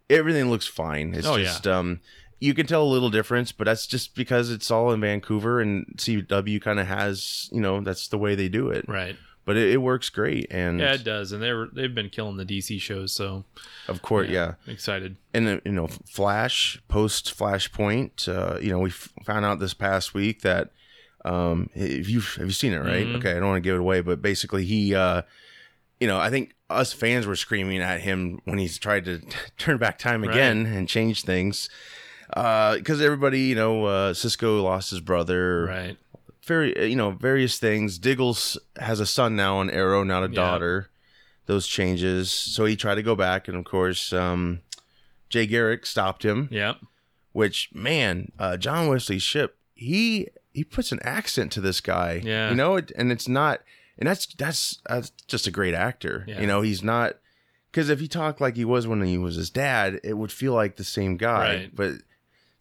everything 0.10 0.50
looks 0.50 0.68
fine. 0.68 1.14
It's 1.14 1.28
Oh, 1.28 1.36
yeah. 1.36 1.46
just 1.46 1.68
um, 1.68 2.00
you 2.40 2.54
can 2.54 2.68
tell 2.68 2.84
a 2.84 2.86
little 2.94 3.10
difference, 3.10 3.52
but 3.52 3.66
that's 3.66 3.88
just 3.88 4.16
because 4.16 4.52
it's 4.52 4.70
all 4.72 4.92
in 4.92 5.02
Vancouver, 5.02 5.60
and 5.60 5.86
CW 5.98 6.62
kind 6.62 6.80
of 6.80 6.88
has 6.88 7.50
you 7.52 7.60
know 7.60 7.82
that's 7.82 8.08
the 8.08 8.18
way 8.18 8.36
they 8.36 8.50
do 8.50 8.70
it. 8.70 8.86
Right. 8.88 9.16
But 9.48 9.56
it, 9.58 9.70
it 9.72 9.78
works 9.78 10.10
great, 10.10 10.48
and 10.52 10.80
Yeah, 10.80 10.94
it 10.94 11.04
does, 11.06 11.32
and 11.32 11.42
they're 11.42 11.68
they've 11.72 11.96
been 11.96 12.10
killing 12.10 12.36
the 12.38 12.46
DC 12.46 12.80
shows, 12.82 13.14
so 13.14 13.46
of 13.88 14.02
course, 14.04 14.28
yeah. 14.30 14.56
excited. 14.68 15.16
and 15.34 15.48
uh, 15.48 15.60
you 15.66 15.72
know 15.72 15.88
flash 15.88 16.80
post 16.90 17.34
flashpoint 17.36 18.28
uh 18.28 18.60
you 18.60 18.70
know 18.70 18.80
we 18.80 18.90
f- 18.90 19.10
found 19.24 19.46
out 19.46 19.60
this 19.60 19.74
past 19.74 20.14
week 20.14 20.42
that 20.42 20.72
um 21.26 21.70
if 21.74 22.10
you 22.10 22.20
have 22.20 22.46
you 22.48 22.52
seen 22.52 22.74
it 22.74 22.80
right 22.80 23.08
Mhm. 23.08 23.16
okay 23.16 23.32
i 23.32 23.36
don't 23.36 23.48
want 23.48 23.64
to 23.64 23.68
give 23.68 23.76
it 23.76 23.80
away 23.80 24.02
but 24.02 24.22
basically 24.22 24.66
he 24.66 24.94
uh 24.94 25.22
you 26.00 26.08
know 26.08 26.20
i 26.20 26.30
think 26.30 26.54
us 26.70 26.92
fans 26.94 27.26
were 27.26 27.36
screaming 27.36 27.80
at 27.82 28.02
him 28.02 28.40
when 28.46 28.58
he's 28.58 28.78
tried 28.78 29.06
to 29.06 29.22
turn 29.58 29.78
back 29.78 29.98
time 29.98 30.24
again 30.24 30.66
and 30.66 30.88
change 30.90 31.24
things 31.24 31.70
uh 32.34 32.76
because 32.76 33.00
everybody 33.02 33.40
you 33.42 33.56
know 33.56 33.86
uh 33.86 34.14
cisco 34.14 34.62
lost 34.62 34.90
his 34.92 35.00
brother 35.00 35.66
Right. 35.66 35.98
Very 36.48 36.76
uh, 36.78 36.84
you 36.84 36.96
know 36.96 37.12
various 37.12 37.60
things 37.60 37.98
diggles 38.00 38.58
has 38.80 39.00
a 39.00 39.06
son 39.06 39.36
now 39.36 39.58
on 39.58 39.70
arrow 39.70 40.04
not 40.04 40.24
a 40.24 40.28
Yeah. 40.30 40.36
daughter 40.36 40.90
those 41.46 41.68
changes 41.68 42.30
so 42.32 42.66
he 42.66 42.76
tried 42.76 42.96
to 42.96 43.04
go 43.04 43.16
back 43.16 43.48
and 43.48 43.56
of 43.58 43.66
course 43.66 44.12
um 44.14 44.62
jay 45.30 45.46
garrick 45.46 45.86
stopped 45.86 46.24
him 46.24 46.48
Yeah. 46.52 46.76
which 47.34 47.70
man 47.74 48.32
uh 48.40 48.56
john 48.58 48.88
wesley 48.88 49.20
shipp 49.20 49.58
he 49.76 50.28
he 50.54 50.64
puts 50.64 50.92
an 50.92 51.00
accent 51.04 51.52
to 51.54 51.62
this 51.62 51.82
guy 51.82 52.22
Yeah. 52.24 52.50
you 52.50 52.56
know 52.56 52.78
it, 52.78 52.92
and 52.98 53.12
it's 53.12 53.28
not 53.28 53.62
and 54.00 54.08
that's 54.08 54.26
that's 54.36 54.80
that's 54.88 55.12
just 55.28 55.48
a 55.48 55.52
great 55.52 55.74
actor 55.74 56.24
Yeah. 56.28 56.40
you 56.42 56.48
know 56.48 56.62
he's 56.62 56.82
not 56.84 57.18
because 57.72 57.90
if 57.90 58.00
he 58.00 58.08
talked 58.08 58.40
like 58.42 58.56
he 58.56 58.66
was 58.66 58.88
when 58.88 59.02
he 59.02 59.18
was 59.18 59.36
his 59.36 59.50
dad 59.50 60.00
it 60.04 60.14
would 60.14 60.32
feel 60.32 60.54
like 60.54 60.76
the 60.78 60.84
same 60.86 61.18
guy 61.18 61.56
Right. 61.56 61.76
but 61.76 61.92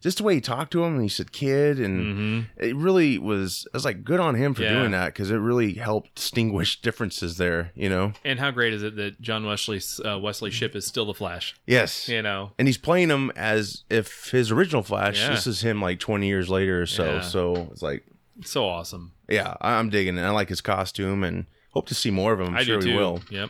just 0.01 0.19
the 0.19 0.23
way 0.23 0.35
he 0.35 0.41
talked 0.41 0.71
to 0.71 0.83
him 0.83 0.93
and 0.93 1.01
he 1.03 1.09
said 1.09 1.31
kid 1.31 1.79
and 1.79 2.15
hmm 2.15 2.39
it 2.63 2.75
really 2.75 3.17
was 3.17 3.67
I 3.73 3.77
was 3.77 3.85
like 3.85 4.03
good 4.03 4.19
on 4.19 4.35
him 4.35 4.53
for 4.53 4.61
Yeah. 4.63 4.73
doing 4.73 4.91
that 4.91 5.07
because 5.07 5.31
it 5.31 5.37
really 5.37 5.73
helped 5.73 6.15
distinguish 6.15 6.81
differences 6.81 7.37
there 7.37 7.71
you 7.75 7.89
know 7.89 8.13
And 8.23 8.39
how 8.39 8.51
great 8.51 8.73
is 8.73 8.83
it 8.83 8.95
that 8.97 9.19
John 9.21 9.45
Wesley 9.45 9.81
uh, 10.05 10.19
Wesley 10.19 10.51
Shipp 10.51 10.75
is 10.75 10.85
still 10.85 11.05
the 11.05 11.13
Flash? 11.13 11.55
yes 11.65 12.07
You 12.07 12.21
know. 12.21 12.51
and 12.59 12.67
he's 12.67 12.77
playing 12.77 13.09
him 13.09 13.31
as 13.35 13.83
if 13.89 14.29
his 14.31 14.51
original 14.51 14.83
flash 14.83 15.19
Yeah. 15.19 15.31
this 15.31 15.47
is 15.47 15.61
him 15.61 15.81
like 15.81 15.99
20 15.99 16.27
years 16.27 16.49
later 16.49 16.81
or 16.81 16.85
so 16.85 17.05
Yeah. 17.15 17.21
so 17.21 17.55
it's 17.71 17.81
like 17.81 18.05
So 18.43 18.67
awesome. 18.67 19.13
yeah 19.27 19.55
i'm 19.61 19.89
digging 19.89 20.17
it 20.17 20.21
i 20.21 20.29
like 20.29 20.49
his 20.49 20.61
costume 20.61 21.23
and 21.23 21.45
hope 21.71 21.87
to 21.87 21.95
see 21.95 22.11
more 22.11 22.33
of 22.33 22.39
him 22.39 22.49
i'm 22.49 22.57
I 22.57 22.63
sure 22.63 22.79
do 22.79 22.89
we 22.89 22.95
will 22.95 23.21
Yep. 23.31 23.49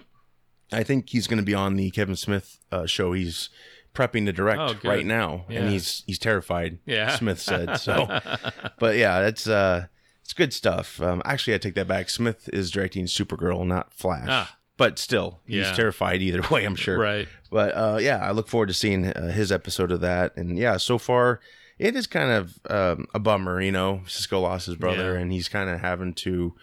i 0.72 0.84
think 0.84 1.10
he's 1.10 1.28
going 1.28 1.40
to 1.40 1.46
be 1.46 1.54
on 1.54 1.76
the 1.76 1.92
kevin 1.92 2.16
smith 2.16 2.60
uh, 2.72 2.86
show 2.86 3.12
he's 3.14 3.50
prepping 3.98 4.26
to 4.28 4.32
direct 4.34 4.62
Oh, 4.62 4.76
right 4.90 5.06
now 5.06 5.46
Yeah. 5.50 5.62
and 5.62 5.70
he's 5.72 6.04
he's 6.06 6.20
terrified 6.20 6.78
Yeah. 6.86 7.16
smith 7.18 7.42
said 7.42 7.78
so 7.78 8.06
but 8.80 8.96
yeah 8.98 9.22
that's 9.22 9.48
uh 9.48 9.88
it's 10.22 10.34
good 10.34 10.54
stuff 10.54 11.02
um 11.02 11.22
actually 11.26 11.56
i 11.56 11.58
take 11.58 11.74
that 11.76 11.88
back 11.88 12.10
smith 12.10 12.48
is 12.54 12.70
directing 12.70 13.06
supergirl 13.06 13.66
not 13.66 13.94
flash 13.94 14.28
Ah. 14.30 14.58
but 14.78 15.00
still 15.00 15.40
he's 15.48 15.66
Yeah. 15.66 15.74
terrified 15.74 16.22
either 16.22 16.42
way 16.52 16.64
i'm 16.66 16.76
sure 16.76 17.00
Right. 17.00 17.28
but 17.50 17.70
uh 17.76 17.98
yeah 18.00 18.20
i 18.20 18.32
look 18.32 18.48
forward 18.48 18.68
to 18.68 18.74
seeing 18.74 19.08
uh, 19.08 19.32
his 19.32 19.52
episode 19.52 19.92
of 19.92 20.02
that 20.02 20.36
and 20.38 20.58
yeah 20.58 20.78
so 20.78 20.98
far 21.00 21.40
it 21.80 21.96
is 21.96 22.08
kind 22.08 22.32
of 22.32 22.60
um, 22.70 23.08
a 23.14 23.20
bummer 23.20 23.62
you 23.62 23.72
know 23.72 24.02
cisco 24.08 24.40
lost 24.42 24.66
his 24.68 24.76
brother 24.76 25.14
Yeah. 25.14 25.20
and 25.22 25.32
he's 25.32 25.50
kind 25.50 25.70
of 25.70 25.80
having 25.80 26.14
to 26.26 26.54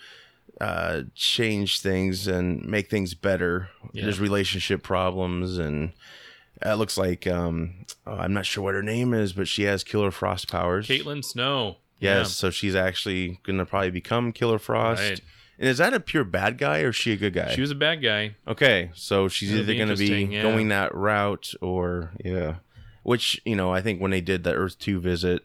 uh 0.60 1.02
change 1.16 1.80
things 1.80 2.28
and 2.28 2.64
make 2.64 2.88
things 2.88 3.14
better 3.14 3.70
Yeah. 3.92 4.04
there's 4.04 4.20
relationship 4.20 4.82
problems 4.84 5.58
and 5.58 5.92
it 6.64 6.74
looks 6.74 6.96
like 6.96 7.26
um 7.26 7.74
oh, 8.06 8.14
i'm 8.14 8.32
not 8.32 8.46
sure 8.46 8.62
what 8.64 8.74
her 8.74 8.82
name 8.82 9.12
is 9.14 9.32
but 9.32 9.46
she 9.48 9.62
has 9.64 9.84
killer 9.84 10.10
frost 10.10 10.50
powers 10.50 10.88
Caitlin 10.88 11.24
Snow. 11.24 11.76
yes 11.98 12.32
so 12.32 12.50
she's 12.50 12.74
actually 12.74 13.40
gonna 13.44 13.66
probably 13.66 13.90
become 13.90 14.32
killer 14.32 14.58
frost 14.58 15.00
Right. 15.02 15.20
and 15.58 15.68
is 15.68 15.78
that 15.78 15.94
a 15.94 16.00
pure 16.00 16.24
bad 16.24 16.58
guy 16.58 16.80
or 16.80 16.88
is 16.88 16.96
she 16.96 17.12
a 17.12 17.16
good 17.16 17.34
guy 17.34 17.54
She 17.54 17.60
was 17.60 17.70
a 17.70 17.74
bad 17.76 18.02
guy. 18.02 18.34
Okay, 18.48 18.90
so 18.94 19.28
she's 19.28 19.50
It'll 19.52 19.62
either 19.62 19.74
going 19.74 19.88
to 19.88 19.96
be 19.96 20.34
yeah. 20.34 20.42
going 20.42 20.68
that 20.68 20.94
route 20.94 21.52
or 21.60 22.10
yeah, 22.24 22.56
which 23.04 23.40
you 23.44 23.54
know 23.56 23.72
I 23.72 23.80
think 23.80 24.00
when 24.00 24.10
they 24.10 24.20
did 24.20 24.42
the 24.44 24.52
Earth 24.52 24.78
Two 24.78 24.98
visit, 25.00 25.42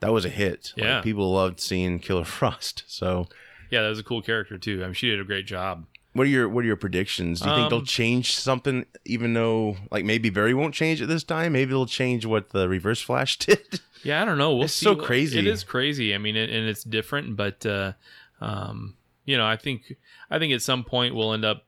that 0.00 0.12
was 0.12 0.24
a 0.24 0.28
hit. 0.30 0.72
Like, 0.76 0.84
Yeah. 0.84 1.00
people 1.02 1.30
loved 1.32 1.60
seeing 1.60 1.98
Killer 1.98 2.24
Frost. 2.36 2.84
So, 2.86 3.26
Yeah, 3.70 3.82
that 3.82 3.88
was 3.90 3.98
a 3.98 4.02
cool 4.02 4.22
character 4.22 4.56
too. 4.56 4.82
I 4.82 4.86
mean, 4.86 4.94
she 4.94 5.10
did 5.10 5.20
a 5.20 5.24
great 5.24 5.46
job. 5.46 5.84
What 6.14 6.26
are 6.26 6.30
your 6.30 6.48
what 6.48 6.64
are 6.64 6.66
your 6.66 6.76
predictions? 6.76 7.40
Do 7.40 7.48
you 7.50 7.54
think 7.54 7.70
they'll 7.70 7.78
Um, 7.80 7.84
change 7.84 8.34
something, 8.36 8.86
even 9.04 9.34
though 9.34 9.76
like 9.90 10.04
maybe 10.04 10.30
Barry 10.30 10.54
won't 10.54 10.74
change 10.74 11.02
it 11.02 11.06
this 11.06 11.22
time? 11.24 11.52
Maybe 11.52 11.70
they'll 11.70 11.86
change 11.86 12.24
what 12.24 12.50
the 12.50 12.68
Reverse 12.68 13.00
Flash 13.02 13.36
did. 13.46 13.80
Yeah, 14.02 14.22
I 14.22 14.24
don't 14.24 14.38
know. 14.38 14.54
We'll 14.54 14.64
It's 14.64 14.74
see 14.74 14.84
so 14.84 14.96
crazy. 14.96 15.38
It 15.38 15.46
is 15.46 15.62
crazy. 15.64 16.14
I 16.14 16.18
mean, 16.18 16.36
it, 16.36 16.50
and 16.50 16.68
it's 16.68 16.84
different, 16.84 17.36
but 17.36 17.64
uh, 17.66 17.92
um, 18.40 18.94
you 19.24 19.36
know, 19.36 19.46
I 19.46 19.56
think 19.56 19.96
I 20.30 20.38
think 20.38 20.52
at 20.52 20.62
some 20.62 20.84
point 20.84 21.14
we'll 21.14 21.32
end 21.32 21.44
up 21.44 21.64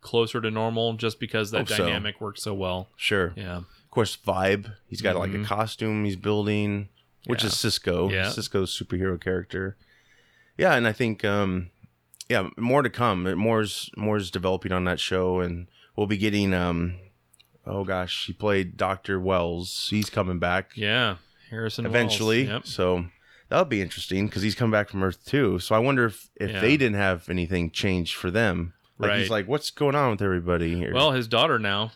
closer 0.00 0.40
to 0.40 0.50
normal 0.50 0.94
just 0.94 1.18
because 1.18 1.50
that 1.50 1.58
Hope 1.58 1.68
so. 1.68 1.78
dynamic 1.78 2.20
works 2.20 2.42
so 2.42 2.54
well. 2.54 2.88
sure. 2.96 3.32
Yeah. 3.36 3.56
Of 3.58 3.90
course, 3.90 4.16
Vibe. 4.16 4.72
He's 4.88 5.00
got 5.00 5.16
like 5.16 5.30
a 5.32 5.38
Mhm. 5.38 5.44
costume 5.46 6.04
he's 6.04 6.16
building, 6.16 6.88
which 7.26 7.42
Yeah. 7.42 7.48
is 7.48 7.56
Cisco. 7.58 8.10
Yeah. 8.10 8.28
Cisco's 8.30 8.70
superhero 8.78 9.18
character. 9.20 9.76
Yeah, 10.58 10.74
and 10.74 10.86
I 10.86 10.92
think 10.92 11.24
um 11.24 11.70
yeah, 12.28 12.48
more 12.56 12.82
to 12.82 12.90
come. 12.90 13.32
More's 13.36 13.90
more's 13.96 14.30
developing 14.30 14.72
on 14.72 14.84
that 14.84 15.00
show 15.00 15.40
and 15.40 15.68
we'll 15.96 16.06
be 16.06 16.16
getting 16.16 16.52
um 16.54 16.96
oh 17.66 17.84
gosh, 17.84 18.26
he 18.26 18.32
played 18.32 18.76
Doctor 18.76 19.18
Wells. 19.20 19.88
He's 19.90 20.10
coming 20.10 20.38
back 20.38 20.70
Yeah, 20.76 21.16
Harrison. 21.50 21.84
Wells. 21.84 21.94
eventually. 21.94 22.44
Yep. 22.44 22.66
So 22.66 23.06
that'll 23.48 23.64
be 23.64 23.82
interesting 23.82 24.26
because 24.26 24.42
he's 24.42 24.54
come 24.54 24.70
back 24.70 24.88
from 24.88 25.02
Earth 25.02 25.24
too. 25.24 25.58
So 25.58 25.74
I 25.74 25.78
wonder 25.78 26.06
if 26.06 26.28
if 26.36 26.50
Yeah. 26.50 26.60
they 26.60 26.76
didn't 26.76 26.96
have 26.96 27.28
anything 27.28 27.70
changed 27.70 28.14
for 28.14 28.30
them. 28.30 28.72
Like 28.98 29.18
he's 29.18 29.30
like, 29.30 29.46
what's 29.46 29.70
going 29.70 29.94
on 29.94 30.12
with 30.12 30.22
everybody 30.22 30.74
here? 30.74 30.94
Well, 30.94 31.10
his 31.12 31.28
daughter 31.28 31.58
now, 31.58 31.92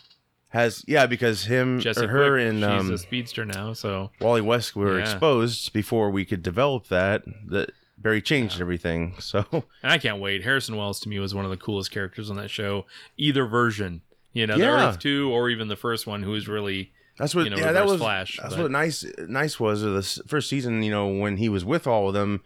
has 0.51 0.85
yeah, 0.87 1.07
because 1.07 1.45
him 1.45 1.81
Jesse 1.81 2.05
or 2.05 2.09
her 2.09 2.33
Quick, 2.35 2.49
and 2.49 2.59
she's 2.59 2.65
um, 2.89 2.93
a 2.93 2.99
speedster 2.99 3.45
now. 3.47 3.73
So 3.73 4.11
Wally 4.21 4.43
West 4.43 4.77
were 4.77 4.99
Yeah. 4.99 5.05
exposed 5.11 5.73
before 5.73 6.11
we 6.11 6.25
could 6.27 6.43
develop 6.43 6.89
that. 6.89 7.23
That 7.47 7.71
Barry 8.01 8.23
changed 8.23 8.61
everything. 8.61 9.15
So 9.21 9.45
And 9.53 9.93
I 9.93 9.99
can't 9.99 10.21
wait. 10.21 10.43
Harrison 10.43 10.77
Wells 10.77 11.01
to 11.01 11.09
me 11.09 11.19
was 11.19 11.35
one 11.35 11.45
of 11.45 11.51
the 11.51 11.57
coolest 11.57 11.91
characters 11.91 12.31
on 12.31 12.37
that 12.37 12.49
show. 12.51 12.87
Either 13.17 13.45
version, 13.47 14.03
you 14.33 14.47
know, 14.47 14.57
the 14.57 14.65
Yeah. 14.65 14.89
Earth 14.89 14.99
Two 14.99 15.31
or 15.31 15.51
even 15.51 15.69
the 15.69 15.77
first 15.77 16.07
one, 16.07 16.23
who 16.23 16.31
was 16.31 16.49
really 16.49 16.93
that's 17.19 17.35
what 17.35 17.45
You 17.45 17.51
know, 17.51 17.59
yeah 17.59 17.73
that 17.73 17.85
was 17.87 18.01
Flash, 18.01 18.39
that's 18.43 18.55
but- 18.55 18.63
what 18.63 18.71
nice 18.71 19.05
nice 19.29 19.61
was 19.61 19.83
the 19.83 20.23
first 20.27 20.49
season. 20.49 20.83
You 20.83 20.91
know 20.91 21.09
when 21.09 21.37
he 21.37 21.49
was 21.51 21.65
with 21.65 21.87
all 21.87 22.09
of 22.09 22.15
them, 22.15 22.43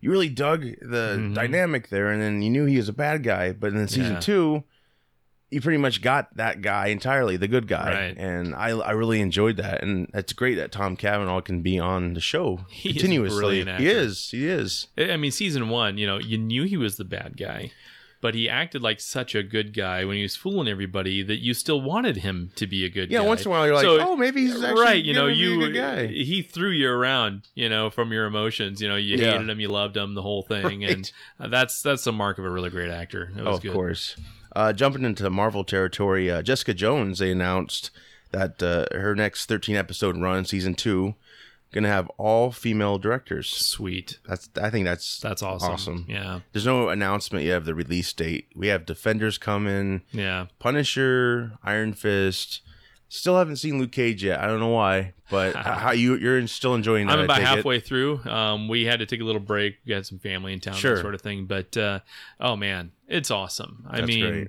you 0.00 0.10
really 0.10 0.30
dug 0.30 0.62
the 0.62 1.16
Mhm. 1.18 1.34
dynamic 1.34 1.88
there, 1.90 2.08
and 2.10 2.22
then 2.22 2.40
you 2.42 2.48
knew 2.50 2.64
he 2.64 2.78
was 2.78 2.88
a 2.88 2.92
bad 2.94 3.22
guy. 3.22 3.52
But 3.52 3.72
in 3.74 3.86
season 3.88 4.14
Yeah. 4.14 4.20
two. 4.20 4.64
You 5.54 5.60
pretty 5.60 5.78
much 5.78 6.02
got 6.02 6.36
that 6.36 6.62
guy 6.62 6.88
entirely, 6.88 7.36
the 7.36 7.46
good 7.48 7.68
guy, 7.68 7.92
Right. 8.08 8.16
and 8.18 8.54
I 8.54 8.70
I 8.70 8.90
really 8.90 9.20
enjoyed 9.20 9.56
that, 9.58 9.82
and 9.82 10.10
it's 10.12 10.32
great 10.32 10.56
that 10.56 10.72
Tom 10.72 10.96
Cavanagh 10.96 11.42
can 11.42 11.62
be 11.62 11.78
on 11.78 12.14
the 12.14 12.20
show 12.20 12.64
He 12.70 12.88
is 12.90 12.96
continuously. 12.96 13.38
brilliant 13.38 13.80
He 13.80 13.86
is, 13.88 14.30
he 14.30 14.48
is. 14.48 14.88
I 14.98 15.16
mean, 15.16 15.30
season 15.30 15.68
one, 15.68 15.96
you 15.96 16.06
know, 16.06 16.18
you 16.18 16.38
knew 16.38 16.64
he 16.64 16.76
was 16.76 16.96
the 16.96 17.04
bad 17.04 17.36
guy, 17.36 17.70
but 18.20 18.34
he 18.34 18.48
acted 18.48 18.82
like 18.82 18.98
such 19.00 19.34
a 19.36 19.42
good 19.44 19.72
guy 19.74 20.04
when 20.04 20.16
he 20.16 20.22
was 20.22 20.34
fooling 20.34 20.66
everybody 20.66 21.22
that 21.22 21.38
you 21.40 21.54
still 21.54 21.80
wanted 21.80 22.16
him 22.16 22.50
to 22.56 22.66
be 22.66 22.84
a 22.84 22.88
good 22.88 23.10
Yeah, 23.12 23.20
guy. 23.20 23.26
once 23.26 23.42
in 23.42 23.48
a 23.48 23.50
while 23.50 23.66
you're 23.66 23.74
like, 23.76 23.84
So- 23.84 24.00
oh, 24.00 24.16
maybe 24.16 24.40
he's 24.46 24.60
actually 24.62 24.80
right, 24.82 25.04
you 25.04 25.12
know, 25.14 25.26
gonna 25.28 25.34
be 25.34 25.44
a 25.44 25.48
you 25.50 25.58
good 25.60 25.74
guy. 25.74 26.06
he 26.08 26.42
threw 26.42 26.70
you 26.70 26.88
around, 26.90 27.42
you 27.54 27.68
know, 27.68 27.90
from 27.90 28.12
your 28.12 28.24
emotions. 28.26 28.80
You 28.82 28.88
know, 28.88 28.96
you 28.96 29.18
Yeah. 29.18 29.32
hated 29.32 29.48
him, 29.50 29.60
you 29.60 29.68
loved 29.68 29.96
him, 29.96 30.14
the 30.14 30.22
whole 30.22 30.42
thing, 30.42 30.80
Right. 30.82 30.90
and 30.96 31.12
uh, 31.38 31.46
that's 31.48 31.80
that's 31.82 32.02
the 32.04 32.12
mark 32.12 32.38
of 32.38 32.44
a 32.44 32.50
really 32.50 32.70
great 32.70 32.90
actor. 32.90 33.30
It 33.36 33.40
Oh, 33.42 33.44
was 33.50 33.56
of 33.58 33.62
good. 33.62 33.72
course. 33.72 34.16
Uh, 34.54 34.72
jumping 34.72 35.04
into 35.04 35.28
Marvel 35.30 35.64
territory, 35.64 36.30
uh, 36.30 36.42
Jessica 36.42 36.74
Jones, 36.74 37.18
they 37.18 37.32
announced 37.32 37.90
that 38.30 38.62
uh, 38.62 38.86
her 38.96 39.14
next 39.14 39.46
13 39.46 39.76
episode 39.76 40.16
run, 40.16 40.44
season 40.44 40.74
two, 40.74 41.14
gonna 41.72 41.88
have 41.88 42.08
all 42.18 42.52
female 42.52 42.98
directors. 42.98 43.48
Sweet, 43.48 44.18
That's 44.28 44.48
I 44.60 44.70
think 44.70 44.84
that's 44.84 45.18
that's 45.18 45.42
awesome. 45.42 45.72
Awesome. 45.72 46.06
Yeah, 46.08 46.40
There's 46.52 46.66
no 46.66 46.88
announcement 46.88 47.44
yet 47.44 47.56
of 47.58 47.64
the 47.64 47.74
release 47.74 48.12
date. 48.12 48.48
We 48.54 48.68
have 48.68 48.86
Defenders 48.86 49.38
coming, 49.38 50.02
yeah. 50.12 50.46
Punisher, 50.58 51.58
Iron 51.64 51.92
Fist. 51.92 52.60
Still 53.08 53.36
haven't 53.38 53.56
seen 53.56 53.78
Luke 53.78 53.92
Cage 53.92 54.24
yet. 54.24 54.40
I 54.40 54.46
don't 54.46 54.58
know 54.60 54.68
why, 54.70 55.12
but 55.30 55.54
how 55.56 55.92
you 55.92 56.16
you're 56.16 56.46
still 56.48 56.74
enjoying 56.74 57.06
that? 57.06 57.18
I'm 57.18 57.24
about 57.24 57.36
take 57.36 57.44
it? 57.44 57.48
halfway 57.56 57.78
through. 57.80 58.24
Um, 58.24 58.66
we 58.68 58.84
had 58.84 58.98
to 59.00 59.06
take 59.06 59.20
a 59.20 59.24
little 59.24 59.40
break. 59.40 59.76
We 59.86 59.92
had 59.92 60.04
some 60.06 60.18
family 60.18 60.52
in 60.52 60.60
town, 60.60 60.74
Sure. 60.74 60.96
that 60.96 61.00
sort 61.02 61.14
of 61.14 61.20
thing. 61.22 61.46
But 61.46 61.76
uh, 61.76 62.00
oh 62.40 62.56
man, 62.56 62.90
it's 63.06 63.30
awesome. 63.30 63.86
I 63.88 63.98
That's 64.00 64.08
mean, 64.08 64.26
great. 64.30 64.48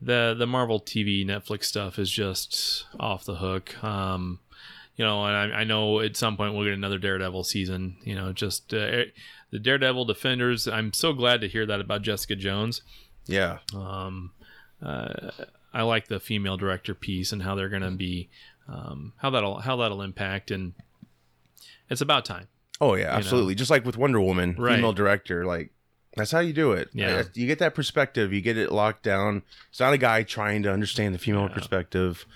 the 0.00 0.34
the 0.36 0.46
Marvel 0.46 0.80
TV 0.80 1.24
Netflix 1.24 1.64
stuff 1.64 1.98
is 1.98 2.10
just 2.10 2.86
off 2.98 3.24
the 3.24 3.36
hook. 3.36 3.82
Um, 3.84 4.40
you 4.96 5.04
know, 5.04 5.24
and 5.24 5.54
I, 5.54 5.60
I 5.60 5.64
know 5.64 6.00
at 6.00 6.16
some 6.16 6.36
point 6.36 6.54
we'll 6.54 6.64
get 6.64 6.74
another 6.74 6.98
Daredevil 6.98 7.44
season. 7.44 7.96
You 8.04 8.14
know, 8.16 8.32
just 8.32 8.74
uh, 8.74 9.04
the 9.50 9.58
Daredevil 9.60 10.06
Defenders. 10.06 10.66
I'm 10.66 10.92
so 10.92 11.12
glad 11.12 11.40
to 11.42 11.48
hear 11.48 11.66
that 11.66 11.80
about 11.80 12.02
Jessica 12.02 12.34
Jones. 12.36 12.82
Yeah, 13.26 13.58
Um, 13.74 14.32
uh, 14.84 15.30
I 15.74 15.82
like 15.82 16.08
the 16.08 16.20
female 16.20 16.56
director 16.56 16.94
piece 16.94 17.32
and 17.32 17.42
how 17.42 17.54
they're 17.54 17.68
going 17.68 17.82
to 17.82 17.90
be, 17.90 18.28
um, 18.68 19.12
how 19.16 19.30
that'll 19.30 19.60
how 19.60 19.76
that'll 19.76 20.02
impact, 20.02 20.50
and 20.50 20.74
it's 21.88 22.00
about 22.00 22.24
time. 22.24 22.48
Oh 22.80 22.94
yeah, 22.94 23.14
absolutely. 23.14 23.54
Just 23.54 23.70
like 23.70 23.84
with 23.84 23.96
Wonder 23.96 24.20
Woman, 24.20 24.54
Right. 24.58 24.76
female 24.76 24.92
director, 24.92 25.44
like 25.46 25.70
that's 26.16 26.30
how 26.30 26.40
you 26.40 26.52
do 26.52 26.72
it. 26.72 26.88
Yeah. 26.92 27.22
You 27.34 27.46
get 27.46 27.58
that 27.60 27.74
perspective, 27.74 28.32
you 28.32 28.40
get 28.40 28.58
it 28.58 28.70
locked 28.72 29.02
down. 29.02 29.42
It's 29.70 29.80
not 29.80 29.92
a 29.92 29.98
guy 29.98 30.24
trying 30.24 30.62
to 30.64 30.72
understand 30.72 31.14
the 31.14 31.18
female 31.18 31.42
Yeah. 31.48 31.54
perspective, 31.54 32.26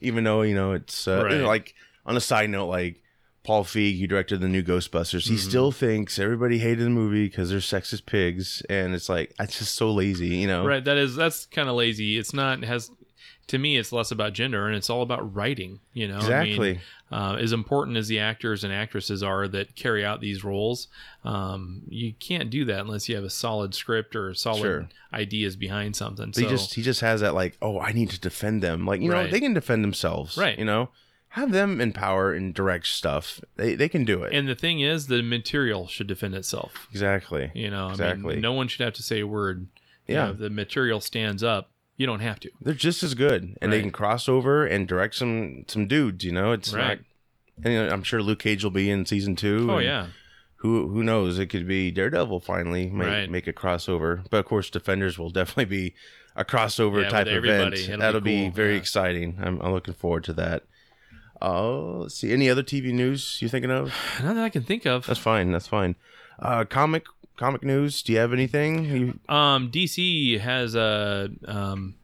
even 0.00 0.24
though 0.24 0.42
you 0.42 0.54
know 0.54 0.72
it's 0.72 1.08
uh, 1.08 1.26
you 1.30 1.38
know, 1.38 1.46
like 1.48 1.74
on 2.06 2.16
a 2.16 2.20
side 2.20 2.50
note, 2.50 2.66
like 2.66 3.00
Paul 3.44 3.62
Feig, 3.64 3.98
he 3.98 4.06
directed 4.06 4.40
the 4.40 4.48
new 4.48 4.62
Ghostbusters. 4.62 5.28
He 5.28 5.34
Mhm. 5.34 5.38
still 5.38 5.70
thinks 5.70 6.18
everybody 6.18 6.58
hated 6.58 6.84
the 6.86 6.90
movie 6.90 7.26
because 7.28 7.50
they're 7.50 7.58
sexist 7.60 8.06
pigs, 8.06 8.62
and 8.70 8.94
it's 8.94 9.08
like 9.08 9.34
it's 9.38 9.58
just 9.58 9.74
so 9.74 9.92
lazy, 9.92 10.28
you 10.36 10.46
know? 10.46 10.64
Right. 10.66 10.82
That 10.84 10.96
is 10.96 11.14
that's 11.14 11.46
kind 11.46 11.68
of 11.68 11.76
lazy. 11.76 12.16
It's 12.18 12.32
not 12.32 12.62
it 12.62 12.66
has 12.66 12.90
to 13.48 13.58
me. 13.58 13.76
It's 13.76 13.92
less 13.92 14.10
about 14.10 14.32
gender 14.32 14.66
and 14.66 14.74
it's 14.74 14.88
all 14.88 15.02
about 15.02 15.34
writing. 15.34 15.80
You 15.92 16.08
know, 16.08 16.14
I 16.14 16.20
Exactly. 16.20 16.72
mean, 16.72 16.80
uh, 17.12 17.36
as 17.38 17.52
important 17.52 17.98
as 17.98 18.08
the 18.08 18.18
actors 18.18 18.64
and 18.64 18.72
actresses 18.72 19.22
are 19.22 19.46
that 19.48 19.76
carry 19.76 20.02
out 20.02 20.22
these 20.22 20.42
roles, 20.42 20.88
um, 21.24 21.82
you 21.86 22.14
can't 22.18 22.48
do 22.48 22.64
that 22.64 22.80
unless 22.80 23.06
you 23.10 23.14
have 23.16 23.24
a 23.24 23.28
solid 23.30 23.74
script 23.74 24.16
or 24.16 24.32
solid 24.32 24.60
Sure. 24.60 24.88
ideas 25.12 25.56
behind 25.56 25.94
something. 25.96 26.32
So, 26.32 26.40
he 26.40 26.46
just 26.48 26.72
he 26.74 26.80
just 26.82 27.02
has 27.02 27.20
that 27.20 27.34
like, 27.34 27.58
oh, 27.60 27.78
I 27.78 27.92
need 27.92 28.08
to 28.10 28.18
defend 28.18 28.62
them. 28.62 28.86
Like 28.86 29.02
you 29.02 29.10
know, 29.10 29.26
they 29.26 29.40
can 29.40 29.52
defend 29.52 29.84
themselves. 29.84 30.38
Right. 30.38 30.58
You 30.58 30.64
know, 30.64 30.88
have 31.34 31.52
them 31.52 31.80
in 31.80 31.92
power 31.92 32.32
and 32.32 32.52
direct 32.54 32.86
stuff. 32.86 33.40
They 33.56 33.74
they 33.74 33.88
can 33.88 34.04
do 34.04 34.22
it. 34.22 34.32
and 34.32 34.48
the 34.48 34.54
thing 34.54 34.80
is, 34.80 35.06
the 35.08 35.22
material 35.22 35.86
should 35.88 36.06
defend 36.06 36.34
itself. 36.34 36.86
exactly. 36.90 37.50
You 37.54 37.70
know, 37.70 37.88
I 37.88 37.90
Exactly. 37.90 38.34
mean, 38.34 38.40
no 38.42 38.52
one 38.52 38.68
should 38.68 38.82
have 38.84 38.94
to 38.94 39.02
say 39.02 39.20
a 39.20 39.26
word. 39.26 39.66
You 40.06 40.14
Yeah. 40.16 40.26
know, 40.26 40.32
the 40.34 40.50
material 40.50 41.00
stands 41.00 41.42
up. 41.42 41.70
You 41.96 42.06
don't 42.06 42.20
have 42.20 42.40
to. 42.40 42.50
They're 42.60 42.74
just 42.74 43.02
as 43.02 43.14
good, 43.14 43.56
and 43.62 43.72
they 43.72 43.80
can 43.80 43.90
cross 43.92 44.28
over 44.28 44.66
and 44.66 44.86
direct 44.88 45.14
some 45.14 45.64
some 45.68 45.86
dudes. 45.86 46.24
You 46.24 46.32
know, 46.32 46.52
it's 46.52 46.72
Right. 46.74 46.98
not. 47.58 47.64
And 47.64 47.72
you 47.74 47.80
I'm 47.88 48.02
sure 48.02 48.20
Luke 48.22 48.40
Cage 48.40 48.64
will 48.64 48.70
be 48.72 48.90
in 48.90 49.06
season 49.06 49.36
two. 49.36 49.68
Oh 49.70 49.78
yeah. 49.78 50.08
Who 50.56 50.88
who 50.88 51.02
knows? 51.04 51.38
It 51.38 51.46
could 51.46 51.66
be 51.68 51.90
Daredevil 51.90 52.40
finally 52.40 52.88
make, 52.90 53.06
Right. 53.08 53.30
make 53.30 53.46
a 53.46 53.52
crossover. 53.52 54.24
But 54.30 54.38
of 54.38 54.44
course, 54.46 54.70
Defenders 54.70 55.18
will 55.18 55.30
definitely 55.38 55.66
be 55.66 55.94
a 56.36 56.44
crossover 56.44 57.02
Yeah, 57.02 57.08
type 57.10 57.26
event. 57.28 57.74
be 57.74 57.86
That'll 57.96 58.20
be, 58.20 58.42
cool, 58.46 58.50
very 58.50 58.72
yeah. 58.72 58.78
exciting. 58.80 59.38
I'm, 59.40 59.60
I'm 59.60 59.72
looking 59.72 59.94
forward 59.94 60.24
to 60.24 60.32
that. 60.34 60.64
Oh, 61.46 62.08
see. 62.08 62.32
Any 62.32 62.48
other 62.48 62.62
TV 62.62 62.92
news 62.92 63.38
you 63.42 63.48
thinking 63.48 63.70
of? 63.70 63.92
Not 64.22 64.34
that 64.34 64.44
I 64.44 64.48
can 64.48 64.62
think 64.62 64.86
of. 64.86 65.06
That's 65.06 65.18
fine. 65.20 65.52
That's 65.52 65.66
fine. 65.68 65.96
Uh, 66.38 66.64
comic 66.64 67.04
comic 67.36 67.62
news. 67.62 68.02
Do 68.02 68.12
you 68.12 68.18
have 68.18 68.32
anything? 68.32 68.84
You, 68.84 69.18
Um, 69.34 69.70
DC 69.70 70.40
has 70.40 70.74
a 70.74 71.30
um, 71.46 71.96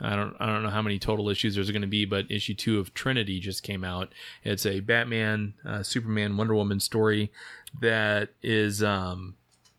I 0.00 0.14
don't 0.14 0.36
I 0.38 0.46
don't 0.46 0.62
know 0.62 0.70
how 0.70 0.82
many 0.82 0.98
total 0.98 1.28
issues 1.28 1.56
there's 1.56 1.70
going 1.70 1.82
to 1.82 1.88
be, 1.88 2.04
but 2.04 2.30
issue 2.30 2.54
two 2.54 2.78
of 2.78 2.94
Trinity 2.94 3.40
just 3.40 3.62
came 3.62 3.82
out. 3.82 4.12
It's 4.44 4.64
a 4.64 4.80
Batman, 4.80 5.54
uh, 5.66 5.82
Superman, 5.82 6.36
Wonder 6.36 6.54
Woman 6.54 6.78
story 6.80 7.32
that 7.80 8.30
is 8.42 8.82
um, 8.82 9.34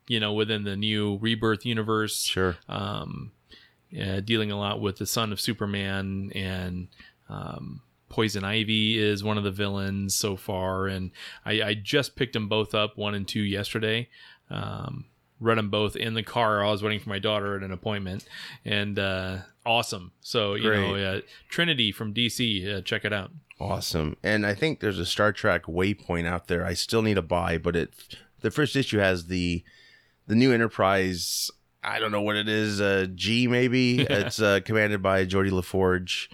you 0.08 0.20
know, 0.20 0.34
within 0.34 0.64
the 0.66 0.76
new 0.76 1.18
Rebirth 1.22 1.66
universe. 1.66 2.24
sure. 2.24 2.58
Um, 2.68 3.32
uh, 4.00 4.20
dealing 4.20 4.52
a 4.52 4.58
lot 4.60 4.82
with 4.82 4.98
the 4.98 5.06
son 5.06 5.32
of 5.32 5.40
Superman 5.40 6.32
and 6.36 6.90
um, 7.28 7.82
Poison 8.10 8.44
Ivy 8.44 8.98
is 8.98 9.24
one 9.24 9.38
of 9.38 9.44
the 9.44 9.52
villains 9.52 10.16
so 10.16 10.36
far, 10.36 10.88
and 10.88 11.12
I, 11.46 11.62
I 11.62 11.74
just 11.76 12.16
picked 12.16 12.34
them 12.34 12.50
both 12.50 12.74
up, 12.76 12.98
one 12.98 13.16
and 13.16 13.28
two, 13.28 13.42
yesterday. 13.42 14.10
Um, 14.50 15.06
read 15.40 15.58
them 15.58 15.70
both 15.70 15.96
in 15.96 16.16
the 16.16 16.24
car. 16.24 16.64
I 16.64 16.70
was 16.70 16.84
waiting 16.84 17.00
for 17.00 17.10
my 17.10 17.20
daughter 17.20 17.56
at 17.56 17.64
an 17.64 17.72
appointment, 17.72 18.26
and 18.66 18.98
uh, 19.00 19.38
awesome. 19.66 20.12
So 20.22 20.56
you 20.56 20.72
know, 20.72 20.96
uh, 20.96 21.22
Trinity 21.50 21.92
from 21.92 22.14
DC, 22.14 22.78
uh, 22.78 22.82
check 22.82 23.06
it 23.06 23.14
out. 23.14 23.32
Awesome. 23.60 24.16
And 24.24 24.46
I 24.46 24.54
think 24.54 24.80
there's 24.80 25.00
a 25.00 25.06
Star 25.06 25.34
Trek 25.34 25.64
Waypoint 25.64 26.26
out 26.26 26.48
there. 26.48 26.66
I 26.66 26.74
still 26.74 27.02
need 27.02 27.16
to 27.16 27.22
buy, 27.22 27.58
but 27.58 27.76
it 27.76 27.94
the 28.42 28.52
first 28.52 28.76
issue 28.76 29.00
has 29.00 29.28
the 29.28 29.64
the 30.28 30.36
new 30.36 30.54
Enterprise. 30.54 31.52
I 31.84 32.00
don't 32.00 32.12
know 32.12 32.22
what 32.22 32.36
it 32.36 32.48
is. 32.48 32.80
Uh, 32.80 33.08
G 33.14 33.48
maybe. 33.48 34.02
it's 34.10 34.42
uh, 34.42 34.62
commanded 34.64 35.02
by 35.02 35.26
Geordi 35.26 35.52
La 35.52 35.62
Forge, 35.62 36.30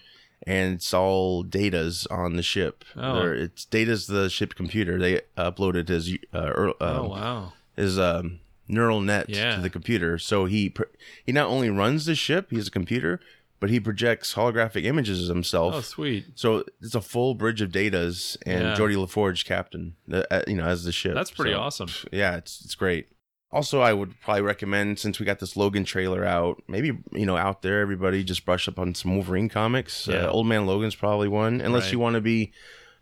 and 0.46 0.76
it's 0.76 0.94
all 0.94 1.44
Data's 1.44 2.06
on 2.12 2.36
the 2.36 2.44
ship. 2.44 2.84
Oh. 2.96 3.22
It's 3.32 3.66
Data's 3.66 4.08
the 4.08 4.30
ship 4.30 4.56
computer. 4.56 4.98
They 5.00 5.22
uploaded 5.38 5.88
his 5.88 6.14
uh, 6.34 6.40
er, 6.40 6.74
oh 6.80 7.04
um, 7.04 7.10
wow, 7.10 7.54
his 7.76 7.98
um, 8.00 8.40
neural 8.68 9.02
net 9.02 9.30
Yeah. 9.30 9.56
to 9.56 9.62
the 9.62 9.70
computer. 9.70 10.18
So 10.18 10.46
he 10.46 10.70
pr- 10.70 10.84
he 11.26 11.32
not 11.32 11.48
only 11.48 11.70
runs 11.70 12.06
the 12.06 12.16
ship, 12.16 12.48
he's 12.52 12.68
a 12.68 12.72
computer, 12.72 13.20
but 13.60 13.70
he 13.70 13.80
projects 13.80 14.34
holographic 14.36 14.84
images 14.86 15.30
of 15.30 15.36
himself. 15.36 15.74
oh 15.76 15.82
sweet. 15.82 16.26
So 16.36 16.64
it's 16.82 16.94
a 16.96 17.02
full 17.02 17.34
bridge 17.36 17.62
of 17.62 17.72
datas, 17.72 18.38
and 18.46 18.64
Yeah. 18.64 18.76
Geordi 18.76 18.98
La 18.98 19.06
Forge 19.08 19.46
captain, 19.46 19.96
uh, 20.12 20.24
uh, 20.30 20.42
you 20.48 20.56
know, 20.56 20.66
as 20.66 20.84
the 20.84 20.92
ship. 20.92 21.14
That's 21.16 21.32
pretty 21.32 21.54
So, 21.54 21.60
awesome. 21.60 21.90
Yeah, 22.12 22.36
it's 22.38 22.62
it's 22.64 22.76
great. 22.76 23.08
Also, 23.52 23.80
I 23.80 23.94
would 23.94 24.20
probably 24.22 24.42
recommend 24.42 25.00
since 25.00 25.20
we 25.20 25.26
got 25.26 25.40
this 25.40 25.56
Logan 25.56 25.86
trailer 25.86 26.26
out, 26.26 26.62
maybe 26.68 26.98
you 27.12 27.26
know 27.26 27.38
out 27.38 27.62
there, 27.62 27.80
everybody 27.80 28.24
just 28.24 28.46
brush 28.46 28.68
up 28.68 28.78
on 28.80 28.94
some 28.96 29.16
Wolverine 29.16 29.48
comics. 29.50 30.08
Yeah. 30.08 30.26
Uh, 30.26 30.30
Old 30.32 30.48
Man 30.48 30.66
Logan's 30.66 30.96
probably 30.96 31.28
one, 31.30 31.62
unless 31.62 31.84
Right. 31.84 31.94
you 31.94 32.00
want 32.00 32.16
to 32.16 32.22
be 32.22 32.52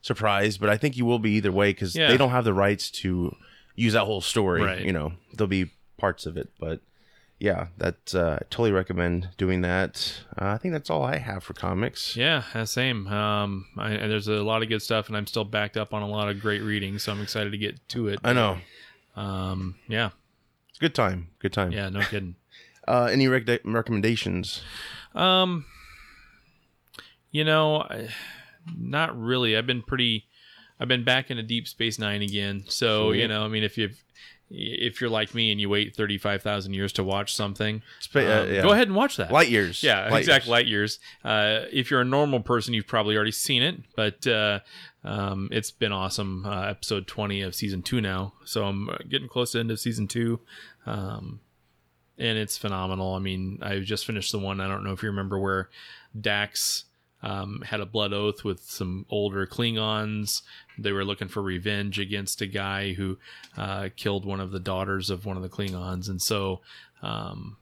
surprised. 0.02 0.60
But 0.60 0.70
I 0.70 0.78
think 0.78 0.96
you 0.98 1.06
will 1.06 1.20
be 1.20 1.32
either 1.32 1.52
way 1.52 1.72
because 1.72 1.96
Yeah. 1.96 2.08
they 2.10 2.18
don't 2.18 2.30
have 2.32 2.44
the 2.44 2.54
rights 2.54 2.92
to 2.92 3.36
use 3.76 3.94
that 3.94 4.04
whole 4.06 4.22
story. 4.22 4.62
Right. 4.62 4.82
You 4.86 4.94
know, 4.94 5.14
there'll 5.34 5.48
be 5.48 5.72
parts 5.98 6.26
of 6.28 6.38
it, 6.38 6.50
but 6.60 6.82
yeah, 7.40 7.68
that 7.78 8.14
uh, 8.14 8.36
I 8.36 8.44
totally 8.50 8.72
recommend 8.72 9.30
doing 9.38 9.62
that. 9.62 10.22
Uh, 10.40 10.48
I 10.50 10.58
think 10.58 10.74
that's 10.74 10.90
all 10.90 11.04
I 11.04 11.18
have 11.18 11.44
for 11.44 11.54
comics. 11.54 12.16
Yeah, 12.16 12.44
uh, 12.54 12.66
same. 12.66 13.08
Um, 13.08 13.66
I, 13.78 13.92
and 13.94 14.12
there's 14.12 14.28
a 14.28 14.44
lot 14.44 14.62
of 14.62 14.70
good 14.70 14.82
stuff, 14.84 15.08
and 15.08 15.18
I'm 15.18 15.26
still 15.28 15.44
backed 15.46 15.78
up 15.78 15.94
on 15.94 16.04
a 16.04 16.08
lot 16.08 16.30
of 16.30 16.40
great 16.40 16.62
reading, 16.62 17.00
so 17.00 17.12
I'm 17.12 17.22
excited 17.22 17.52
to 17.52 17.58
get 17.58 17.80
to 17.90 18.08
it. 18.10 18.20
I 18.24 18.34
know 18.34 18.60
Um, 19.16 19.76
yeah, 19.88 20.10
it's 20.74 20.80
a 20.80 20.82
good 20.82 20.96
time. 20.96 21.28
Good 21.40 21.54
time. 21.54 21.72
yeah, 21.72 21.90
no 21.90 22.02
kidding. 22.02 22.36
Uh, 22.86 23.06
any 23.10 23.30
rec- 23.30 23.62
recommendations? 23.64 24.62
Um, 25.16 25.64
you 27.32 27.46
know, 27.46 27.88
not 28.78 29.18
really. 29.18 29.56
I've 29.56 29.66
been 29.66 29.82
pretty. 29.82 30.26
I've 30.82 30.90
been 30.90 31.06
back 31.06 31.32
into 31.32 31.44
Deep 31.44 31.66
Space 31.70 31.98
Nine 31.98 32.22
again. 32.22 32.66
So 32.68 33.12
Sweet. 33.12 33.22
you 33.22 33.28
know, 33.30 33.46
I 33.46 33.48
mean, 33.48 33.64
if 33.64 33.78
you've 33.78 34.04
if 34.50 35.02
you're 35.02 35.10
like 35.10 35.34
me 35.34 35.52
and 35.52 35.60
you 35.60 35.70
wait 35.70 35.96
thirty 35.96 36.18
five 36.18 36.42
thousand 36.42 36.74
years 36.74 36.94
to 36.94 37.04
watch 37.04 37.34
something, 37.36 37.82
uh, 38.16 38.20
um, 38.20 38.26
yeah. 38.54 38.62
go 38.62 38.72
ahead 38.72 38.88
and 38.88 38.96
watch 38.96 39.18
that. 39.18 39.32
Light 39.32 39.50
years. 39.50 39.82
Yeah, 39.82 40.10
Light 40.10 40.20
exact 40.20 40.46
years. 40.46 40.52
light 40.52 40.68
years. 40.68 41.00
Uh, 41.24 41.62
if 41.72 41.90
you're 41.90 42.02
a 42.02 42.06
normal 42.06 42.40
person, 42.40 42.74
you've 42.74 42.88
probably 42.88 43.16
already 43.16 43.32
seen 43.32 43.64
it, 43.64 43.82
but 43.96 44.26
uh, 44.28 44.60
um, 45.04 45.50
it's 45.52 45.72
been 45.72 45.92
awesome. 45.92 46.46
Uh, 46.46 46.68
episode 46.68 47.08
20 47.08 47.42
of 47.42 47.56
season 47.56 47.82
two 47.82 48.02
now, 48.02 48.34
so 48.46 48.66
I'm 48.66 48.90
uh, 48.90 48.98
getting 49.10 49.28
close 49.28 49.52
to 49.52 49.58
the 49.58 49.62
end 49.62 49.72
of 49.72 49.80
season 49.80 50.08
two, 50.08 50.40
um, 50.86 51.40
and 52.18 52.38
it's 52.38 52.58
phenomenal. 52.58 53.16
I 53.16 53.20
mean, 53.20 53.60
I 53.62 53.80
just 53.80 54.06
finished 54.06 54.32
the 54.32 54.40
one. 54.40 54.62
I 54.62 54.68
don't 54.68 54.84
know 54.84 54.92
if 54.92 55.02
you 55.04 55.10
remember 55.10 55.40
where 55.40 55.70
Dax. 56.20 56.86
Um, 57.24 57.64
had 57.66 57.80
a 57.80 57.86
blood 57.86 58.12
oath 58.12 58.44
with 58.44 58.60
some 58.60 59.06
older 59.10 59.48
Klingons. 59.48 60.42
They 60.78 60.92
were 60.92 61.06
looking 61.06 61.30
for 61.30 61.42
revenge 61.42 61.98
against 61.98 62.42
a 62.42 62.46
guy 62.48 62.94
who 62.94 63.18
uh, 63.58 63.90
killed 63.96 64.26
one 64.26 64.42
of 64.42 64.52
the 64.52 64.60
daughters 64.60 65.10
of 65.10 65.26
one 65.26 65.38
of 65.38 65.42
the 65.44 65.50
Klingons, 65.50 66.10
and 66.10 66.22
so 66.22 66.60
um, 67.02 67.56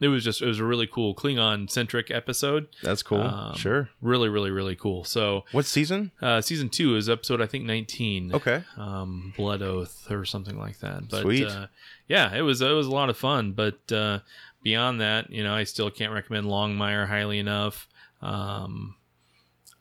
it 0.00 0.08
was 0.08 0.24
just 0.24 0.42
it 0.42 0.46
was 0.46 0.58
a 0.58 0.64
really 0.64 0.88
cool 0.88 1.14
Klingon 1.14 1.70
centric 1.70 2.10
episode. 2.10 2.66
That's 2.82 3.02
cool. 3.04 3.20
Um, 3.20 3.54
sure. 3.54 3.88
Really, 4.02 4.28
really, 4.28 4.50
really 4.50 4.74
cool. 4.74 5.04
So 5.04 5.44
What 5.52 5.64
season? 5.66 6.10
uh, 6.20 6.40
season 6.40 6.68
two 6.68 6.96
is 6.96 7.08
episode 7.08 7.40
I 7.40 7.46
think 7.46 7.64
nineteen. 7.64 8.34
Okay. 8.34 8.64
Um, 8.76 9.32
Blood 9.36 9.62
Oath 9.62 10.10
or 10.10 10.24
something 10.24 10.58
like 10.58 10.78
that. 10.80 11.08
But 11.08 11.22
Sweet. 11.22 11.46
Uh, 11.46 11.68
yeah, 12.08 12.34
it 12.34 12.42
was 12.42 12.60
it 12.60 12.70
was 12.72 12.88
a 12.88 12.92
lot 12.92 13.10
of 13.10 13.16
fun. 13.16 13.52
But 13.52 13.92
uh, 13.92 14.18
beyond 14.62 15.00
that, 15.00 15.30
you 15.30 15.44
know, 15.44 15.54
I 15.54 15.62
still 15.64 15.90
can't 15.90 16.12
recommend 16.12 16.46
Longmire 16.46 17.06
highly 17.06 17.38
enough. 17.38 17.86
Um, 18.20 18.96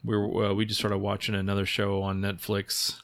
we're 0.04 0.52
uh, 0.52 0.54
we 0.54 0.66
just 0.66 0.80
started 0.80 0.98
watching 1.00 1.36
another 1.36 1.66
show 1.66 2.02
on 2.02 2.20
Netflix. 2.22 3.00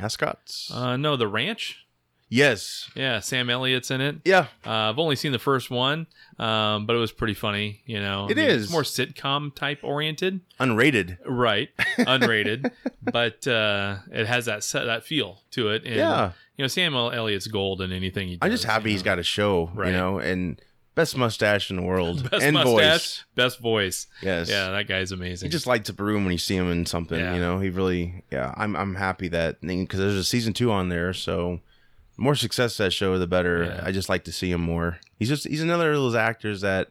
Ascots. 0.00 0.70
Uh, 0.72 0.96
no, 0.96 1.16
The 1.16 1.26
Ranch. 1.26 1.84
yes. 2.28 2.88
Yeah, 2.94 3.18
Sam 3.20 3.50
Elliott's 3.50 3.90
in 3.90 4.00
it. 4.00 4.16
Yeah. 4.24 4.46
Uh, 4.64 4.70
I've 4.90 4.98
only 4.98 5.16
seen 5.16 5.32
the 5.32 5.38
first 5.40 5.70
one, 5.70 6.06
um, 6.38 6.86
but 6.86 6.94
it 6.94 6.98
was 7.00 7.10
pretty 7.10 7.34
funny. 7.34 7.82
You 7.84 8.00
know, 8.00 8.26
It 8.28 8.38
I 8.38 8.42
mean, 8.42 8.50
is. 8.50 8.62
It's 8.64 8.72
more 8.72 8.82
sitcom 8.82 9.54
type 9.54 9.80
oriented, 9.82 10.40
Unrated. 10.60 11.18
right? 11.26 11.68
Unrated, 11.98 12.70
but 13.02 13.46
uh, 13.48 13.96
it 14.12 14.26
has 14.26 14.44
that 14.46 14.62
set, 14.62 14.84
that 14.84 15.04
feel 15.04 15.42
to 15.52 15.70
it. 15.70 15.84
And, 15.84 15.96
Yeah. 15.96 16.32
you 16.56 16.62
know, 16.62 16.68
Sam 16.68 16.94
Elliott's 16.94 17.48
gold 17.48 17.80
in 17.80 17.90
anything 17.90 18.28
he 18.28 18.36
does. 18.36 18.46
I'm 18.46 18.52
just 18.52 18.64
happy 18.64 18.90
you 18.90 18.94
he's 18.94 19.00
know. 19.02 19.10
got 19.12 19.18
a 19.18 19.24
show, 19.24 19.70
Right. 19.74 19.88
you 19.88 19.92
know, 19.94 20.18
and 20.20 20.60
best 20.98 21.16
mustache 21.16 21.70
in 21.70 21.76
the 21.76 21.82
world 21.82 22.28
best 22.30 22.42
and 22.42 22.54
mustache, 22.54 22.72
voice. 22.74 23.24
best 23.36 23.60
voice. 23.60 24.06
Yes. 24.20 24.50
Yeah, 24.50 24.70
that 24.70 24.88
guy's 24.88 25.12
amazing. 25.12 25.46
He 25.46 25.50
just 25.50 25.66
lights 25.66 25.88
up 25.88 26.00
a 26.00 26.04
room 26.04 26.24
when 26.24 26.32
you 26.32 26.38
see 26.38 26.56
him 26.56 26.70
in 26.70 26.84
something, 26.86 27.18
Yeah. 27.18 27.34
you 27.34 27.40
know. 27.40 27.60
He 27.60 27.70
really, 27.70 28.24
yeah. 28.32 28.52
I'm 28.56 28.74
I'm 28.76 28.96
happy 28.96 29.28
that 29.28 29.60
because 29.60 30.00
there's 30.00 30.14
a 30.16 30.24
season 30.24 30.52
two 30.52 30.70
on 30.72 30.88
there, 30.88 31.12
so 31.12 31.60
more 32.16 32.34
success 32.34 32.76
that 32.78 32.92
show, 32.92 33.16
the 33.18 33.26
better. 33.28 33.64
Yeah. 33.64 33.82
I 33.84 33.92
just 33.92 34.08
like 34.08 34.24
to 34.24 34.32
see 34.32 34.50
him 34.50 34.60
more. 34.60 34.98
He's 35.18 35.28
just 35.28 35.46
he's 35.46 35.62
another 35.62 35.92
of 35.92 35.98
those 35.98 36.14
actors 36.16 36.62
that, 36.62 36.88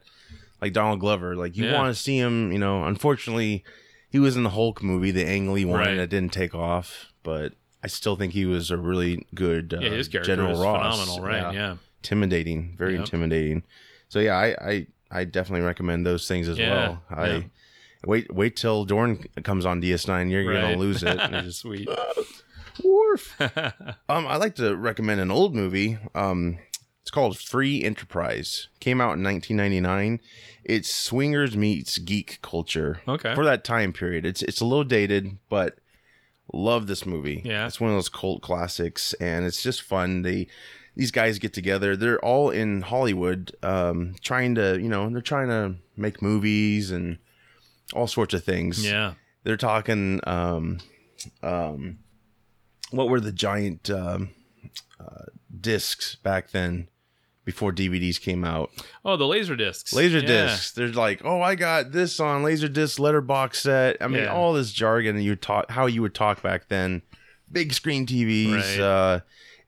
like 0.62 0.72
Donald 0.72 1.00
Glover, 1.00 1.36
like 1.36 1.56
you 1.56 1.66
Yeah. 1.66 1.74
want 1.74 1.94
to 1.94 2.00
see 2.02 2.16
him. 2.18 2.50
You 2.50 2.58
know, 2.58 2.84
unfortunately, 2.84 3.62
he 4.10 4.18
was 4.18 4.36
in 4.36 4.42
the 4.42 4.50
Hulk 4.50 4.82
movie, 4.82 5.10
the 5.10 5.26
Ang 5.26 5.52
Lee 5.52 5.64
one, 5.66 5.80
Right. 5.80 5.96
that 5.96 6.08
didn't 6.10 6.32
take 6.32 6.54
off, 6.54 7.12
but. 7.22 7.52
I 7.80 7.86
still 7.86 8.16
think 8.16 8.32
he 8.32 8.44
was 8.44 8.72
a 8.72 8.76
really 8.76 9.24
good 9.36 9.72
uh, 9.72 9.78
yeah, 9.80 9.90
his 9.90 10.08
character 10.08 10.32
General 10.32 10.50
was 10.50 10.60
Ross. 10.60 10.96
phenomenal, 10.98 11.24
right? 11.24 11.54
Yeah. 11.54 11.76
intimidating, 12.02 12.74
very 12.76 12.94
Yep. 12.94 13.00
intimidating. 13.02 13.62
So 14.08 14.18
yeah, 14.20 14.36
I, 14.36 14.46
I 14.70 14.86
I 15.10 15.24
definitely 15.24 15.66
recommend 15.66 16.06
those 16.06 16.26
things 16.28 16.48
as 16.48 16.58
Yeah, 16.58 16.70
well. 16.70 17.02
I 17.10 17.26
yeah. 17.28 17.40
wait 18.06 18.32
wait 18.32 18.56
till 18.56 18.84
Dorn 18.84 19.24
comes 19.44 19.64
on 19.66 19.80
DS9. 19.82 20.30
You're 20.30 20.46
Right. 20.46 20.60
gonna 20.60 20.76
lose 20.76 21.02
it. 21.02 21.18
Just 21.44 21.60
Sweet. 21.60 21.88
Worf. 22.84 23.40
um, 24.08 24.26
I 24.26 24.36
like 24.36 24.54
to 24.56 24.76
recommend 24.76 25.20
an 25.20 25.30
old 25.30 25.54
movie. 25.54 25.98
Um, 26.14 26.58
it's 27.02 27.10
called 27.10 27.38
Free 27.38 27.82
Enterprise. 27.82 28.68
Came 28.80 29.00
out 29.00 29.16
in 29.16 29.24
1999. 29.24 30.20
It's 30.64 30.94
swingers 30.94 31.56
meets 31.56 31.98
geek 31.98 32.38
culture 32.42 33.00
Okay. 33.08 33.34
for 33.34 33.44
that 33.44 33.64
time 33.64 33.92
period. 33.92 34.24
It's 34.26 34.42
it's 34.42 34.60
a 34.60 34.64
little 34.64 34.84
dated, 34.84 35.38
but 35.48 35.78
love 36.52 36.86
this 36.86 37.04
movie. 37.04 37.42
Yeah. 37.44 37.66
it's 37.66 37.80
one 37.80 37.90
of 37.90 37.96
those 37.96 38.08
cult 38.08 38.42
classics, 38.42 39.12
and 39.14 39.44
it's 39.44 39.62
just 39.62 39.82
fun. 39.82 40.22
They 40.22 40.46
these 40.98 41.10
guys 41.12 41.38
get 41.38 41.54
together. 41.54 41.96
They're 41.96 42.22
all 42.22 42.50
in 42.50 42.82
Hollywood, 42.82 43.54
um, 43.62 44.16
trying 44.20 44.56
to 44.56 44.78
you 44.78 44.88
know 44.88 45.08
they're 45.08 45.22
trying 45.22 45.48
to 45.48 45.76
make 45.96 46.20
movies 46.20 46.90
and 46.90 47.18
all 47.94 48.06
sorts 48.06 48.34
of 48.34 48.44
things. 48.44 48.84
yeah. 48.84 49.14
they're 49.44 49.56
talking. 49.56 50.20
Um, 50.26 50.78
um, 51.42 51.98
what 52.90 53.08
were 53.08 53.20
the 53.20 53.32
giant 53.32 53.88
um, 53.90 54.30
uh, 55.00 55.24
discs 55.60 56.16
back 56.16 56.50
then? 56.50 56.88
Before 57.44 57.72
DVDs 57.72 58.20
came 58.20 58.44
out, 58.44 58.68
Oh, 59.06 59.16
the 59.16 59.26
laser 59.26 59.56
discs. 59.56 59.94
laser 59.94 60.18
Yeah. 60.18 60.26
discs. 60.26 60.72
They're 60.72 60.88
like, 60.88 61.22
oh, 61.24 61.40
I 61.40 61.54
got 61.54 61.92
this 61.92 62.20
on 62.20 62.42
laser 62.42 62.68
disc 62.68 62.98
letterbox 62.98 63.60
set. 63.62 63.96
I 64.02 64.06
mean, 64.06 64.24
Yeah. 64.24 64.34
all 64.34 64.52
this 64.52 64.70
jargon 64.70 65.16
that 65.16 65.22
you 65.22 65.34
talk, 65.34 65.70
how 65.70 65.86
you 65.86 66.02
would 66.02 66.12
talk 66.14 66.42
back 66.42 66.68
then. 66.68 67.00
Big 67.50 67.72
screen 67.72 68.04
TVs. 68.04 68.54
Right. 68.54 68.80
Uh, 68.80 69.20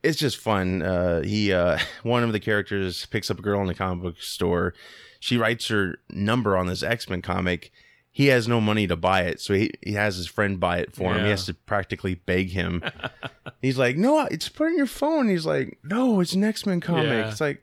it's 0.03 0.19
just 0.19 0.37
fun. 0.37 0.83
Uh, 0.83 1.23
he, 1.23 1.53
uh, 1.53 1.79
one 2.03 2.23
of 2.23 2.33
the 2.33 2.41
characters 2.41 3.07
picks 3.07 3.31
up 3.31 3.39
a 3.39 3.43
girl 3.43 3.61
in 3.61 3.67
the 3.67 3.75
comic 3.75 4.03
book 4.03 4.21
store. 4.21 4.75
She 5.19 5.37
writes 5.37 5.69
her 5.69 5.99
number 6.09 6.57
on 6.57 6.67
this 6.67 6.83
X 6.83 7.09
Men 7.09 7.23
comic. 7.23 7.71
He 8.13 8.27
has 8.27 8.49
no 8.49 8.61
money 8.61 8.87
to 8.89 8.97
buy 8.97 9.23
it, 9.23 9.41
so 9.41 9.55
he, 9.55 9.71
he 9.83 9.93
has 9.93 10.17
his 10.17 10.27
friend 10.27 10.59
buy 10.59 10.79
it 10.79 10.93
for 10.93 11.15
him. 11.15 11.25
He 11.25 11.31
has 11.31 11.47
to 11.47 11.55
practically 11.55 12.15
beg 12.17 12.51
him. 12.51 12.83
He's 13.63 13.79
like, 13.79 13.97
"No, 13.97 14.21
it's 14.23 14.49
put 14.49 14.69
in 14.69 14.77
your 14.77 14.87
phone." 14.87 15.29
He's 15.29 15.47
like, 15.47 15.79
"No, 15.85 16.19
it's 16.21 16.33
an 16.33 16.43
X 16.43 16.67
Men 16.67 16.81
comic." 16.81 17.05
Yeah. 17.05 17.29
It's 17.29 17.41
like, 17.41 17.63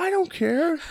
I 0.00 0.10
don't 0.10 0.32
care. 0.32 0.78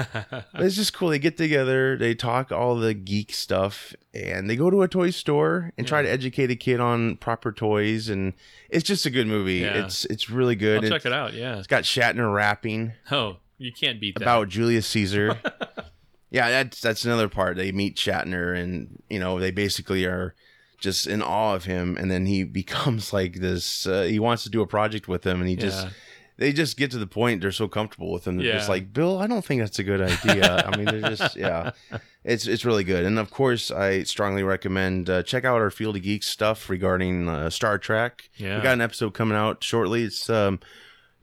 It's 0.55 0.75
just 0.75 0.93
cool. 0.93 1.09
They 1.09 1.19
get 1.19 1.37
together, 1.37 1.95
they 1.97 2.13
talk 2.13 2.51
all 2.51 2.75
the 2.75 2.93
geek 2.93 3.33
stuff, 3.33 3.95
and 4.13 4.49
they 4.49 4.55
go 4.55 4.69
to 4.69 4.81
a 4.81 4.87
toy 4.87 5.11
store 5.11 5.71
and 5.77 5.87
try 5.87 6.01
to 6.01 6.09
educate 6.09 6.51
a 6.51 6.55
kid 6.55 6.79
on 6.79 7.15
proper 7.17 7.51
toys. 7.53 8.09
And 8.09 8.33
it's 8.69 8.83
just 8.85 9.05
a 9.05 9.09
good 9.09 9.27
movie. 9.27 9.59
Yeah. 9.59 9.85
It's 9.85 10.03
it's 10.05 10.29
really 10.29 10.55
good. 10.55 10.83
It's- 10.83 10.91
check 10.91 11.05
it 11.05 11.13
out. 11.13 11.33
Yeah. 11.33 11.57
It's 11.57 11.67
got 11.67 11.83
Shatner 11.83 12.33
rapping 12.33 12.93
Oh, 13.11 13.37
you 13.57 13.71
can't 13.71 13.99
beat 14.01 14.15
that. 14.15 14.23
about 14.23 14.49
Julius 14.49 14.87
Caesar. 14.87 15.39
yeah, 16.29 16.49
that's 16.49 16.81
that's 16.81 17.05
another 17.05 17.29
part. 17.29 17.55
They 17.57 17.71
meet 17.71 17.95
Shatner, 17.95 18.55
and 18.57 19.01
you 19.09 19.19
know 19.19 19.39
they 19.39 19.51
basically 19.51 20.05
are 20.05 20.35
just 20.79 21.07
in 21.07 21.21
awe 21.21 21.53
of 21.55 21.65
him, 21.65 21.95
and 21.97 22.11
then 22.11 22.25
he 22.25 22.43
becomes 22.61 23.13
like 23.13 23.35
this. 23.35 23.87
Uh, 23.87 24.01
he 24.03 24.19
wants 24.19 24.43
to 24.43 24.49
do 24.49 24.61
a 24.61 24.67
project 24.67 25.07
with 25.07 25.25
him, 25.25 25.39
and 25.39 25.49
he 25.49 25.55
just 25.55 25.85
Yeah. 25.85 25.91
They 26.37 26.53
just 26.53 26.77
get 26.77 26.91
to 26.91 26.97
the 26.97 27.07
point 27.07 27.41
they're 27.41 27.51
so 27.51 27.67
comfortable 27.67 28.11
with 28.11 28.23
them. 28.25 28.37
They're 28.37 28.53
just 28.53 28.69
like, 28.69 28.93
Bill, 28.93 29.17
I 29.19 29.27
don't 29.27 29.43
think 29.43 29.61
that's 29.61 29.79
a 29.79 29.83
good 29.83 30.01
idea. 30.01 30.63
I 30.65 30.75
mean, 30.77 30.85
they're 30.85 31.09
just 31.15 31.35
yeah, 31.35 31.71
it's 32.23 32.47
it's 32.47 32.63
really 32.65 32.83
good. 32.83 33.05
And 33.05 33.17
of 33.19 33.31
course, 33.31 33.71
I 33.71 34.03
strongly 34.03 34.43
recommend 34.43 35.09
uh, 35.09 35.23
check 35.23 35.45
out 35.45 35.55
our 35.61 35.71
Field 35.71 35.95
of 35.95 36.03
Geeks 36.03 36.27
stuff 36.27 36.69
regarding 36.69 37.27
uh, 37.27 37.49
Star 37.49 37.77
Trek. 37.77 38.29
Yeah. 38.37 38.57
we 38.57 38.63
got 38.63 38.73
an 38.73 38.81
episode 38.81 39.13
coming 39.13 39.37
out 39.37 39.63
shortly. 39.63 40.03
It's 40.03 40.29
um. 40.29 40.59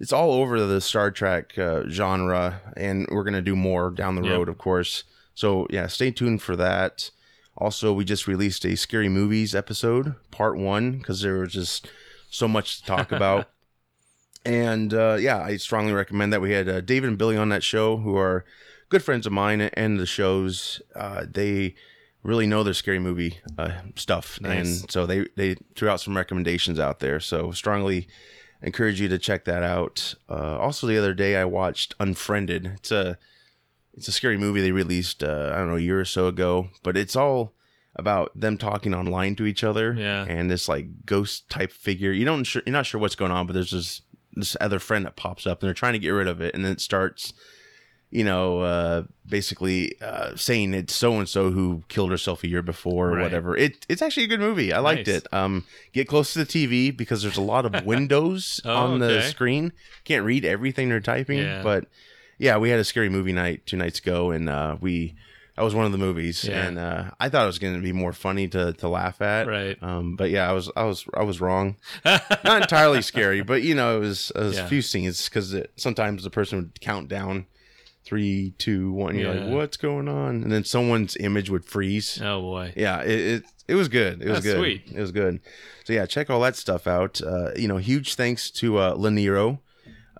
It's 0.00 0.12
all 0.12 0.32
over 0.32 0.60
the 0.60 0.80
Star 0.80 1.12
Trek 1.12 1.56
uh, 1.56 1.84
genre, 1.88 2.60
and 2.76 3.06
we're 3.12 3.22
gonna 3.22 3.40
do 3.40 3.54
more 3.54 3.90
down 3.90 4.16
the 4.16 4.22
Yep. 4.22 4.32
road, 4.32 4.48
of 4.48 4.58
course. 4.58 5.04
So 5.36 5.68
yeah, 5.70 5.86
stay 5.86 6.10
tuned 6.10 6.42
for 6.42 6.56
that. 6.56 7.10
Also, 7.56 7.92
we 7.92 8.04
just 8.04 8.26
released 8.26 8.66
a 8.66 8.76
scary 8.76 9.08
movies 9.08 9.54
episode, 9.54 10.16
part 10.32 10.56
one, 10.58 10.98
because 10.98 11.22
there 11.22 11.38
was 11.38 11.52
just 11.52 11.88
so 12.28 12.48
much 12.48 12.80
to 12.80 12.86
talk 12.86 13.12
about. 13.12 13.48
and 14.44 14.92
uh, 14.94 15.16
yeah, 15.20 15.38
I 15.42 15.56
strongly 15.56 15.92
recommend 15.92 16.32
that. 16.32 16.40
We 16.40 16.52
had 16.52 16.68
uh, 16.68 16.80
David 16.80 17.08
and 17.08 17.18
Billy 17.18 17.36
on 17.36 17.48
that 17.50 17.62
show, 17.62 17.96
who 17.98 18.16
are 18.16 18.44
good 18.88 19.02
friends 19.02 19.26
of 19.26 19.32
mine 19.32 19.60
and 19.60 19.98
the 19.98 20.06
shows. 20.06 20.80
Uh, 20.94 21.24
they 21.30 21.74
really 22.22 22.46
know 22.46 22.62
their 22.62 22.74
scary 22.74 22.98
movie 22.98 23.38
uh, 23.58 23.70
stuff, 23.96 24.38
Nice. 24.40 24.82
and 24.82 24.90
so 24.90 25.06
they 25.06 25.26
they 25.36 25.56
threw 25.74 25.88
out 25.88 26.00
some 26.00 26.16
recommendations 26.16 26.78
out 26.78 27.00
there. 27.00 27.20
So 27.20 27.50
strongly 27.52 28.08
encourage 28.62 29.00
you 29.00 29.08
to 29.08 29.18
check 29.18 29.44
that 29.44 29.62
out. 29.62 30.14
Uh, 30.28 30.58
also, 30.58 30.86
the 30.86 30.96
other 30.98 31.14
day 31.14 31.36
I 31.36 31.44
watched 31.44 31.94
Unfriended. 32.00 32.66
It's 32.76 32.90
a 32.92 33.18
it's 33.92 34.08
a 34.08 34.12
scary 34.12 34.36
movie 34.38 34.60
they 34.60 34.72
released 34.72 35.22
uh, 35.22 35.50
I 35.54 35.58
don't 35.58 35.68
know 35.68 35.76
a 35.76 35.80
year 35.80 36.00
or 36.00 36.04
so 36.04 36.26
ago, 36.26 36.68
but 36.82 36.96
it's 36.96 37.14
all 37.16 37.52
about 37.96 38.32
them 38.34 38.58
talking 38.58 38.92
online 38.92 39.36
to 39.36 39.46
each 39.46 39.62
other 39.62 39.94
Yeah. 39.96 40.24
and 40.28 40.50
this 40.50 40.68
like 40.68 41.06
ghost 41.06 41.48
type 41.48 41.70
figure. 41.70 42.10
You 42.10 42.24
don't 42.24 42.42
sure, 42.42 42.60
you're 42.66 42.72
not 42.72 42.86
sure 42.86 43.00
what's 43.00 43.14
going 43.14 43.30
on, 43.30 43.46
but 43.46 43.52
there's 43.52 43.70
this 43.70 44.02
this 44.36 44.56
other 44.60 44.78
friend 44.78 45.04
that 45.06 45.16
pops 45.16 45.46
up 45.46 45.60
and 45.62 45.66
they're 45.68 45.74
trying 45.74 45.92
to 45.94 45.98
get 45.98 46.10
rid 46.10 46.28
of 46.28 46.40
it, 46.40 46.54
and 46.54 46.64
then 46.64 46.72
it 46.72 46.80
starts. 46.80 47.32
you 48.10 48.22
know, 48.22 48.60
uh, 48.60 49.02
basically 49.26 50.00
uh, 50.00 50.36
saying 50.36 50.72
it's 50.72 50.94
so 50.94 51.18
and 51.18 51.28
so 51.28 51.50
who 51.50 51.82
killed 51.88 52.12
herself 52.12 52.44
a 52.44 52.48
year 52.48 52.62
before 52.62 53.08
or 53.10 53.14
Right. 53.16 53.22
whatever. 53.24 53.56
It 53.56 53.84
it's 53.88 54.02
actually 54.02 54.22
a 54.24 54.28
good 54.28 54.38
movie. 54.38 54.72
I 54.72 54.78
liked 54.78 55.08
Nice. 55.08 55.16
it. 55.16 55.26
Um, 55.34 55.64
get 55.92 56.06
close 56.06 56.32
to 56.34 56.44
the 56.44 56.46
TV 56.46 56.96
because 56.96 57.22
there's 57.22 57.36
a 57.38 57.42
lot 57.42 57.66
of 57.66 57.84
windows 57.92 58.60
Oh, 58.64 58.72
on 58.72 59.00
the 59.00 59.18
okay. 59.18 59.26
screen. 59.28 59.72
Can't 60.04 60.24
read 60.24 60.44
everything 60.44 60.90
they're 60.90 61.00
typing, 61.00 61.38
Yeah. 61.38 61.62
but 61.64 61.86
yeah, 62.38 62.56
we 62.56 62.70
had 62.70 62.78
a 62.78 62.84
scary 62.84 63.08
movie 63.08 63.32
night 63.32 63.66
two 63.66 63.76
nights 63.76 63.98
ago, 63.98 64.30
and 64.30 64.48
uh, 64.48 64.76
we. 64.80 65.16
That 65.56 65.62
was 65.62 65.74
one 65.74 65.86
of 65.86 65.92
the 65.92 65.98
movies, 65.98 66.42
Yeah. 66.44 66.66
and 66.66 66.78
uh, 66.78 67.10
I 67.20 67.28
thought 67.28 67.44
it 67.44 67.46
was 67.46 67.60
going 67.60 67.74
to 67.76 67.80
be 67.80 67.92
more 67.92 68.12
funny 68.12 68.48
to, 68.48 68.72
to 68.72 68.88
laugh 68.88 69.20
at. 69.22 69.46
Right. 69.46 69.80
Um, 69.80 70.16
but 70.16 70.30
yeah, 70.30 70.50
I 70.50 70.52
was 70.52 70.68
I 70.74 70.82
was 70.84 71.06
I 71.16 71.22
was 71.22 71.40
wrong. 71.40 71.76
Not 72.04 72.62
entirely 72.62 73.02
scary, 73.02 73.40
but 73.42 73.62
you 73.62 73.74
know, 73.76 73.98
it 73.98 74.00
was, 74.00 74.32
it 74.34 74.40
was 74.40 74.56
Yeah. 74.56 74.64
a 74.64 74.68
few 74.68 74.82
scenes 74.82 75.28
because 75.28 75.54
sometimes 75.76 76.24
the 76.24 76.30
person 76.30 76.58
would 76.58 76.80
count 76.80 77.08
down 77.08 77.46
three, 78.04 78.54
two, 78.58 78.92
one. 78.92 79.14
You're 79.16 79.32
Yeah. 79.32 79.44
like, 79.44 79.54
what's 79.54 79.76
going 79.76 80.08
on? 80.08 80.42
And 80.42 80.50
then 80.50 80.64
someone's 80.64 81.16
image 81.18 81.50
would 81.50 81.64
freeze. 81.64 82.20
Oh 82.20 82.40
boy. 82.40 82.72
Yeah, 82.76 83.02
it, 83.02 83.20
it 83.20 83.44
it 83.68 83.74
was 83.76 83.86
good. 83.88 84.20
It 84.22 84.28
was 84.28 84.42
That's 84.42 84.46
good. 84.46 84.58
sweet. 84.58 84.82
It 84.92 85.00
was 85.00 85.12
good. 85.12 85.40
So 85.84 85.92
yeah, 85.92 86.04
check 86.06 86.30
all 86.30 86.40
that 86.40 86.56
stuff 86.56 86.88
out. 86.88 87.20
Uh, 87.22 87.52
you 87.54 87.68
know, 87.68 87.76
huge 87.76 88.16
thanks 88.16 88.50
to 88.50 88.78
uh, 88.78 88.94
Laniro 88.96 89.60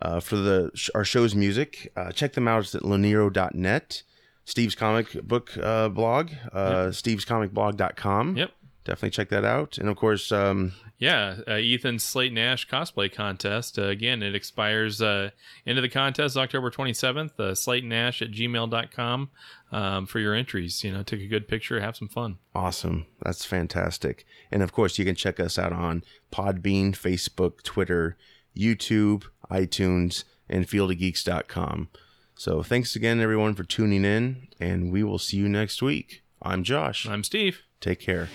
uh, 0.01 0.21
for 0.21 0.37
the 0.37 0.71
sh- 0.75 0.91
our 0.95 1.05
show's 1.05 1.35
music. 1.35 1.91
Uh, 1.97 2.13
check 2.13 2.35
them 2.35 2.47
out 2.47 2.73
at 2.75 2.83
laniro.net. 2.83 4.03
Steve's 4.45 4.75
comic 4.75 5.13
book 5.23 5.57
uh, 5.61 5.89
blog, 5.89 6.31
uh, 6.53 6.87
stevescomicblog.com. 6.89 8.37
Yep. 8.37 8.51
Definitely 8.85 9.11
check 9.11 9.31
that 9.31 9.45
out. 9.47 9.79
And 9.79 9.89
of 9.89 9.97
course, 9.97 10.31
um, 10.31 10.73
Yeah, 10.99 11.37
uh, 11.49 11.53
Ethan's 11.53 12.05
Slate 12.05 12.35
Nash 12.35 12.69
cosplay 12.69 13.11
contest. 13.11 13.79
Uh, 13.79 13.85
again, 13.85 14.23
it 14.23 14.35
expires 14.35 15.01
uh, 15.01 15.31
into 15.65 15.81
the 15.81 15.89
contest 15.89 16.37
October 16.37 16.71
27th. 16.71 17.41
Uh, 17.41 17.55
Slate 17.55 17.85
Nash 17.85 18.21
at 18.21 18.31
gmail.com 18.31 19.31
um, 19.73 20.07
for 20.07 20.19
your 20.21 20.35
entries. 20.35 20.85
You 20.85 20.93
know, 20.93 21.03
take 21.03 21.23
a 21.23 21.27
good 21.27 21.49
picture, 21.49 21.81
have 21.81 21.97
some 21.97 22.09
fun. 22.09 22.37
Awesome. 22.55 23.07
That's 23.23 23.47
fantastic. 23.47 24.27
And 24.53 24.63
of 24.63 24.73
course, 24.73 24.99
you 24.99 25.07
can 25.07 25.15
check 25.15 25.41
us 25.41 25.59
out 25.59 25.73
on 25.73 26.05
Podbean, 26.31 26.93
Facebook, 26.93 27.63
Twitter, 27.63 28.19
YouTube, 28.55 29.25
iTunes, 29.51 30.25
and 30.51 30.69
fieldofgeeks.com. 30.69 31.89
So 32.37 32.63
thanks 32.63 32.97
again, 32.97 33.21
everyone, 33.21 33.55
for 33.55 33.65
tuning 33.65 34.05
in, 34.05 34.49
and 34.61 34.93
we 34.93 35.03
will 35.03 35.19
see 35.19 35.37
you 35.37 35.49
next 35.49 35.83
week. 35.83 36.23
I'm 36.43 36.65
Josh. 36.65 37.09
I'm 37.09 37.25
Steve. 37.25 37.63
Take 37.81 38.01
care. 38.01 38.29